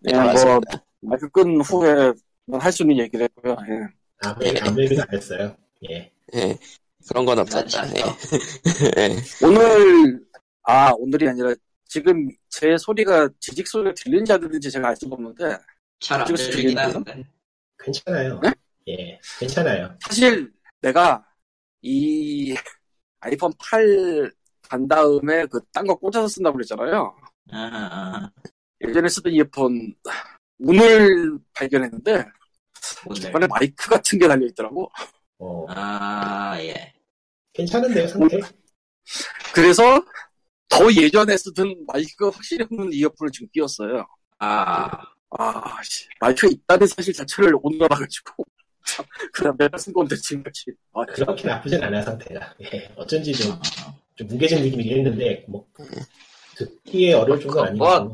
네, 0.02 0.12
그냥 0.12 0.34
뭐. 0.34 0.60
마이크 1.02 1.30
끈 1.30 1.60
후에 1.62 2.12
할 2.60 2.72
수 2.72 2.84
있는 2.84 2.98
얘기를 3.00 3.24
했고요. 3.26 3.56
예. 3.70 3.88
아무 4.22 4.44
얘기, 4.46 4.60
아무 4.62 4.82
얘기도 4.84 5.02
안 5.02 5.08
했어요. 5.14 5.56
예. 5.90 6.12
예, 6.36 6.58
그런 7.08 7.26
건 7.26 7.40
없었다. 7.40 7.88
예. 7.96 8.02
예. 8.98 9.16
오늘 9.46 10.20
아 10.64 10.92
오늘이 10.98 11.28
아니라 11.28 11.54
지금 11.86 12.28
제 12.50 12.78
소리가 12.78 13.30
지직 13.40 13.68
소리가 13.68 13.94
들리는지 13.96 14.32
안 14.34 14.40
들리는지 14.40 14.70
제가 14.72 14.90
알 14.90 14.96
수가 14.96 15.16
없는데 15.16 15.58
잘안 16.00 16.26
찍을 16.28 16.38
수 16.38 16.52
들리긴 16.52 16.70
있겠네요? 16.72 16.88
하는데. 16.88 17.24
괜찮아요. 17.80 18.40
네? 18.44 18.52
예. 18.90 19.20
괜찮아요. 19.40 19.98
사실 20.02 20.52
내가 20.82 21.26
이 21.82 22.56
아이폰 23.22 23.52
8 23.58 24.32
간 24.70 24.88
다음에 24.88 25.46
그 25.48 25.60
딴 25.74 25.86
거 25.88 25.96
꽂아서 25.96 26.28
쓴다고 26.28 26.56
그랬잖아요. 26.58 27.16
아, 27.52 27.58
아, 27.58 28.32
예전에 28.88 29.10
쓰던 29.10 29.34
이어폰 29.34 29.94
오늘 30.60 31.38
발견했는데 31.54 32.26
오늘. 33.08 33.30
이번에 33.30 33.48
마이크 33.48 33.90
같은 33.90 34.20
게 34.20 34.28
달려 34.28 34.46
있더라고. 34.48 34.90
어. 35.40 35.66
아, 35.70 36.56
예. 36.60 36.94
괜찮은데요, 37.54 38.08
상태? 38.08 38.40
그래서 39.54 40.04
더 40.70 40.92
예전에 40.94 41.36
쓰던 41.38 41.86
마이크가 41.88 42.30
확실히 42.36 42.64
없는 42.70 42.94
이어폰을 42.94 43.32
지금 43.32 43.48
끼웠어요. 43.52 44.06
아, 44.40 45.02
아, 45.32 45.84
씨, 45.84 46.08
마이크가 46.20 46.48
있다는 46.52 46.88
사실 46.88 47.14
자체를 47.14 47.54
오늘알아가지고 47.62 48.46
참, 48.86 49.06
그냥 49.34 49.58
내가 49.58 49.78
쓴 49.78 49.94
건데 49.94 50.16
지금까지. 50.16 50.66
아, 50.94 51.06
그렇게 51.06 51.48
나쁘진 51.48 51.84
않아요, 51.84 52.02
상태가. 52.04 52.54
예. 52.62 52.92
어쩐지 52.96 53.34
좀, 53.34 53.60
좀 54.20 54.28
무게진 54.28 54.62
느낌이긴 54.62 54.98
했는데, 54.98 55.46
뭐, 55.48 55.66
듣기에 56.58 57.14
어려울 57.14 57.40
정도는 57.40 57.70
아니고, 57.70 57.86
뭐? 57.86 58.14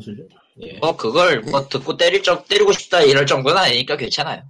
예. 0.61 0.77
뭐 0.77 0.95
그걸 0.95 1.41
뭐 1.41 1.67
듣고 1.67 1.97
때릴 1.97 2.21
정 2.21 2.41
때리고 2.47 2.71
싶다 2.71 3.01
이럴 3.01 3.25
정도는 3.25 3.57
아니니까 3.59 3.97
괜찮아요. 3.97 4.43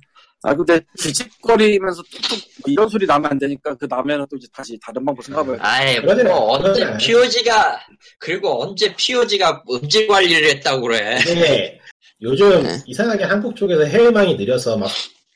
아, 0.44 0.54
근데 0.54 0.80
지직거리면서 0.98 2.04
툭툭 2.04 2.40
이런 2.68 2.88
소리 2.90 3.08
나면 3.08 3.32
안 3.32 3.40
되니까 3.40 3.74
그 3.76 3.88
나면은 3.90 4.26
또 4.30 4.36
이제 4.36 4.48
다시 4.54 4.78
다른 4.86 5.04
방법 5.04 5.24
생각해봐야 5.26 6.02
그러진 6.02 6.26
뭐 6.28 6.58
않- 6.58 6.66
언제. 6.66 6.98
POG가 6.98 7.80
그리고 8.20 8.62
언제 8.62 8.94
POG가 8.96 9.64
음질 9.72 10.08
관리를 10.08 10.50
했다고 10.50 10.82
그래. 10.82 11.18
근데 11.24 11.80
요즘 12.22 12.64
네. 12.64 12.84
이상하게 12.86 13.24
한국 13.24 13.56
쪽에서 13.56 13.86
해외망이 13.86 14.36
느려서 14.36 14.78
막 14.78 14.92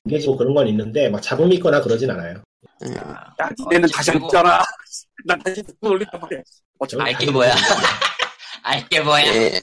engge지고 0.05 0.37
그런 0.37 0.53
건 0.53 0.67
있는데 0.67 1.09
막 1.09 1.21
잡음이 1.21 1.55
있거나 1.55 1.81
그러진 1.81 2.11
않아요. 2.11 2.43
야, 2.95 3.49
니네는 3.57 3.89
다시 3.91 4.11
그리고 4.11 4.25
없잖아. 4.27 4.61
난 5.25 5.39
다시 5.43 5.61
올린단 5.81 6.19
말이야. 6.19 6.41
어차피 6.79 7.03
알게 7.03 7.31
뭐야. 7.31 7.55
알게 8.63 9.01
뭐야. 9.01 9.25
예. 9.25 9.61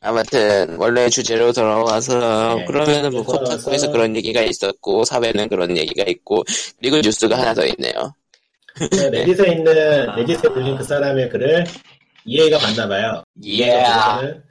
아무튼 0.00 0.76
원래 0.76 1.08
주제로 1.08 1.52
돌아와서 1.52 2.56
네, 2.56 2.64
그러면은 2.64 3.10
뭐 3.10 3.24
코타쿠에서 3.24 3.90
그런 3.90 4.16
얘기가 4.16 4.42
있었고 4.42 5.04
사회는 5.04 5.48
그런 5.48 5.76
얘기가 5.76 6.04
있고 6.08 6.44
그리고 6.78 6.98
뉴스가 6.98 7.38
하나 7.38 7.54
더 7.54 7.64
있네요. 7.66 8.14
네, 8.90 9.08
레딧에 9.10 9.52
있는 9.52 10.14
레딧에 10.16 10.48
올린 10.48 10.76
그 10.76 10.84
사람의 10.84 11.28
글을 11.30 11.64
EA가 12.24 12.58
봤나 12.58 12.88
봐요. 12.88 13.22
예. 13.44 13.66
그래서는 13.66 14.42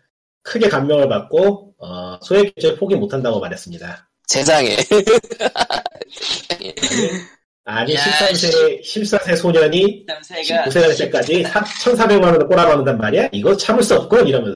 크게 0.43 0.70
감명을 0.70 1.10
받고 1.10 1.74
어, 1.80 2.20
소액 2.22 2.55
결제를 2.55 2.78
포기 2.78 2.95
못한다고 2.95 3.39
말했습니다. 3.39 4.10
세상에. 4.28 4.78
아니 7.70 7.95
야, 7.95 7.99
13세 8.01 8.82
14세 8.82 9.36
소년이 9.36 10.03
남새가 10.07 10.63
19세 10.65 10.74
될 10.74 10.95
때까지 10.97 11.43
1,400만 11.43 12.24
원을 12.24 12.47
꼬라박는단 12.47 12.97
말이야? 12.97 13.30
이거 13.34 13.57
참을 13.57 13.84
수 13.84 13.93
없고 13.95 14.20
이러면서 14.20 14.55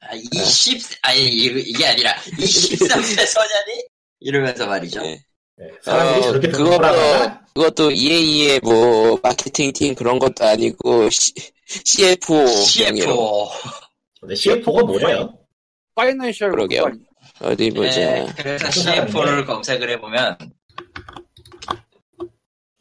아, 0.00 0.08
20 0.32 0.80
아니 1.02 1.22
이게 1.26 1.86
아니라 1.86 2.12
23세 2.16 3.24
소년이 3.24 3.84
이러면서 4.18 4.66
말이죠. 4.66 5.00
예. 5.04 5.22
네, 5.58 5.68
사람들이 5.82 6.18
어, 6.18 6.22
저렇게 6.22 6.48
그거- 6.48 6.64
꼬라박아? 6.70 7.40
그것도 7.54 7.92
EA의 7.92 8.58
뭐 8.64 9.16
마케팅 9.22 9.72
팀 9.72 9.94
그런 9.94 10.18
것도 10.18 10.44
아니고 10.44 11.08
C, 11.10 11.32
CFO 11.66 12.46
CFO. 12.48 13.48
근데 14.20 14.34
CFO가 14.34 14.82
뭐래요? 14.86 15.32
파이낸셜 15.94 16.50
그러게요. 16.50 16.90
어디 17.42 17.70
보자. 17.70 18.00
네, 18.00 18.26
그래서 18.36 18.68
CFO를 18.72 19.44
검색을 19.46 19.88
해보면 19.90 20.36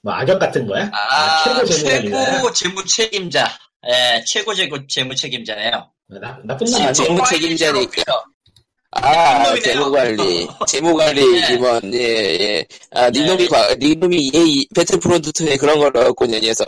뭐 0.02 0.14
악역 0.14 0.39
같은 0.39 0.66
거야? 0.68 0.89
아, 0.93 1.43
최고 1.43 1.66
재무관리자야? 1.66 2.36
최고 2.36 2.54
재무 2.54 2.86
책임자. 2.86 3.45
예, 3.88 4.24
최고 4.26 4.54
재무 4.54 4.88
재무 4.88 5.16
책임자네요. 5.16 5.89
나, 6.08 6.38
나쁜 6.43 6.68
아, 6.68 6.72
놈 6.72 6.76
아니야? 6.76 6.93
재무 6.93 7.22
책임자니까. 7.30 8.04
아, 8.91 9.43
닉놈이네요. 9.43 9.62
재무관리. 9.62 10.47
재무관리 10.68 11.41
네. 11.41 11.54
임원, 11.54 11.93
예, 11.93 12.00
예. 12.00 12.66
아, 12.91 13.10
닉놈이, 13.12 13.38
네. 13.43 13.47
과- 13.47 13.76
닉놈이 13.76 14.18
EA, 14.34 14.68
배틀프론트 14.76 15.32
2에 15.32 15.60
그런 15.60 15.78
걸 15.80 15.91
넣었고, 15.93 16.26
이 16.26 16.41
녀석. 16.41 16.66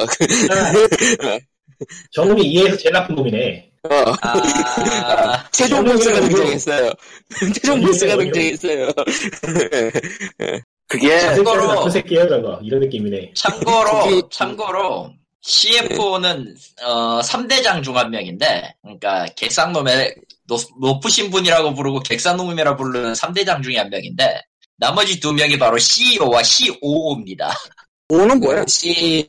저놈이 2.12 2.44
이해해서 2.44 2.78
제일 2.78 2.94
나쁜 2.94 3.16
놈이네. 3.16 3.72
어. 3.90 4.14
아, 4.22 5.44
최종 5.52 5.84
보스가 5.84 6.22
등장했어요. 6.22 6.92
최종 7.56 7.82
보스가 7.82 8.16
등장했어요. 8.18 8.90
그게 10.92 11.18
참고로- 11.20 11.68
나쁜 11.76 11.90
새끼예요, 11.92 12.28
저거. 12.28 12.60
이런 12.64 12.82
느낌이네. 12.82 13.32
참고로 13.36 14.30
참고로 14.30 15.14
CFO는 15.42 16.56
어 16.84 17.22
3대장 17.22 17.82
중 17.84 17.96
한 17.96 18.12
명인데 18.12 18.76
그러니까 18.82 19.26
객상놈의 19.38 20.16
높- 20.48 20.70
높으신 20.82 21.32
분이라고 21.32 21.74
부르고 21.74 22.02
개쌍놈이라 22.02 22.76
부르는 22.76 23.14
3대장 23.14 23.64
중에 23.64 23.78
한 23.78 23.90
명인데 23.90 24.42
나머지 24.78 25.20
두 25.20 25.32
명이 25.32 25.58
바로 25.58 25.78
CEO와 25.78 26.44
COO입니다. 26.44 27.54
COO는 28.10 28.40
뭐야? 28.40 28.66
C, 28.68 29.26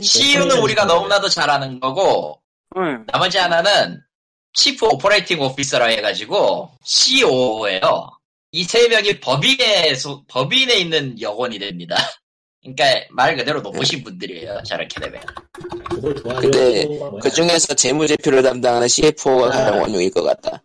CEO는 0.00 0.58
우리가 0.58 0.84
너무나도 0.86 1.28
잘 1.28 1.50
아는 1.50 1.78
거고 1.80 2.40
응. 2.78 3.04
나머지 3.12 3.36
하나는 3.38 4.00
Chief 4.54 4.86
Operating 4.86 5.40
Officer라 5.40 5.86
해가지고 5.86 6.70
COO예요. 6.84 8.10
이 8.52 8.64
세 8.64 8.86
명이 8.88 9.20
법인에 9.20 9.94
소- 9.94 10.24
법인에 10.26 10.74
있는 10.76 11.18
역원이 11.20 11.58
됩니다. 11.58 11.96
그러니까 12.62 12.84
말 13.10 13.34
그대로 13.36 13.60
높으신 13.60 14.04
분들이에요. 14.04 14.62
저렇게 14.66 15.00
되면. 15.00 15.20
근데 16.40 16.86
그 17.20 17.30
중에서 17.30 17.74
재무제표를 17.74 18.42
담당하는 18.42 18.86
CFO가 18.86 19.48
가장 19.48 19.80
원흉일 19.80 20.10
것 20.12 20.22
같다. 20.22 20.62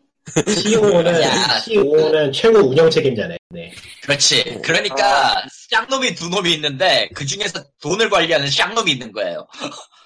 CEO는, 0.47 1.21
야. 1.23 1.59
CEO는 1.61 2.31
최고 2.33 2.59
운영 2.59 2.89
책임자네. 2.89 3.37
네. 3.49 3.73
그렇지. 4.03 4.59
그러니까 4.63 5.41
쌍놈이 5.71 6.13
두 6.13 6.29
놈이 6.29 6.53
있는데 6.55 7.09
그 7.15 7.25
중에서 7.25 7.63
돈을 7.81 8.09
관리하는 8.09 8.47
쌍놈이 8.51 8.91
있는 8.91 9.11
거예요. 9.13 9.47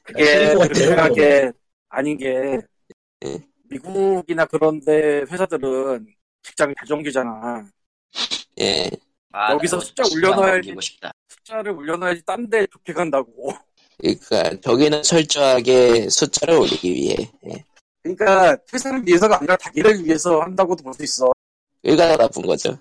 그게 0.04 0.24
실버가 0.26 0.54
그렇게 0.68 0.74
제일 0.76 0.88
생각한 0.88 1.14
게 1.16 1.52
아닌 1.90 2.18
게 2.18 2.26
예. 3.26 3.38
미국이나 3.70 4.46
그런데 4.46 5.24
회사들은 5.30 6.06
직장 6.44 6.74
배정기잖아. 6.80 7.66
예. 8.60 8.89
아, 9.32 9.54
여기서 9.54 9.80
숫자 9.80 10.04
올려놔야지. 10.12 10.76
숫자를 11.30 11.72
올려놔야지 11.72 12.24
딴 12.26 12.50
데 12.50 12.68
좋게 12.68 12.94
간다고. 12.94 13.54
그러니까 14.00 14.60
저기는 14.62 15.04
철저하게 15.04 16.10
숫자를 16.10 16.56
올리기 16.56 16.92
위해. 16.92 17.16
예. 17.50 17.64
그러니까 18.04 18.58
회사를 18.74 19.06
위해서가 19.06 19.38
아니라 19.39 19.56
자기를 19.58 20.04
위해서 20.04 20.42
한다고도 20.42 20.84
볼 20.84 20.94
수 20.94 21.04
있어. 21.04 21.32
그러니까 21.84 22.18
나쁜 22.18 22.42
거죠. 22.44 22.78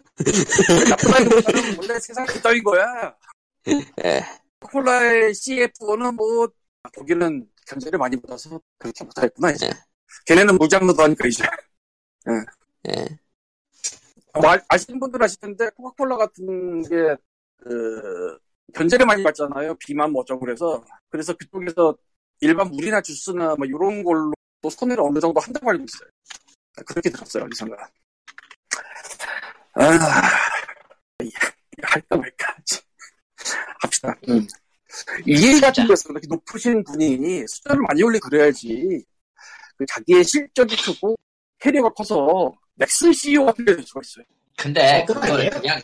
나쁘다기보다는 0.88 1.78
원래 1.78 2.00
세상이 2.00 2.26
그따윈 2.28 2.64
거야. 2.64 3.14
예. 4.04 4.22
코카콜라의 4.60 5.34
CFO는 5.34 6.16
뭐 6.16 6.48
거기는 6.94 7.46
견제를 7.66 7.98
많이 7.98 8.20
받아서 8.20 8.60
그렇게 8.78 9.04
못하겠구나 9.04 9.52
이제. 9.52 9.68
네. 9.68 9.72
걔네는 10.26 10.56
물장로도 10.58 11.02
하니까 11.02 11.28
이제. 11.28 11.44
예. 12.88 13.04
뭐 14.34 14.50
아, 14.52 14.58
아시는 14.68 15.00
분들 15.00 15.22
아실 15.22 15.40
텐데 15.40 15.68
코카콜라 15.76 16.16
같은 16.16 16.82
게 16.82 17.16
그, 17.58 18.38
견제를 18.74 19.06
많이 19.06 19.22
받잖아요. 19.22 19.74
비만 19.76 20.12
뭐 20.12 20.22
어쩌고 20.22 20.40
그래서. 20.40 20.84
그래서 21.08 21.34
그쪽에서 21.34 21.96
일반 22.40 22.68
물이나 22.70 23.00
주스나 23.02 23.54
뭐 23.56 23.66
이런 23.66 24.02
걸로 24.02 24.32
또 24.62 24.70
손해를 24.70 25.02
어느 25.02 25.18
정도 25.18 25.40
한다고 25.40 25.70
알고 25.70 25.84
있어요. 25.84 26.08
그렇게 26.86 27.10
들었어요, 27.10 27.44
어디선가. 27.44 27.76
아, 29.74 29.82
할까 31.82 32.16
말까. 32.16 32.56
합시다. 33.80 34.14
음. 34.28 34.46
이해 35.26 35.60
같은 35.60 35.86
거에서 35.86 36.08
그렇게 36.08 36.26
높으신 36.28 36.82
분이 36.84 37.46
숫자를 37.46 37.82
많이 37.82 38.02
올리 38.02 38.18
그래야지. 38.18 39.04
그 39.76 39.86
자기의 39.86 40.24
실적이 40.24 40.76
크고 40.76 41.16
커리어가 41.58 41.90
커서 41.90 42.52
넥슨 42.80 43.12
CEO 43.12 43.44
같은 43.44 43.64
게될 43.64 43.84
수가 43.86 44.00
있어요. 44.02 44.24
근데 44.56 45.02
어, 45.02 45.04
그거 45.04 45.20
그걸? 45.20 45.50
그냥 45.50 45.80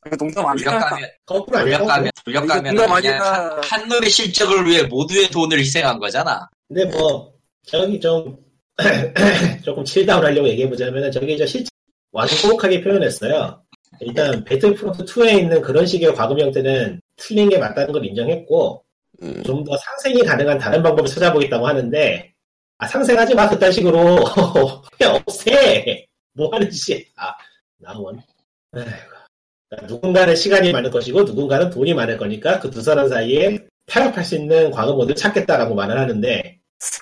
그 0.00 0.16
농담 0.16 0.46
아니야. 0.46 0.64
돌려가면 0.64 1.08
거꾸로? 1.24 1.58
돌려가면 1.58 2.10
돌려가면 2.24 2.74
농담 2.74 3.00
그냥 3.00 3.22
아니야. 3.22 3.22
한, 3.22 3.62
한 3.62 3.88
놈의 3.88 4.10
실적을 4.10 4.66
위해 4.66 4.82
모두의 4.82 5.28
돈을 5.30 5.58
희생한 5.58 5.98
거잖아. 5.98 6.48
근데 6.68 6.84
뭐 6.84 7.32
저기 7.66 7.98
좀 7.98 8.36
조금 9.64 9.84
chill 9.84 10.06
down 10.06 10.24
하려고 10.24 10.46
얘기해 10.48 10.68
보자면 10.68 11.10
저기 11.10 11.36
저 11.36 11.46
실제 11.46 11.68
완곡하게 12.12 12.82
표현했어요. 12.82 13.62
일단 14.00 14.44
배틀프론트 14.44 15.06
2에 15.06 15.38
있는 15.38 15.62
그런 15.62 15.86
식의 15.86 16.14
과금 16.14 16.38
형태는 16.38 17.00
틀린 17.16 17.48
게 17.48 17.58
맞다는 17.58 17.90
걸 17.90 18.04
인정했고 18.04 18.84
음. 19.22 19.42
좀더 19.44 19.76
상생이 19.76 20.22
가능한 20.22 20.58
다른 20.58 20.82
방법을 20.82 21.08
찾아보겠다고 21.08 21.66
하는데 21.66 22.32
아 22.76 22.86
상생하지 22.86 23.34
마 23.34 23.48
그딴 23.48 23.72
식으로 23.72 24.24
그냥 24.96 25.16
없애 25.16 26.06
뭐 26.38 26.48
하는 26.54 26.70
짓이야 26.70 27.00
아, 27.16 27.34
나원. 27.78 28.22
그러니까 28.70 29.86
누군가는 29.86 30.34
시간이 30.36 30.72
많을 30.72 30.90
것이고 30.90 31.22
누군가는 31.24 31.68
돈이 31.68 31.92
많을 31.94 32.16
거니까 32.16 32.60
그 32.60 32.70
두 32.70 32.80
사람 32.80 33.08
사이에 33.08 33.58
타협할 33.86 34.24
수 34.24 34.36
있는 34.36 34.70
과금원을 34.70 35.14
찾겠다라고 35.16 35.74
말을 35.74 35.98
하는데 35.98 36.58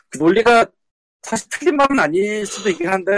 그 0.09 0.19
논리가 0.19 0.65
사실 1.23 1.47
틀린 1.51 1.77
말은 1.77 1.99
아닐 1.99 2.47
수도 2.47 2.71
있긴 2.71 2.89
한데 2.89 3.13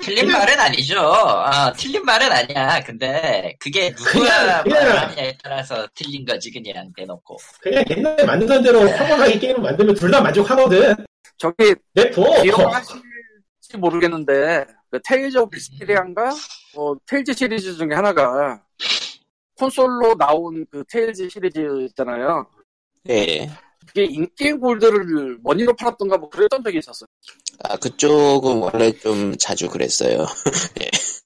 틀린 0.00 0.30
말은 0.30 0.60
아니죠. 0.60 1.00
아, 1.00 1.72
틀린 1.72 2.04
말은 2.04 2.30
아니야. 2.30 2.80
근데 2.84 3.56
그게 3.58 3.92
누가 3.94 4.62
말하느냐에 4.62 5.36
따라서 5.42 5.84
틀린 5.96 6.24
거지 6.24 6.52
그냥 6.52 6.92
대놓고. 6.96 7.36
그냥 7.60 7.82
옛날에 7.90 8.24
만들던 8.24 8.62
대로 8.62 8.80
평범하게 8.82 9.38
게임을 9.40 9.60
만들면 9.62 9.94
둘 9.96 10.10
다 10.12 10.20
만족하거든 10.20 10.94
저기 11.38 11.74
냅둬 11.94 12.22
기억하실지 12.42 13.78
모르겠는데 13.78 14.64
그 14.90 15.00
Tales 15.02 15.38
of 15.38 15.50
Vesperia인가 15.50 16.30
뭐 16.74 16.96
Tales 17.06 17.32
시리즈 17.32 17.74
중에 17.76 17.94
하나가 17.94 18.62
콘솔로 19.56 20.16
나온 20.16 20.66
그 20.70 20.84
Tales 20.88 21.28
시리즈 21.28 21.60
있잖아요. 21.88 22.46
예. 23.08 23.48
그게 23.86 24.04
in-game 24.04 24.60
골드를 24.60 25.38
머니로 25.42 25.74
팔았던가 25.74 26.18
뭐 26.18 26.28
그랬던 26.28 26.62
적이 26.62 26.78
있었어요. 26.78 27.08
아, 27.64 27.76
그쪽은 27.76 28.58
원래 28.58 28.92
좀 28.92 29.36
자주 29.38 29.68
그랬어요. 29.68 30.26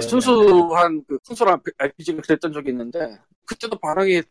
순수한 0.00 1.04
그 1.06 1.18
순수한 1.22 1.60
RPG가 1.78 2.20
그랬던 2.22 2.52
적이 2.52 2.70
있는데 2.70 3.18
그때도 3.46 3.78
반응이 3.78 4.22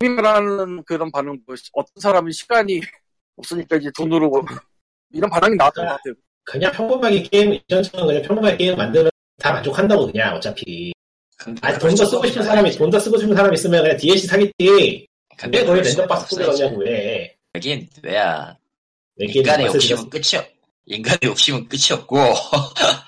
님이라는 0.00 0.84
그런 0.84 1.10
반응 1.10 1.40
뭐 1.46 1.56
어떤 1.72 2.00
사람은 2.00 2.32
시간이 2.32 2.80
없으니까 3.36 3.76
이제 3.76 3.90
돈으로 3.96 4.30
이런 5.10 5.30
반응이 5.30 5.56
나왔던 5.56 5.86
것 5.86 5.92
같아요. 5.92 6.14
그냥 6.46 6.72
평범하게 6.72 7.22
게임 7.24 7.52
이전처럼 7.52 8.06
그냥 8.06 8.22
평범하게 8.22 8.56
게임 8.56 8.76
만들면 8.76 9.10
다 9.38 9.52
만족한다고 9.52 10.06
그냥 10.10 10.34
어차피 10.36 10.92
아니 11.60 11.78
돈 11.78 11.94
더 11.94 12.06
쓰고 12.06 12.26
싶은 12.26 12.42
사람이 12.42 12.70
돈 12.72 12.88
더 12.90 12.98
쓰고 12.98 13.18
싶은 13.18 13.34
사람이 13.36 13.54
있으면 13.54 13.82
그냥 13.82 13.96
DLC 13.98 14.26
사겠지 14.26 15.06
근데 15.36 15.58
왜 15.58 15.64
거기 15.66 15.80
랜덤 15.82 16.06
박스 16.08 16.34
꾸려 16.34 16.46
없어야지. 16.48 16.62
그냐고 16.74 16.82
왜 16.84 17.36
여긴 17.54 17.88
왜야? 18.02 18.56
인간의 19.18 19.66
욕심은 19.66 20.08
끝이 20.08 20.36
없. 20.38 20.46
인간의 20.86 21.18
욕심은 21.24 21.68
끝이 21.68 21.92
없고 21.92 22.16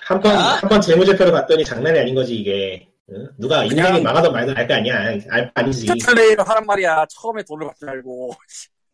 한번 0.05 0.35
아? 0.35 0.55
한번 0.57 0.81
재무제표를 0.81 1.31
봤더니 1.31 1.63
장난이 1.63 1.97
아닌 1.99 2.13
거지 2.13 2.35
이게 2.35 2.85
응? 3.11 3.27
누가 3.39 3.63
인생이 3.63 3.81
그냥- 3.81 4.03
망하든 4.03 4.31
말든 4.31 4.55
알 4.57 4.67
거 4.67 4.73
아니야 4.75 4.95
알 4.99 5.19
거 5.47 5.51
아니지 5.55 5.87
플레이를 6.05 6.47
하란 6.47 6.63
말이야. 6.65 7.05
처음에 7.09 7.41
돈을 7.47 7.65
받지 7.67 7.85
말고. 7.85 8.31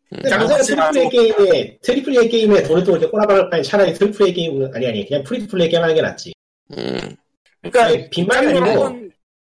근데 0.10 0.30
당장 0.30 0.62
triple 0.62 0.98
A 0.98 1.10
게임에 1.10 1.78
triple 1.82 2.18
A 2.18 2.30
게임에 2.30 2.64
돈을 2.64 2.84
또 2.84 2.92
이렇게 2.92 3.08
꼬라박을 3.08 3.50
바에 3.50 3.62
차라리 3.62 3.94
triple 3.94 4.28
A 4.28 4.34
게임 4.34 4.70
아니 4.74 4.88
아니 4.88 5.08
그냥 5.08 5.24
free 5.24 5.40
to 5.40 5.48
play 5.48 5.70
게임 5.70 5.82
하는 5.84 5.96
게 5.96 6.02
낫지. 6.02 6.34
음. 6.78 7.16
그러니까 7.62 8.10
빈말이 8.12 8.48
아니고. 8.48 8.66
한번 8.66 9.12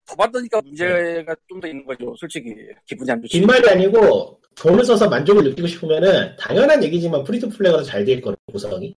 더 0.07 0.15
받으니까 0.15 0.61
문제가 0.61 1.35
좀 1.47 1.61
더 1.61 1.67
있는 1.67 1.85
거죠. 1.85 2.15
솔직히. 2.17 2.55
기분이 2.87 3.11
안 3.11 3.21
좋지. 3.21 3.37
빈말이 3.39 3.69
아니고 3.69 4.39
돈을 4.55 4.83
써서 4.83 5.07
만족을 5.07 5.43
느끼고 5.43 5.67
싶으면은 5.67 6.35
당연한 6.37 6.83
얘기지만 6.83 7.23
free 7.23 7.39
to 7.39 7.47
play가 7.49 7.77
더 7.77 7.83
잘 7.83 8.03
될 8.05 8.19
거예요 8.21 8.35
구성이. 8.51 8.95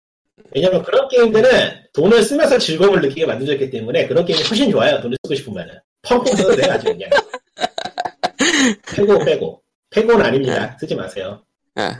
왜냐면 0.55 0.81
그런 0.83 1.07
게임들은 1.09 1.49
돈을 1.93 2.23
쓰면서 2.23 2.57
즐거움을 2.57 3.01
느끼게 3.01 3.25
만들어졌기 3.25 3.69
때문에 3.69 4.07
그런 4.07 4.23
게임이 4.25 4.41
훨씬 4.43 4.71
좋아요 4.71 4.99
돈을 5.01 5.17
쓰고 5.23 5.35
싶으면은. 5.35 5.75
펑펑 6.03 6.35
써도 6.35 6.55
돼 6.55 6.69
아주 6.69 6.85
그냥. 6.85 7.09
빼고 8.95 9.19
빼고 9.25 9.61
패고는 9.89 10.25
아닙니다 10.25 10.77
쓰지 10.79 10.95
마세요 10.95 11.41
아, 11.75 11.97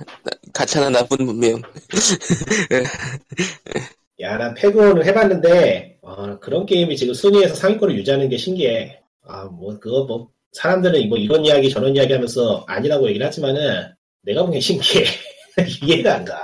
가차는 0.53 0.91
나쁜 0.91 1.25
문명. 1.25 1.61
야, 4.19 4.37
난 4.37 4.53
패고는 4.53 5.05
해봤는데, 5.05 5.99
어, 6.01 6.37
그런 6.39 6.65
게임이 6.65 6.97
지금 6.97 7.13
순위에서 7.13 7.55
상위권을 7.55 7.95
유지하는 7.97 8.27
게 8.27 8.37
신기해. 8.37 8.99
아, 9.25 9.45
뭐, 9.45 9.79
그거 9.79 10.03
뭐, 10.03 10.29
사람들은 10.51 11.07
뭐 11.07 11.17
이런 11.17 11.45
이야기 11.45 11.69
저런 11.69 11.95
이야기 11.95 12.11
하면서 12.11 12.65
아니라고 12.67 13.07
얘기를 13.07 13.25
하지만은, 13.25 13.93
내가 14.23 14.43
보기엔 14.43 14.59
신기해. 14.59 15.05
이해가 15.83 16.15
안 16.15 16.25
가. 16.25 16.43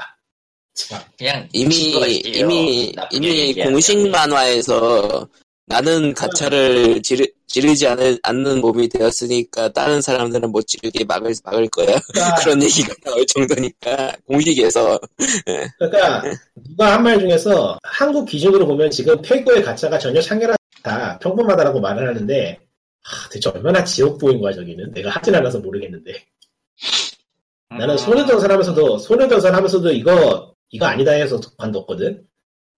참. 0.73 1.01
그냥 1.17 1.49
이미. 1.51 1.75
이미, 2.23 2.93
이미. 3.11 3.53
공식 3.55 4.07
만화에서 4.09 5.27
나는 5.65 6.13
가차를 6.13 7.01
지르, 7.01 7.25
지르지 7.47 7.87
않을, 7.87 8.19
않는 8.23 8.61
몸이 8.61 8.89
되었으니까 8.89 9.71
다른 9.73 10.01
사람들은 10.01 10.51
못 10.51 10.67
지르게 10.67 11.03
막을, 11.05 11.33
막을 11.43 11.69
거야. 11.69 11.99
그러니까, 12.11 12.35
그런 12.43 12.63
얘기가 12.63 12.93
나올 13.03 13.25
정도니까, 13.25 14.13
공식에서. 14.27 14.99
그러니까 15.79 16.23
누가 16.67 16.93
한 16.93 17.03
말 17.03 17.19
중에서 17.19 17.77
한국 17.83 18.25
기준으로 18.25 18.65
보면 18.67 18.89
지금 18.91 19.21
패고의 19.21 19.63
가차가 19.63 19.99
전혀 19.99 20.21
창렬하다, 20.21 21.19
평범하다라고 21.19 21.79
말을 21.81 22.07
하는데, 22.09 22.59
하, 23.03 23.29
대체 23.29 23.49
얼마나 23.51 23.83
지옥보인 23.83 24.39
거야, 24.41 24.53
저기는. 24.53 24.91
내가 24.93 25.11
하진 25.11 25.35
않아서 25.35 25.59
모르겠는데. 25.59 26.13
나는 27.77 27.97
소녀전선 27.97 28.49
하면서도, 28.51 28.97
소녀전선 28.97 29.53
하면서도 29.53 29.91
이거, 29.91 30.53
이거 30.69 30.85
아니다 30.85 31.11
해서 31.11 31.39
관뒀거든? 31.57 32.25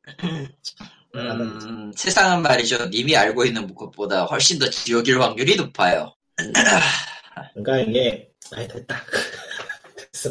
음, 1.17 1.91
세상은 1.95 2.41
말이죠. 2.41 2.87
님이 2.87 3.15
알고 3.15 3.45
있는 3.45 3.73
것보다 3.73 4.25
훨씬 4.25 4.59
더 4.59 4.69
지옥일 4.69 5.21
확률이 5.21 5.55
높아요. 5.55 6.13
그러니까 7.53 7.79
이게 7.79 8.31
아이 8.53 8.67
됐다 8.67 8.95
됐어 10.11 10.29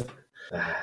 아 0.51 0.73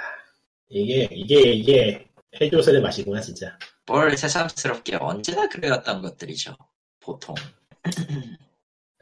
이게 0.68 1.08
이게 1.10 1.52
이게 1.52 2.06
해조선의 2.40 2.80
맛이구나 2.82 3.20
진짜 3.20 3.56
뭘 3.86 4.16
새삼스럽게 4.16 4.96
언제나 5.00 5.48
그래왔던 5.48 6.02
것들이죠. 6.02 6.56
보통. 7.00 7.34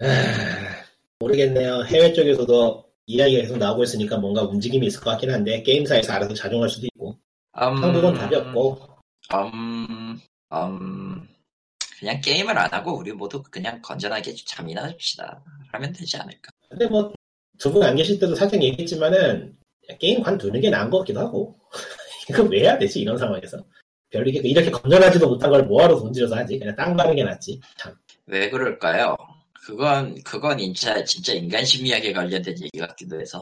아, 0.00 0.06
모르겠네요 1.20 1.84
해외 1.84 2.12
쪽에서도 2.12 2.84
이야기가 3.06 3.42
계속 3.42 3.56
나오고 3.58 3.84
있으니까 3.84 4.16
뭔가 4.16 4.42
움직임이 4.42 4.86
있을 4.86 5.00
것 5.00 5.10
같긴 5.10 5.30
한데 5.30 5.62
게임사에서 5.62 6.12
알아서 6.12 6.34
작용할 6.34 6.68
수도 6.68 6.86
있고 6.86 7.10
음, 7.10 7.82
한국은 7.82 8.14
답이 8.14 8.34
없고 8.34 8.80
음, 9.34 10.20
음, 10.52 11.26
그냥 11.98 12.20
게임을 12.20 12.56
안 12.58 12.72
하고 12.72 12.96
우리 12.96 13.12
모두 13.12 13.42
그냥 13.42 13.80
건전하게 13.82 14.34
잠이나 14.46 14.88
줍시다. 14.96 15.42
하면 15.72 15.92
되지 15.92 16.16
않을까. 16.18 16.50
근데 16.68 16.86
뭐 16.86 17.12
두 17.58 17.70
분 17.72 17.82
안 17.84 17.94
계실 17.96 18.18
때도 18.18 18.34
살짝 18.34 18.60
얘기했지만은 18.62 19.56
게임 20.00 20.22
관두는 20.22 20.60
게 20.60 20.68
나은 20.70 20.90
것 20.90 20.98
같기도 21.00 21.20
하고. 21.20 21.54
이거 22.28 22.42
왜 22.44 22.60
해야 22.60 22.78
되지, 22.78 23.00
이런 23.00 23.16
상황에서. 23.18 23.58
별 24.10 24.26
이게 24.28 24.40
이렇게 24.40 24.70
건전하지도 24.70 25.28
못한 25.28 25.50
걸 25.50 25.64
뭐하러 25.64 25.96
돈 25.98 26.12
들여서 26.12 26.36
하지? 26.36 26.58
그냥 26.58 26.74
딴거 26.76 27.02
하는 27.02 27.14
게 27.16 27.24
낫지. 27.24 27.60
참. 27.78 27.94
왜 28.26 28.50
그럴까요? 28.50 29.16
그건 29.66 30.20
그건 30.24 30.58
진짜 30.58 31.02
진짜 31.04 31.32
인간 31.34 31.64
심리학에 31.64 32.12
관련된 32.12 32.54
얘기 32.62 32.78
같기도 32.78 33.20
해서 33.20 33.40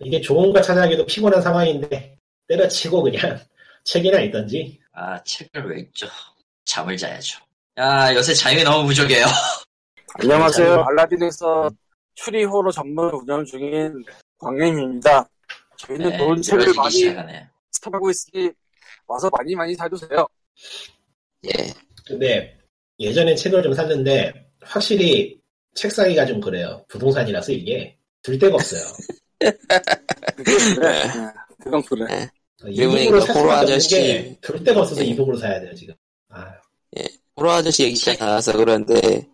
이게 0.00 0.20
좋은 0.20 0.52
거 0.52 0.60
찾아가기도 0.60 1.06
피곤한 1.06 1.42
상황인데, 1.42 2.16
때려치고 2.48 3.02
그냥 3.02 3.38
책이나 3.84 4.20
읽던지. 4.20 4.78
아 5.00 5.22
책을 5.22 5.70
왜 5.70 5.80
읽죠? 5.82 6.08
잠을 6.64 6.96
자야죠. 6.96 7.38
야 7.78 8.12
요새 8.16 8.34
잠이 8.34 8.64
너무 8.64 8.88
부족해요. 8.88 9.24
안녕하세요. 10.20 10.82
알라딘에서 10.82 11.70
추리호로 12.16 12.72
전문 12.72 13.08
운영 13.14 13.44
중인 13.44 14.02
광님입니다. 14.38 15.28
저희는 15.76 16.10
네, 16.10 16.18
좋은 16.18 16.42
책을 16.42 16.74
많이 16.74 16.90
시작하네. 16.90 17.48
스탑하고 17.70 18.10
있으니 18.10 18.50
와서 19.06 19.30
많이 19.30 19.54
많이 19.54 19.76
사주세요. 19.76 20.26
예. 21.44 21.72
근데 22.04 22.58
예전엔 22.98 23.36
책을 23.36 23.62
좀 23.62 23.74
샀는데, 23.74 24.50
확실히 24.62 25.40
책 25.76 25.92
사기가 25.92 26.26
좀 26.26 26.40
그래요. 26.40 26.84
부동산이라서 26.88 27.52
이게 27.52 27.96
둘 28.22 28.36
데가 28.36 28.56
없어요. 28.56 28.82
그게 30.34 30.52
그래. 30.74 31.06
네, 31.06 31.32
그건 31.62 31.82
그래. 31.84 32.28
그리고 32.60 32.82
이북으로 32.82 33.18
이거 33.18 33.20
살 33.20 33.36
호러 33.36 33.50
수밖에 33.50 33.72
아저씨- 33.72 33.90
게둘 34.40 34.64
데가 34.64 34.80
없어서 34.80 35.02
예. 35.02 35.06
이북으로 35.06 35.36
사야 35.36 35.60
돼요, 35.60 35.74
지금. 35.74 35.94
아, 36.30 36.54
호러 37.36 37.52
아저씨 37.52 37.84
얘기가 37.84 38.16
나와서 38.16 38.52
그런데 38.56 39.26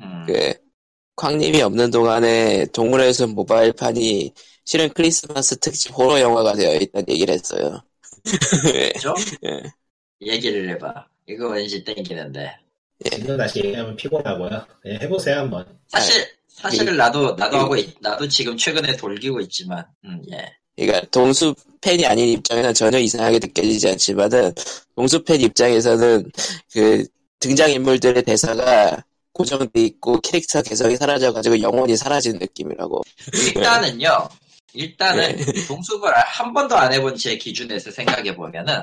음. 0.00 0.24
그 0.26 0.54
광님이 1.16 1.60
없는 1.60 1.90
동안에 1.90 2.66
동물의 2.72 3.12
숲 3.12 3.30
모바일판이 3.34 4.32
실은 4.64 4.88
크리스마스 4.90 5.58
특집 5.58 5.92
호러 5.96 6.18
영화가 6.20 6.54
되어 6.54 6.74
있다는 6.76 7.06
얘기를 7.10 7.34
했어요. 7.34 7.82
그죠? 8.94 9.14
예. 9.44 9.62
얘기를 10.22 10.70
해봐. 10.70 11.06
이거 11.28 11.48
왠지 11.48 11.84
땡기는데. 11.84 12.56
지금 13.12 13.36
다시 13.36 13.58
얘기하면 13.64 13.96
피곤하고요. 13.96 14.66
그냥 14.82 15.02
해보세요, 15.02 15.38
한번. 15.38 15.66
사실 15.88 16.26
사실 16.48 16.96
나도 16.96 17.34
나도 17.36 17.56
하고 17.58 17.76
있, 17.76 17.94
나도 18.00 18.28
지금 18.28 18.56
최근에 18.56 18.96
돌리고 18.96 19.40
있지만, 19.40 19.84
음, 20.04 20.22
예. 20.32 20.44
그러니까 20.86 21.06
동수 21.10 21.54
팬이 21.80 22.06
아닌 22.06 22.28
입장에는 22.28 22.74
전혀 22.74 22.98
이상하게 22.98 23.38
느껴지지 23.38 23.88
않지만은 23.90 24.52
동수 24.96 25.22
팬 25.22 25.40
입장에서는 25.40 26.30
그 26.72 27.06
등장 27.38 27.70
인물들의 27.70 28.22
대사가 28.22 29.02
고정돼 29.32 29.80
있고 29.82 30.20
캐릭터 30.20 30.62
개성이 30.62 30.96
사라져가지고 30.96 31.60
영원히 31.62 31.96
사라진 31.96 32.38
느낌이라고. 32.38 33.02
일단은요. 33.32 34.28
일단은 34.72 35.38
예. 35.38 35.66
동숲을 35.66 36.12
한 36.14 36.52
번도 36.52 36.76
안 36.76 36.92
해본 36.92 37.16
제 37.16 37.36
기준에서 37.36 37.90
생각해 37.90 38.36
보면은 38.36 38.82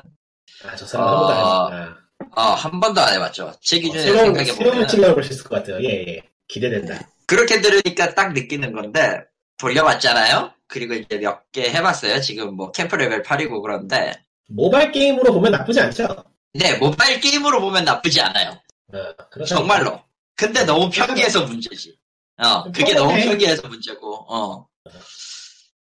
아, 0.66 0.76
저 0.76 0.86
사람 0.86 1.08
한 1.08 1.16
번도 1.16 1.34
안 1.34 1.98
어. 2.36 2.42
어한 2.42 2.80
번도 2.80 3.02
안 3.02 3.14
해봤죠. 3.14 3.54
제 3.62 3.78
어, 3.78 3.80
기준에서 3.80 4.06
새로운, 4.06 4.26
생각해 4.26 4.46
새로운 4.52 4.74
보면 4.74 4.88
찔러보실 4.88 5.44
것 5.44 5.50
같아요. 5.50 5.80
예, 5.84 6.06
예. 6.08 6.22
기대된다. 6.48 7.08
그렇게 7.26 7.62
들으니까 7.62 8.14
딱 8.16 8.34
느끼는 8.34 8.74
건데 8.74 9.22
돌려봤잖아요. 9.58 10.52
그리고 10.68 10.94
이제 10.94 11.18
몇 11.18 11.44
개 11.52 11.70
해봤어요. 11.70 12.22
지금 12.22 12.56
뭐 12.56 12.72
캠프 12.72 12.96
레벨 12.96 13.24
8이고 13.24 13.62
그런데 13.62 14.14
모바일 14.50 14.92
게임으로 14.92 15.34
보면 15.34 15.52
나쁘지 15.54 15.80
않죠? 15.80 16.08
네 16.54 16.76
모바일 16.78 17.20
게임으로 17.20 17.62
보면 17.62 17.86
나쁘지 17.86 18.22
않아요. 18.22 18.52
어, 18.52 18.92
그렇다니까. 19.32 19.46
정말로. 19.46 20.02
근데 20.36 20.64
너무 20.66 20.90
편기해서 20.90 21.46
문제지. 21.46 21.96
어, 22.38 22.64
그게 22.72 22.94
너무 22.94 23.14
편기해서 23.16 23.68
문제고, 23.68 24.26
어. 24.32 24.68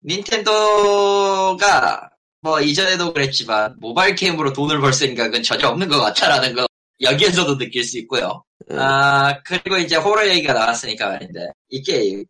닌텐도가, 0.03 2.09
뭐, 2.41 2.59
이전에도 2.61 3.13
그랬지만, 3.13 3.75
모바일 3.79 4.15
게임으로 4.15 4.53
돈을 4.53 4.79
벌 4.81 4.91
생각은 4.93 5.43
전혀 5.43 5.67
없는 5.67 5.88
것 5.88 5.99
같다라는 5.99 6.55
거, 6.55 6.65
여기에서도 7.01 7.57
느낄 7.59 7.83
수 7.83 7.99
있고요. 7.99 8.43
음. 8.71 8.79
아, 8.79 9.39
그리고 9.43 9.77
이제 9.77 9.97
호러 9.97 10.27
얘기가 10.27 10.53
나왔으니까 10.53 11.09
말인데, 11.09 11.47
이 11.69 11.83
게, 11.83 12.23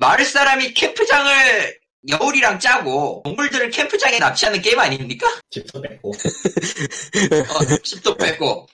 마을 0.00 0.24
사람이 0.24 0.72
캠프장을 0.72 1.78
여울이랑 2.08 2.58
짜고, 2.58 3.20
동물들을 3.22 3.68
캠프장에 3.70 4.18
납치하는 4.18 4.62
게임 4.62 4.78
아닙니까? 4.78 5.28
집도 5.50 5.80
뺐고. 5.82 6.10
어, 7.52 7.78
집도 7.84 8.16
뺐고, 8.16 8.66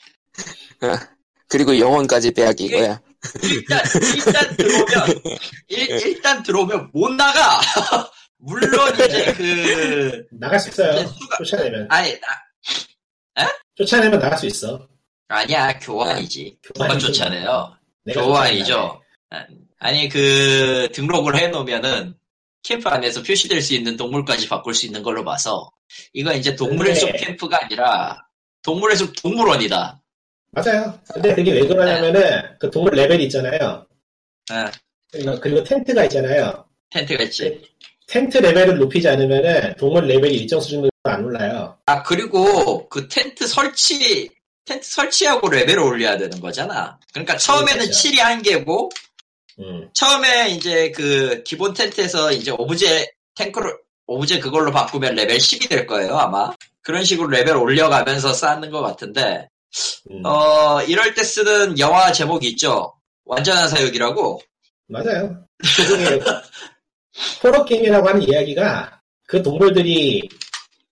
그리고 1.49 1.77
영혼까지 1.77 2.33
빼앗긴 2.33 2.71
거야. 2.71 3.01
일단 3.43 3.81
일단 4.15 4.55
들어오면 4.57 5.23
일, 5.67 5.91
일단 5.91 6.43
들어오면 6.45 6.91
못 6.93 7.09
나가. 7.11 7.61
물론 8.39 8.95
이제 8.95 9.35
그 9.35 10.25
나갈 10.31 10.61
수 10.61 10.69
있어요. 10.69 10.93
수가- 11.07 11.39
쫓아내면. 11.39 11.89
아니 11.91 12.17
나- 12.21 13.49
쫓아내면 13.75 14.21
나갈 14.21 14.39
수 14.39 14.47
있어. 14.47 14.87
아니야 15.27 15.77
교환이지. 15.81 16.59
교환이지. 16.77 17.07
쫓아내요? 17.07 17.77
교환이죠. 18.13 19.03
아니 19.79 20.09
그 20.09 20.89
등록을 20.93 21.37
해놓으면은 21.37 22.15
캠프 22.63 22.89
안에서 22.89 23.23
표시될 23.23 23.61
수 23.61 23.75
있는 23.75 23.97
동물까지 23.97 24.49
바꿀 24.49 24.75
수 24.75 24.87
있는 24.87 25.03
걸로 25.03 25.25
봐서 25.25 25.71
이건 26.13 26.37
이제 26.37 26.57
동물의 26.57 26.95
근데- 26.95 27.19
숲 27.19 27.25
캠프가 27.27 27.59
아니라 27.63 28.27
동물의 28.63 28.97
숲 28.97 29.15
동물원이다. 29.23 30.03
맞아요. 30.51 30.99
근데 31.13 31.35
그게 31.35 31.53
왜 31.53 31.67
그러냐면은, 31.67 32.43
그 32.59 32.71
동물 32.71 32.95
레벨이 32.95 33.25
있잖아요. 33.25 33.87
예, 34.53 34.65
그리고, 35.13 35.39
그리고 35.41 35.63
텐트가 35.63 36.05
있잖아요. 36.05 36.65
텐트가 36.91 37.25
있지. 37.25 37.61
텐트 38.09 38.39
레벨을 38.39 38.79
높이지 38.79 39.07
않으면은, 39.07 39.75
동물 39.77 40.07
레벨이 40.07 40.35
일정 40.35 40.59
수준으로 40.59 40.89
안 41.05 41.25
올라요. 41.25 41.77
아, 41.87 42.03
그리고 42.03 42.89
그 42.89 43.07
텐트 43.07 43.47
설치, 43.47 44.31
텐트 44.65 44.89
설치하고 44.89 45.49
레벨을 45.51 45.79
올려야 45.79 46.17
되는 46.17 46.41
거잖아. 46.41 46.99
그러니까 47.13 47.37
처음에는 47.37 47.75
그렇죠. 47.85 47.93
7이 48.09 48.19
한계고, 48.19 48.91
음. 49.59 49.89
처음에 49.93 50.51
이제 50.51 50.91
그 50.91 51.43
기본 51.45 51.73
텐트에서 51.73 52.33
이제 52.33 52.51
오브제 52.51 53.07
탱크를, 53.35 53.77
오브제 54.07 54.39
그걸로 54.41 54.71
바꾸면 54.71 55.15
레벨 55.15 55.39
10이 55.39 55.69
될 55.69 55.87
거예요, 55.87 56.17
아마. 56.17 56.53
그런 56.83 57.05
식으로 57.05 57.29
레벨 57.29 57.57
올려가면서 57.57 58.33
쌓는 58.33 58.71
것 58.71 58.81
같은데, 58.81 59.49
음. 60.11 60.25
어, 60.25 60.83
이럴 60.83 61.15
때 61.15 61.23
쓰는 61.23 61.79
영화 61.79 62.13
제목이 62.13 62.49
있죠. 62.51 62.95
완전한 63.25 63.69
사육이라고. 63.69 64.41
맞아요. 64.89 65.45
호러 67.43 67.65
게임이라고 67.65 68.07
하는 68.09 68.23
이야기가 68.23 69.01
그 69.27 69.43
동물들이 69.43 70.29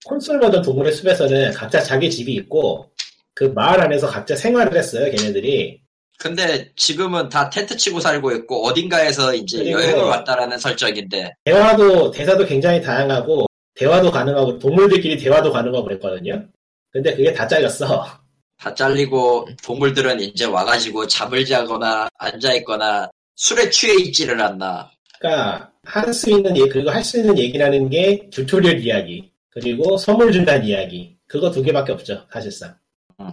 콘솔 0.04 0.40
버전 0.40 0.62
동물의 0.62 0.92
숲에서는 0.92 1.52
각자 1.52 1.80
자기 1.80 2.10
집이 2.10 2.32
있고 2.34 2.90
그 3.34 3.44
마을 3.44 3.80
안에서 3.80 4.08
각자 4.08 4.36
생활을 4.36 4.76
했어요, 4.76 5.10
걔네들이. 5.10 5.80
근데 6.18 6.70
지금은 6.76 7.28
다 7.28 7.50
텐트 7.50 7.76
치고 7.76 8.00
살고 8.00 8.32
있고, 8.32 8.66
어딘가에서 8.66 9.34
이제 9.34 9.70
여행을 9.70 10.04
왔다라는 10.04 10.58
설정인데, 10.58 11.34
대화도, 11.44 12.10
대사도 12.12 12.46
굉장히 12.46 12.80
다양하고, 12.80 13.46
대화도 13.74 14.10
가능하고, 14.10 14.58
동물들끼리 14.58 15.16
대화도 15.18 15.52
가능하고 15.52 15.84
그랬거든요. 15.84 16.46
근데 16.92 17.14
그게 17.14 17.32
다 17.32 17.46
잘렸어. 17.46 18.06
다 18.56 18.72
잘리고 18.74 19.48
동물들은 19.64 20.20
이제 20.20 20.44
와가지고 20.44 21.08
잠을 21.08 21.44
자거나 21.44 22.08
앉아 22.18 22.54
있거나 22.54 23.10
술에 23.34 23.68
취해 23.68 23.94
있지를 24.00 24.40
않나. 24.40 24.90
그러니까, 25.18 25.70
할 25.84 26.14
수 26.14 26.30
있는, 26.30 26.56
얘기, 26.56 26.68
그리고 26.70 26.90
할 26.90 27.02
수 27.02 27.18
있는 27.18 27.36
얘기라는 27.36 27.90
게 27.90 28.30
튜토리얼 28.30 28.78
이야기. 28.80 29.30
그리고 29.50 29.96
선물 29.96 30.32
준다는 30.32 30.64
이야기. 30.64 31.16
그거 31.26 31.50
두 31.50 31.62
개밖에 31.62 31.92
없죠, 31.92 32.24
사실상. 32.32 32.74
음. 33.20 33.30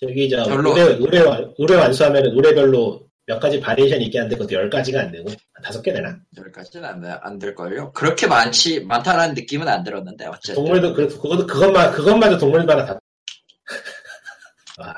저기, 0.00 0.28
저, 0.30 0.44
별로- 0.44 0.76
의뢰, 0.76 0.94
의뢰, 0.96 1.20
완- 1.20 1.52
의뢰 1.58 1.76
완수하면은 1.76 2.30
의뢰별로 2.36 3.08
몇 3.26 3.40
가지 3.40 3.60
variation이 3.60 4.04
있긴 4.06 4.22
한데, 4.22 4.36
그것도 4.36 4.54
열 4.54 4.70
가지가 4.70 5.00
안 5.00 5.12
되고, 5.12 5.28
한 5.28 5.62
다섯 5.62 5.82
개 5.82 5.92
되나? 5.92 6.16
여기까지는 6.38 6.84
안, 6.88 7.04
안 7.22 7.38
될걸요? 7.38 7.92
그렇게 7.92 8.26
많지, 8.26 8.80
많다는 8.80 9.34
느낌은 9.34 9.68
안 9.68 9.82
들었는데, 9.82 10.26
어쨌든. 10.26 10.54
동물도, 10.54 10.94
그, 10.94 11.08
그것도, 11.08 11.46
그것만, 11.46 11.92
그것마저 11.92 12.38
동물마다 12.38 12.86
다. 12.86 13.00
와, 14.78 14.94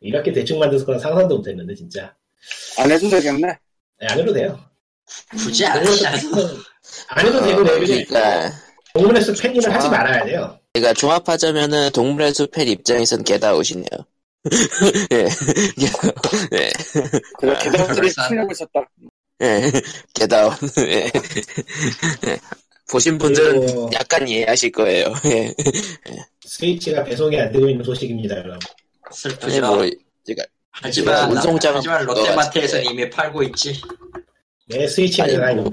이렇게 0.00 0.32
대충 0.32 0.58
만들 0.58 0.82
거는 0.84 0.98
상상도 0.98 1.36
못 1.36 1.46
했는데, 1.46 1.74
진짜. 1.74 2.14
안 2.78 2.90
해도 2.90 3.08
되겠네. 3.10 3.46
네, 4.00 4.06
안 4.08 4.18
해도 4.18 4.32
돼요. 4.32 4.58
굳이 5.30 5.66
안숲 5.66 6.02
팬은 6.32 6.48
안 7.08 7.26
해도 7.26 7.40
되고, 7.42 7.60
어, 7.60 7.64
그러니까 7.64 8.50
동물의 8.94 9.22
숲 9.22 9.40
팬님을 9.40 9.72
하지 9.72 9.86
아. 9.88 9.90
말아야 9.90 10.24
돼요. 10.24 10.58
그러니까 10.72 10.94
종합하자면은 10.94 11.90
동물의 11.92 12.32
숲의 12.34 12.70
입장에선 12.70 13.22
겟아웃이네요. 13.24 13.86
예, 15.12 15.18
예, 15.18 15.86
그래, 17.38 17.52
아, 17.52 17.58
개들들이 17.58 18.08
그럴싸- 18.10 18.28
풀려고 18.28 18.52
있었다. 18.52 18.80
예, 19.42 19.70
get 20.14 20.30
out. 20.30 20.52
예. 20.78 21.10
예. 22.26 22.38
보신 22.90 23.18
분들은 23.18 23.60
그리고 23.60 23.90
약간 23.94 24.26
이해하실 24.28 24.72
거예요. 24.72 25.06
예. 25.26 25.54
스위치가 26.44 27.02
배송이 27.04 27.38
안 27.40 27.50
되고 27.52 27.68
있는 27.68 27.84
소식입니다, 27.84 28.36
여러분. 28.36 28.52
아니 29.02 29.14
슬프죠. 29.16 29.60
뭐 29.60 29.86
제가 30.26 30.44
하지만, 30.70 31.30
운송장 31.32 31.76
하지만 31.76 32.04
롯데마트에서는 32.06 32.84
이미 32.90 33.08
팔고 33.10 33.42
있지. 33.44 33.80
내 34.68 34.86
스위치는 34.88 35.42
아니, 35.42 35.56
나 35.56 35.62
뭐. 35.62 35.70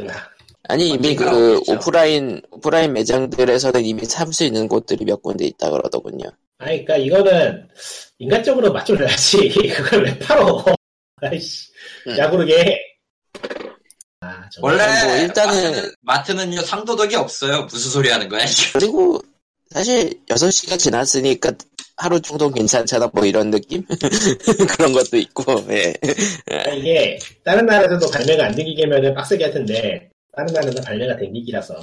아니 0.68 0.90
이미 0.90 1.16
그. 1.16 1.60
오프라인 1.68 2.42
오프라인 2.52 2.94
매장들에서는 2.94 3.84
이미 3.86 4.06
살 4.06 4.32
수 4.34 4.44
있는 4.44 4.68
곳들이 4.68 5.06
몇 5.06 5.22
군데 5.22 5.46
있다 5.46 5.70
그러더군요. 5.72 6.30
아니, 6.60 6.86
그니까 6.86 6.97
이거는 6.97 7.68
인간적으로 8.20 8.72
맞춰줘야지. 8.74 9.49
그걸 9.76 10.03
왜 10.03 10.20
팔어? 10.20 10.64
아이씨. 11.22 11.70
음. 12.07 12.18
야구르게. 12.18 12.78
아. 14.22 14.49
원래 14.62 14.84
뭐 15.05 15.14
일단은- 15.16 15.34
마트는, 15.34 15.91
마트는 16.01 16.53
요 16.55 16.62
상도덕이 16.62 17.16
없어요. 17.16 17.64
무슨 17.64 17.89
소리 17.91 18.10
하는 18.10 18.28
거야? 18.28 18.45
그리고 18.74 19.22
사실 19.70 20.12
6시가 20.28 20.78
지났으니까 20.78 21.53
하루 21.95 22.22
정도 22.22 22.49
괜찮잖아 22.49 23.10
뭐 23.14 23.26
이런 23.26 23.51
느낌? 23.51 23.86
그런 24.78 24.91
것도 24.93 25.18
있고 25.18 25.43
예. 25.70 25.93
그러니까 26.45 26.74
이게 26.74 27.20
다른 27.43 27.66
나라에서도 27.66 28.10
발매가 28.10 28.45
안 28.47 28.55
되기면 28.55 29.14
빡세게 29.14 29.43
할 29.45 29.53
텐데 29.53 30.10
다른 30.36 30.53
나라는 30.53 30.82
발매가 30.84 31.18
되기라서 31.18 31.76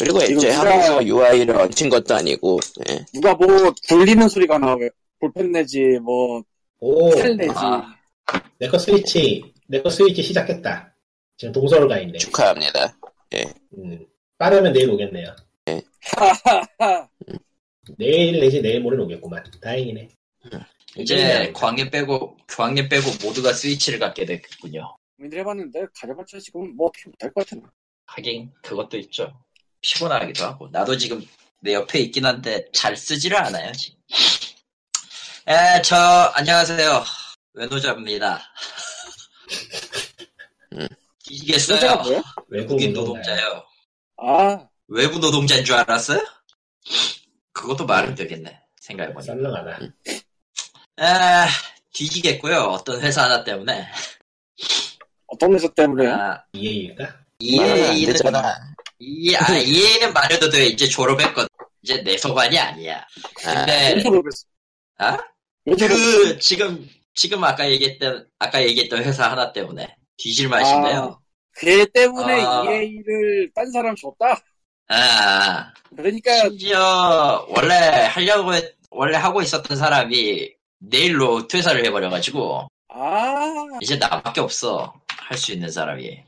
그리고 0.00 0.22
애초에 0.22 0.50
이거 0.52 0.60
한국에서 0.60 1.06
UI를 1.06 1.56
얹힌 1.56 1.88
것도 1.88 2.14
아니고 2.14 2.58
예. 2.88 3.04
누가 3.12 3.34
뭐 3.34 3.46
돌리는 3.88 4.28
소리가 4.28 4.58
나와요. 4.58 4.88
볼펜 5.18 5.52
내지 5.52 5.80
뭐 6.02 6.42
오, 6.78 7.10
펜 7.10 7.36
내지. 7.36 7.52
아. 7.54 7.94
내거 8.58 8.78
스위치 8.78 9.52
내거 9.66 9.90
스위치 9.90 10.22
시작했다. 10.22 10.94
지금 11.36 11.52
동서울 11.52 11.88
가 11.88 11.98
있네. 11.98 12.18
축하합니다. 12.18 12.96
음, 13.78 14.06
빠르면 14.38 14.72
내일 14.72 14.90
오겠네요. 14.90 15.34
하하하. 16.16 17.08
내일 17.98 18.40
내지 18.40 18.60
내일 18.62 18.80
모레 18.80 18.96
오겠구만. 19.02 19.44
다행이네. 19.60 20.08
이제 20.96 21.52
광해 21.52 21.90
빼고 21.90 22.36
광해 22.46 22.88
빼고 22.88 23.04
모두가 23.24 23.52
스위치를 23.52 23.98
갖게 23.98 24.24
됐군요. 24.24 24.96
고민을 25.16 25.38
해봤는데 25.40 25.86
가져봤자 25.94 26.38
지금 26.40 26.74
뭐 26.76 26.90
필요 26.90 27.10
못할 27.10 27.32
것 27.32 27.46
같아. 27.46 27.62
하긴 28.06 28.50
그것도 28.62 28.98
있죠. 28.98 29.32
피곤하기도 29.80 30.44
하고 30.44 30.68
나도 30.70 30.96
지금 30.96 31.26
내 31.60 31.74
옆에 31.74 32.00
있긴 32.00 32.24
한데 32.26 32.64
잘 32.72 32.96
쓰지를 32.96 33.36
않아요 33.36 33.72
지금. 33.72 33.98
에, 35.46 35.82
저 35.82 35.96
안녕하세요. 36.34 37.04
외노자입니다. 37.54 38.40
음. 40.74 40.88
이겠어요. 41.28 41.76
여자가 41.76 42.02
뭐야? 42.02 42.22
외국 42.48 42.68
국인 42.68 42.88
운동가야. 42.90 43.22
노동자요. 43.24 43.64
아 44.18 44.68
외부 44.88 45.18
노동자인 45.18 45.64
줄 45.64 45.74
알았어요? 45.76 46.20
그것도 47.52 47.86
말은 47.86 48.14
되겠네. 48.14 48.60
생각해보니까. 48.80 49.32
썰렁하다. 49.32 49.78
에, 51.00 51.48
뒤지겠고요. 51.92 52.56
어떤 52.62 53.00
회사 53.00 53.24
하나 53.24 53.44
때문에. 53.44 53.86
어떤 55.26 55.54
회사 55.54 55.68
때문에? 55.68 56.08
아, 56.08 56.42
이해는, 56.52 58.12
되잖아. 58.12 58.54
이해, 59.00 59.36
아, 59.36 59.56
이해는 59.56 60.12
말해도 60.12 60.50
돼. 60.50 60.66
이제 60.66 60.86
졸업했거든. 60.86 61.48
이제 61.82 62.02
내 62.02 62.16
소관이 62.18 62.58
아니야. 62.58 63.04
아, 63.46 63.54
근데? 63.54 64.02
아? 64.98 65.18
왜 65.64 65.74
저러겠어? 65.76 65.98
그, 66.34 66.38
지금, 66.38 66.88
지금 67.14 67.42
아까 67.42 67.68
얘기했던, 67.70 68.28
아까 68.38 68.62
얘기했던 68.62 69.02
회사 69.02 69.30
하나 69.30 69.52
때문에. 69.52 69.96
뒤질 70.18 70.48
맛인데요. 70.48 71.20
걔 71.56 71.86
때문에 71.86 72.42
아. 72.44 72.62
EA를 72.64 73.50
딴 73.54 73.70
사람 73.72 73.96
줬다. 73.96 74.42
아, 74.88 74.94
아. 74.94 75.72
그러니까 75.96 76.34
심지어, 76.42 77.46
원래 77.48 77.74
하려고 77.74 78.52
했, 78.54 78.74
원래 78.90 79.16
하고 79.16 79.40
있었던 79.40 79.76
사람이 79.76 80.52
내일로 80.78 81.46
퇴사를 81.48 81.82
해버려가지고, 81.86 82.68
아 82.88 83.64
이제 83.80 83.96
나밖에 83.96 84.40
없어. 84.40 84.92
할 85.08 85.38
수 85.38 85.52
있는 85.52 85.70
사람이. 85.70 86.22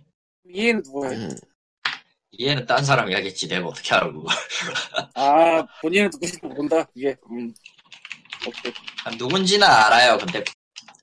EA는 0.49 0.83
누구야? 0.85 1.11
음, 1.11 1.37
얘는 2.41 2.67
딴 2.67 2.85
사람이 2.85 3.13
하겠지. 3.15 3.49
내가 3.49 3.67
어떻게 3.69 3.95
알고. 3.95 4.27
아 5.15 5.67
본인은 5.81 6.11
누구인지 6.13 6.39
모른다. 6.43 6.85
그게 6.85 7.17
음. 7.31 7.53
오케이 8.47 8.73
아, 9.05 9.11
누군지는 9.11 9.67
알아요. 9.67 10.19
근데, 10.19 10.43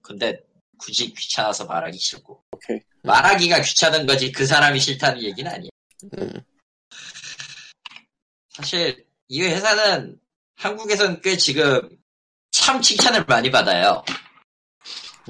근데 0.01 0.39
굳이 0.77 1.13
귀찮아서 1.13 1.65
말하기 1.65 1.97
싫고. 1.97 2.43
오케이. 2.51 2.80
말하기가 3.03 3.61
귀찮은 3.61 4.05
거지 4.05 4.32
그 4.32 4.45
사람이 4.45 4.80
싫다는 4.80 5.21
얘기는 5.21 5.49
아니야. 5.49 5.69
음. 6.17 6.34
사실 8.49 9.05
이 9.27 9.41
회사는 9.41 10.19
한국에선 10.55 11.21
꽤 11.21 11.38
지금 11.38 11.89
참 12.51 12.82
칭찬을 12.82 13.25
많이 13.25 13.51
받아요. 13.51 14.03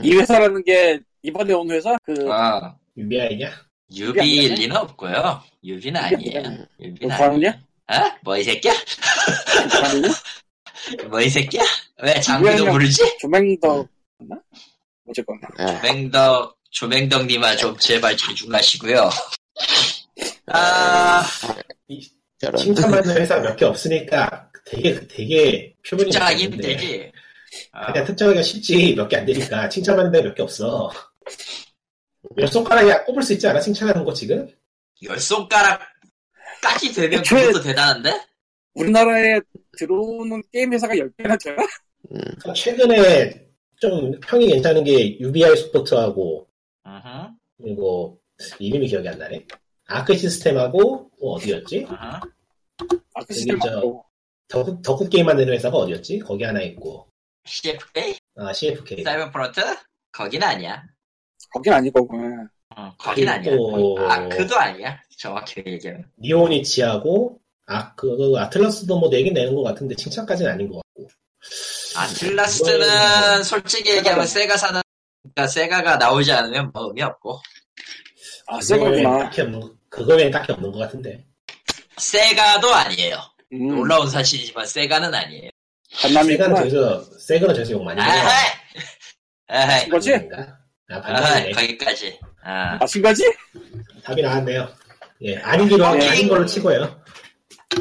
이 0.01 0.15
회사라는 0.15 0.63
게 0.63 0.99
이번에 1.21 1.53
온 1.53 1.69
회사 1.69 1.95
그 2.03 2.31
아, 2.31 2.75
유비아이냐? 2.97 3.68
유비일 3.95 4.53
리는 4.55 4.75
없고요. 4.75 5.43
유비는 5.63 5.99
아니에요. 6.01 6.41
뭐 6.41 6.65
유비는 6.79 7.17
광이냐? 7.17 7.49
아니에요. 7.87 8.07
어? 8.07 8.17
뭐이 8.23 8.43
새끼야? 8.43 8.73
아니냐? 9.83 10.07
뭐이 11.09 11.29
새끼야? 11.29 11.63
왜 12.03 12.19
장비도? 12.21 12.65
부르지? 12.71 13.17
조맹덕 13.19 13.87
맞나? 14.19 14.41
어쨌건 15.07 15.39
아, 15.57 15.65
조맹덕, 15.81 16.57
조맹덕님아 16.71 17.55
좀 17.57 17.75
제발 17.77 18.15
집중하시고요. 18.15 19.09
아. 20.47 21.23
칭찬받는 22.57 23.17
회사 23.17 23.37
몇 23.39 23.55
개 23.57 23.65
없으니까 23.65 24.49
되게 24.65 25.07
되게 25.07 25.75
표본이 25.87 26.11
힘들지. 26.37 27.11
아, 27.71 27.91
그냥 27.91 28.05
특정하기가 28.05 28.43
쉽지 28.43 28.93
몇 28.95 29.09
개 29.09 29.17
안 29.17 29.25
되니까 29.25 29.67
칭찬받는 29.67 30.11
데 30.11 30.19
몇 30.21 30.35
개 30.35 30.43
없어. 30.43 30.91
몇 32.35 32.47
손가락이야 32.47 33.05
꼽을 33.05 33.23
수 33.23 33.33
있지 33.33 33.47
않아? 33.47 33.59
칭찬하는 33.59 34.03
거 34.03 34.13
지금? 34.13 34.47
열 35.03 35.19
손가락 35.19 35.81
까지 36.61 36.91
되면 36.93 37.21
애초에- 37.21 37.47
그것도 37.47 37.61
대단한데? 37.63 38.21
우리나라에 38.73 39.39
들어오는 39.77 40.41
게임 40.51 40.73
회사가 40.73 40.93
10개나 40.95 41.41
되나? 41.41 41.65
그러니까 42.07 42.53
최근에 42.53 43.47
좀 43.79 44.19
평이 44.21 44.47
괜찮은 44.47 44.83
게 44.83 45.17
UBI 45.19 45.55
스포츠하고 45.55 46.47
으흠, 46.85 47.37
그리고 47.61 48.19
이름이 48.59 48.87
기억이 48.87 49.07
안 49.07 49.17
나네. 49.17 49.45
아크 49.85 50.15
시스템하고 50.17 51.09
또 51.19 51.31
어디였지? 51.33 51.85
으흠. 51.89 51.95
아크 53.15 53.33
시스템 53.33 53.59
저- 53.59 53.69
맞고 53.75 54.05
덕후, 54.49 54.81
덕후 54.81 55.09
게임 55.09 55.25
만드는 55.27 55.53
회사가 55.53 55.77
어디였지? 55.77 56.19
거기 56.19 56.43
하나 56.43 56.61
있고 56.61 57.07
CFK? 57.45 58.17
아 58.35 58.51
CFK 58.51 59.03
사이버 59.03 59.31
프론트? 59.31 59.61
거긴 60.11 60.43
아니야. 60.43 60.83
거긴 61.51 61.73
아니고 61.73 62.07
그 62.07 62.17
어, 62.75 62.93
거긴 62.97 63.27
아니야. 63.27 63.51
또- 63.55 63.97
아, 64.09 64.27
그도 64.29 64.55
아니야. 64.57 64.99
정확히 65.17 65.63
얘기하면. 65.65 66.05
니혼이치하고 66.21 67.39
아크 67.65 68.17
그 68.17 68.33
아틀라스도 68.37 68.99
뭐 68.99 69.09
내긴 69.09 69.33
내는 69.33 69.53
것 69.55 69.63
같은데 69.63 69.95
칭찬까지는 69.95 70.51
아닌 70.51 70.69
것 70.71 70.81
같고 70.81 71.09
아틀라스는 71.95 72.79
이거는- 72.79 73.43
솔직히 73.43 73.95
얘기하면 73.97 74.25
세가 74.27 74.57
사는, 74.57 74.81
그러니까 75.21 75.47
세가가 75.47 75.97
나오지 75.97 76.31
않으면 76.31 76.71
뭐 76.73 76.85
의미 76.87 77.01
없고. 77.01 77.39
아 78.47 78.61
세가구나 78.61 79.19
딱히 79.25 79.41
없는 79.41 79.61
그거 79.89 80.15
외엔 80.15 80.31
딱히 80.31 80.51
없는 80.51 80.71
것 80.71 80.79
같은데 80.79 81.23
세가도 81.97 82.73
아니에요. 82.73 83.17
음, 83.53 83.67
놀라운 83.75 84.09
사실이지만 84.09 84.65
세가는 84.65 85.13
아니에요. 85.13 85.49
세가는 85.91 86.55
저기서 86.55 87.03
세가는 87.19 87.55
저기서 87.55 87.71
욕 87.73 87.83
많이 87.83 87.99
먹어 87.99 88.09
아하이! 88.11 88.47
아하이! 89.47 89.89
거지? 89.89 90.13
아 90.89 90.95
아하이, 90.95 91.01
반반이네 91.01 91.51
거기까지. 91.51 92.19
아. 92.43 92.75
맞춘 92.77 93.01
거지? 93.01 93.23
답이 94.03 94.21
나왔네요 94.21 94.67
예 95.21 95.35
아니기로 95.37 95.85
하고 95.85 95.97
오케이. 95.97 96.09
아닌 96.09 96.27
걸로 96.29 96.45
치고요 96.45 97.01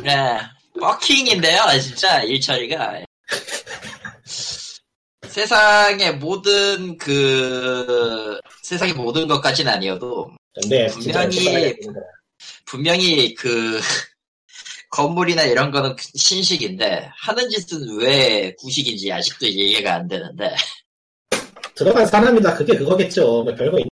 네, 0.03 0.39
버킹인데요, 0.79 1.63
진짜 1.81 2.23
일처리가. 2.23 3.01
세상의 5.27 6.17
모든 6.17 6.97
그 6.99 8.39
세상의 8.63 8.95
모든 8.95 9.27
것까지는 9.29 9.73
아니어도 9.73 10.31
근데 10.61 10.87
분명히-. 10.89 11.75
분명히 12.67 13.35
그 13.35 13.81
건물이나 14.91 15.43
이런 15.45 15.71
거는 15.71 15.95
신식인데 16.17 17.11
하는 17.15 17.49
짓은 17.51 17.99
왜 17.99 18.55
구식인지 18.59 19.13
아직도 19.13 19.47
이해가 19.47 19.95
안 19.95 20.09
되는데 20.09 20.55
들어간 21.79 22.07
사람이다. 22.07 22.55
그게 22.57 22.77
그거겠죠. 22.77 23.45
뭐 23.45 23.55
별거 23.55 23.79
있... 23.79 23.87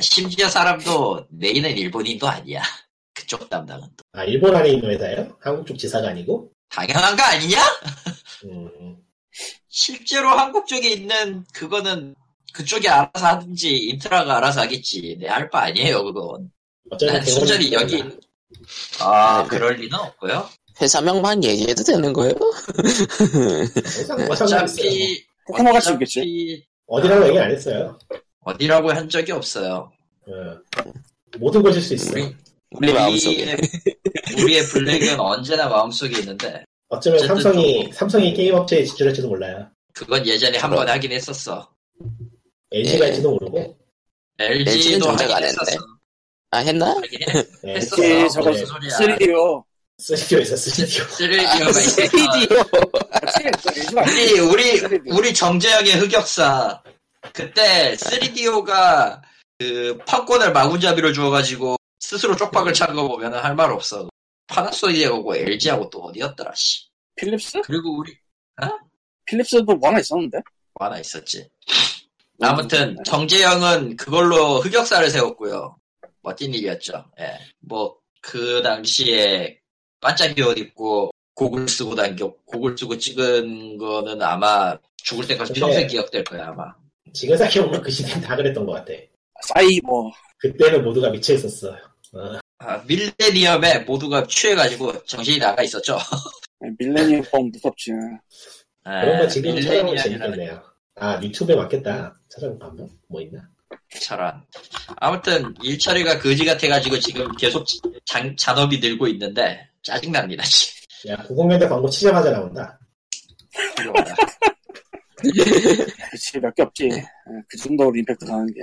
심지어 0.00 0.48
사람도 0.48 1.26
메인은 1.30 1.76
일본인도 1.76 2.28
아니야. 2.28 2.62
그쪽 3.14 3.48
담당은 3.50 3.82
또. 3.96 4.02
아 4.12 4.24
일본 4.24 4.54
안에 4.54 4.70
있는 4.70 4.90
회사예요? 4.90 5.36
한국 5.40 5.66
쪽 5.66 5.76
지사가 5.78 6.08
아니고? 6.08 6.50
당연한 6.70 7.16
거 7.16 7.22
아니냐? 7.22 7.58
음, 8.44 8.96
실제로 9.68 10.30
한국 10.30 10.66
쪽에 10.66 10.88
있는 10.90 11.44
그거는 11.52 12.14
그쪽이 12.52 12.88
알아서 12.88 13.26
하든지 13.26 13.76
인트라가 13.76 14.36
알아서 14.36 14.60
하겠지. 14.62 15.16
내 15.20 15.26
할 15.28 15.50
바 15.50 15.62
아니에요 15.64 16.04
그건. 16.04 16.50
어쩌면 16.90 17.14
난 17.14 17.24
순전히 17.24 17.72
여기 17.72 18.04
아 19.00 19.44
그럴 19.48 19.74
리는 19.76 19.94
없고요. 19.98 20.48
회사명만 20.80 21.42
얘기해도 21.44 21.82
되는 21.84 22.12
거예요? 22.12 22.34
항상 23.84 24.26
뭐 24.26 24.34
상관있어요 24.36 24.64
어차피 24.64 25.24
코코마가 25.46 25.80
치겠지 25.80 26.66
어디라고 26.94 27.28
얘기 27.28 27.38
안 27.38 27.50
했어요 27.50 27.98
어디라고 28.40 28.90
한 28.92 29.08
적이 29.08 29.32
없어요 29.32 29.90
어. 30.26 30.32
모든 31.38 31.62
걸줄수 31.62 31.94
있어. 31.94 32.12
우리, 32.14 32.34
우리 32.70 32.92
마음속에. 32.92 33.56
우리의, 34.42 34.62
블랙은 34.66 35.18
언제나 35.20 35.68
마음속에 35.68 36.20
있는데 36.20 36.64
어쩌면 36.88 37.26
삼성이 37.26 37.90
삼성이 37.92 38.32
게임 38.32 38.54
업체에 38.54 38.84
진출할지도 38.84 39.28
몰라요. 39.28 39.68
그건 39.92 40.24
예전에 40.26 40.58
한 40.58 40.70
번 40.70 40.88
하긴 40.88 41.10
했었어. 41.12 41.68
LG가 42.72 43.04
예. 43.04 43.08
할지도 43.08 43.32
모르고. 43.32 43.76
LG 44.38 44.64
는 44.64 44.72
LG도 44.72 45.08
하긴 45.10 45.30
안 45.32 45.44
했었어. 45.44 45.76
아 46.52 46.58
했나? 46.58 46.94
네. 47.64 47.74
했었어. 47.76 48.04
예, 48.04 48.28
저거 48.28 48.50
무슨 48.50 48.66
소리야. 48.66 48.96
3D요. 48.98 49.64
스튜디오에서 49.98 50.56
스튜디오. 50.56 51.04
3D가 51.04 51.70
있어. 51.70 51.80
3D요. 52.02 53.98
아, 53.98 54.02
우리 54.02 54.40
우리 54.40 54.80
3D. 54.80 55.16
우리 55.16 55.34
정재영의 55.34 55.92
흑역사 56.00 56.82
그때 57.32 57.94
3DO가 57.96 59.22
그 59.58 59.96
팝콘을 60.06 60.52
마구잡이로 60.52 61.12
주어가지고 61.12 61.76
스스로 62.00 62.34
쪽박을 62.36 62.72
찬 62.74 62.94
거 62.94 63.06
보면은 63.08 63.38
할말 63.38 63.70
없어. 63.70 64.08
파나소닉하고 64.48 65.36
LG하고 65.36 65.88
또 65.90 66.00
어디였더라 66.04 66.52
씨. 66.54 66.86
필립스? 67.16 67.62
그리고 67.64 67.96
우리 67.96 68.16
필립스도 69.26 69.64
뭐 69.76 69.88
하나 69.88 70.00
있었는데? 70.00 70.38
뭐 70.78 70.86
하나 70.86 70.98
있었지. 70.98 71.48
아무튼 72.40 72.96
정재영은 73.06 73.96
그걸로 73.96 74.58
흑역사를 74.60 75.08
세웠고요. 75.08 75.76
멋진 76.20 76.52
일이었죠. 76.52 77.04
예. 77.20 77.38
뭐 77.60 78.04
그 78.26 78.62
당시에 78.62 79.58
반짝이 80.04 80.42
옷 80.42 80.58
입고 80.58 81.10
곡을 81.34 81.66
쓰고 81.66 81.94
당겨 81.94 82.30
곡을 82.44 82.76
쓰고 82.76 82.98
찍은 82.98 83.78
거는 83.78 84.20
아마 84.20 84.76
죽을 84.96 85.26
때까지 85.26 85.54
평생 85.54 85.86
기억될 85.86 86.22
거야 86.24 86.48
아마. 86.48 86.74
지금 87.14 87.36
생각해보면 87.38 87.80
그 87.80 87.90
시대는 87.90 88.20
다 88.20 88.36
그랬던 88.36 88.66
것 88.66 88.72
같아. 88.72 88.92
사이버. 89.48 90.10
그때는 90.38 90.84
모두가 90.84 91.08
미쳐 91.08 91.32
있었어. 91.32 91.70
어, 91.70 92.38
아, 92.58 92.84
밀레니엄에 92.86 93.80
모두가 93.80 94.26
취해가지고 94.26 95.04
정신이 95.04 95.38
나가 95.38 95.62
있었죠. 95.62 95.96
밀레니엄 96.78 97.22
뻥 97.30 97.50
무섭지. 97.50 97.92
그런 98.84 99.18
거 99.18 99.26
지금 99.28 99.54
찾아보면 99.56 99.94
밀레니엄이라는 99.94 100.02
재밌겠네요. 100.02 100.62
아 100.96 101.20
유튜브에 101.22 101.56
맞겠다. 101.56 102.20
찾아볼까 102.28 102.66
한번? 102.66 102.90
뭐 103.08 103.22
있나? 103.22 103.48
저런. 104.00 104.42
아무튼 104.96 105.54
일처리가 105.62 106.18
거지 106.18 106.44
같아가지고 106.44 106.98
지금 107.00 107.30
계속 107.36 107.64
장, 108.04 108.34
잔업이 108.36 108.78
늘고 108.78 109.06
있는데 109.08 109.68
짜증납니다. 109.82 110.42
야 111.08 111.16
90년대 111.28 111.68
광고 111.68 111.88
치자마자 111.90 112.30
나온다. 112.30 112.78
그치, 116.10 116.38
몇 116.40 116.54
개 116.54 116.62
없지. 116.62 116.84
예, 116.92 117.02
그 117.48 117.56
정도로 117.58 117.94
임팩트 117.96 118.26
가는 118.26 118.46
게. 118.46 118.60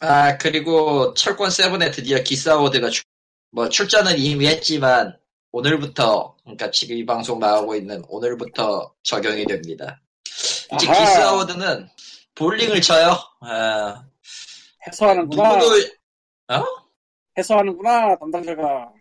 아 0.00 0.36
그리고 0.36 1.14
철권 1.14 1.50
세븐에 1.50 1.90
드디어 1.90 2.22
기사워드가 2.22 2.90
출- 2.90 3.04
뭐 3.50 3.68
출전은 3.68 4.18
이미 4.18 4.46
했지만 4.46 5.16
오늘부터 5.52 6.36
그러니까 6.42 6.70
지금 6.70 6.96
이 6.96 7.06
방송 7.06 7.38
나오고 7.38 7.76
있는 7.76 8.02
오늘부터 8.08 8.92
적용이 9.02 9.46
됩니다. 9.46 10.00
이제. 10.74 10.86
기사워드는 10.86 11.88
볼링을 12.34 12.82
쳐요. 12.82 13.16
아, 13.40 14.04
해소하는구나. 14.86 15.56
누구도 15.56 15.74
해소하는구나, 17.38 18.16
담당자가. 18.16 18.92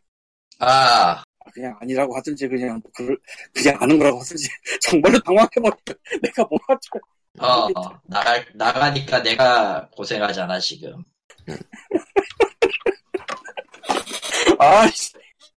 아 0.60 1.24
아, 1.46 1.52
그냥 1.52 1.78
아니라고 1.80 2.16
하든지, 2.18 2.48
그냥, 2.48 2.82
뭐 2.82 2.92
그, 2.94 3.16
그냥 3.54 3.78
아는 3.80 4.00
거라고 4.00 4.20
하든지. 4.20 4.50
정말로 4.82 5.20
당황해버려. 5.20 5.78
내가 6.22 6.44
뭐 6.50 6.58
하지? 6.68 6.90
어, 7.38 7.68
나가, 8.04 8.44
나가니까 8.54 9.22
내가 9.22 9.90
고생하잖아, 9.92 10.60
지금. 10.60 11.04
아, 14.60 14.88
씨. 14.90 15.14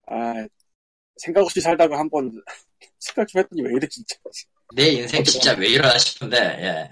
아, 0.09 0.33
생각 1.16 1.43
없이 1.43 1.61
살다가 1.61 1.99
한 1.99 2.09
번, 2.11 2.33
생각 2.99 3.29
좀 3.29 3.41
했더니 3.41 3.62
왜 3.62 3.74
이래, 3.77 3.87
진짜. 3.89 4.16
내 4.74 4.89
인생 4.89 5.22
진짜 5.22 5.55
왜 5.55 5.68
이러나 5.68 5.97
싶은데, 5.99 6.37
예. 6.37 6.91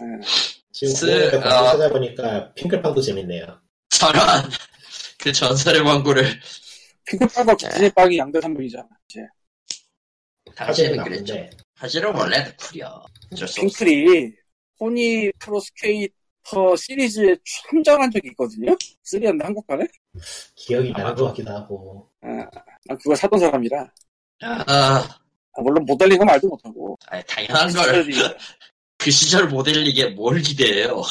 예. 0.00 0.06
지금 0.72 0.94
쓰- 0.94 1.06
90년대 1.06 1.30
광고 1.32 1.48
어. 1.48 1.64
찾아보니까 1.72 2.54
핑클빵도 2.54 3.00
재밌네요. 3.00 3.60
저런, 3.90 4.22
그 5.18 5.32
전설의 5.32 5.82
광고를, 5.84 6.24
핑크빵과 7.04 7.56
디즈니빵이 7.56 8.18
양대 8.18 8.40
산맥이잖아. 8.40 8.88
이제. 9.08 9.20
당시에는 10.56 11.04
그랬죠. 11.04 11.34
사실은 11.76 12.12
수 13.48 13.60
없어. 13.60 13.60
핑클이, 13.60 14.32
포니 14.78 15.30
프로스케이터 15.38 16.76
시리즈에 16.76 17.36
참전한 17.70 18.10
적이 18.10 18.28
있거든요? 18.30 18.76
3였나 19.04 19.44
한국판에? 19.44 19.86
기억이 20.56 20.92
아, 20.94 20.98
나는 20.98 21.14
것 21.14 21.26
같기도 21.28 21.50
하고 21.52 22.10
아, 22.22 22.26
난 22.86 22.98
그걸 22.98 23.16
사던 23.16 23.38
사람이라. 23.38 23.90
아, 24.42 24.64
아, 25.54 25.60
물론 25.62 25.84
모델링은 25.86 26.26
말도 26.26 26.48
못하고. 26.48 26.98
아니, 27.06 27.22
당연한 27.26 27.72
걸, 27.72 28.04
그 29.02 29.10
시절 29.10 29.48
모델링에 29.48 30.10
뭘 30.10 30.40
기대해요. 30.40 31.02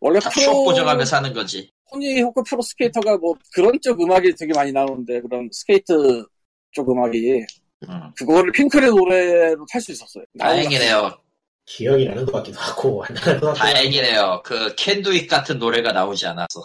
원래 0.00 0.18
추억 0.20 0.64
보정하며 0.64 1.04
사는 1.04 1.32
거지. 1.32 1.70
토니 1.90 2.20
호크 2.22 2.42
Pro 2.48 2.62
Skater가 2.62 3.16
뭐 3.18 3.34
그런 3.52 3.78
쪽 3.80 4.00
음악이 4.00 4.34
되게 4.34 4.52
많이 4.54 4.72
나오는데, 4.72 5.20
그런 5.20 5.48
스케이트 5.52 6.24
쪽 6.72 6.90
음악이. 6.90 7.44
음, 7.88 8.10
그거를 8.16 8.50
핑클의 8.52 8.90
노래로 8.90 9.66
탈 9.70 9.80
수 9.80 9.92
있었어요. 9.92 10.24
다행이네요. 10.38 11.18
기억이 11.66 12.06
나는 12.06 12.26
것 12.26 12.32
같기도 12.32 12.58
하고 12.58 13.04
다행이네요. 13.56 14.42
그, 14.44 14.74
Can 14.76 14.98
do 14.98 15.13
it 15.13 15.28
같은 15.28 15.58
노래가 15.58 15.92
나오지 15.92 16.26
않아서. 16.26 16.62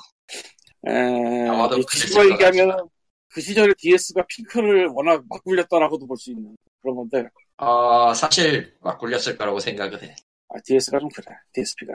에, 0.88 1.48
아마도 1.48 1.78
뒤집어 1.86 2.22
것 2.24 2.32
얘기하면 2.34 2.90
그 3.32 3.42
시절에 3.42 3.74
DS가 3.78 4.26
핑크를 4.28 4.88
워낙 4.88 5.24
막 5.30 5.44
굴렸다라고도 5.44 6.08
볼 6.08 6.18
수 6.18 6.32
있는 6.32 6.56
그런 6.82 6.96
건데, 6.96 7.24
어, 7.58 8.14
사실, 8.14 8.74
막 8.82 8.98
굴렸을 8.98 9.38
거라고 9.38 9.60
생각을 9.60 10.02
해. 10.04 10.16
아, 10.50 10.60
DS가 10.66 11.00
좀 11.00 11.10
그래, 11.10 11.36
DSP가. 11.54 11.94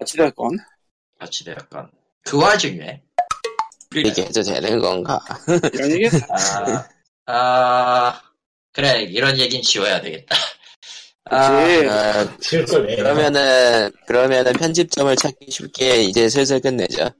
어찌됐건, 0.00 0.58
같이 1.18 1.44
되었건. 1.44 1.90
그 2.22 2.40
와중에, 2.40 3.02
이게 3.94 4.22
해도 4.22 4.42
되는 4.42 4.78
건가? 4.80 5.20
이런 5.72 5.90
얘기, 5.92 6.08
아, 6.30 6.86
아, 7.26 8.22
그래, 8.72 9.02
이런 9.02 9.38
얘긴 9.38 9.62
지워야 9.62 10.00
되겠다. 10.00 10.36
아, 11.30 11.48
왜? 11.52 11.86
그러면은 12.96 13.90
그러면은 14.06 14.52
편집점을 14.52 15.16
찾기 15.16 15.50
쉽게 15.50 16.02
이제 16.02 16.28
슬슬 16.28 16.60
끝내죠. 16.60 17.10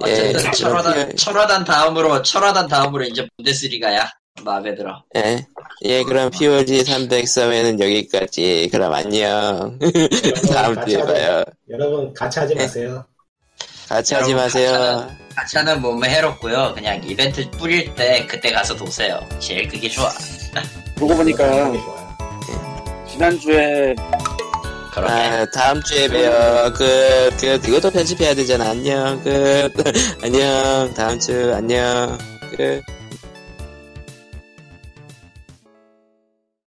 어쨌든 0.00 0.46
예, 0.46 0.50
철화단, 0.52 1.16
철화단 1.16 1.64
다음으로, 1.64 2.22
철화단 2.22 2.66
다음으로 2.68 3.04
이제 3.04 3.28
분데스리가야. 3.36 4.10
마음에 4.44 4.74
들어. 4.74 5.02
예, 5.16 5.46
예, 5.84 6.02
그럼 6.04 6.30
POG 6.30 6.82
303회는 6.84 7.80
여기까지. 7.80 8.68
그럼 8.70 8.92
안녕. 8.92 9.78
다음 10.52 10.86
주에. 10.86 11.02
봐요. 11.04 11.44
여러분 11.70 12.12
같이 12.14 12.38
하지 12.38 12.54
마세요. 12.54 13.04
같이 13.88 14.14
하지 14.14 14.34
마세요. 14.34 15.08
가차는 15.34 15.80
몸에 15.80 16.10
해롭고요. 16.10 16.72
그냥 16.74 17.00
이벤트 17.04 17.48
뿌릴 17.52 17.94
때 17.94 18.26
그때 18.26 18.50
가서 18.50 18.76
도세요. 18.76 19.20
제일 19.38 19.68
그게 19.68 19.88
좋아. 19.88 20.10
그러고 20.96 21.16
보니까. 21.16 21.72
지난주에. 23.08 23.94
아, 24.96 25.46
다음 25.54 25.80
주에 25.82 26.08
봬요. 26.08 26.72
그, 26.74 27.30
그, 27.40 27.60
이것도 27.68 27.90
편집해야 27.90 28.34
되잖아. 28.34 28.70
안녕. 28.70 29.22
그, 29.22 29.70
안녕. 30.22 30.92
다음 30.94 31.18
주, 31.20 31.54
안녕. 31.54 32.18
그. 32.56 32.82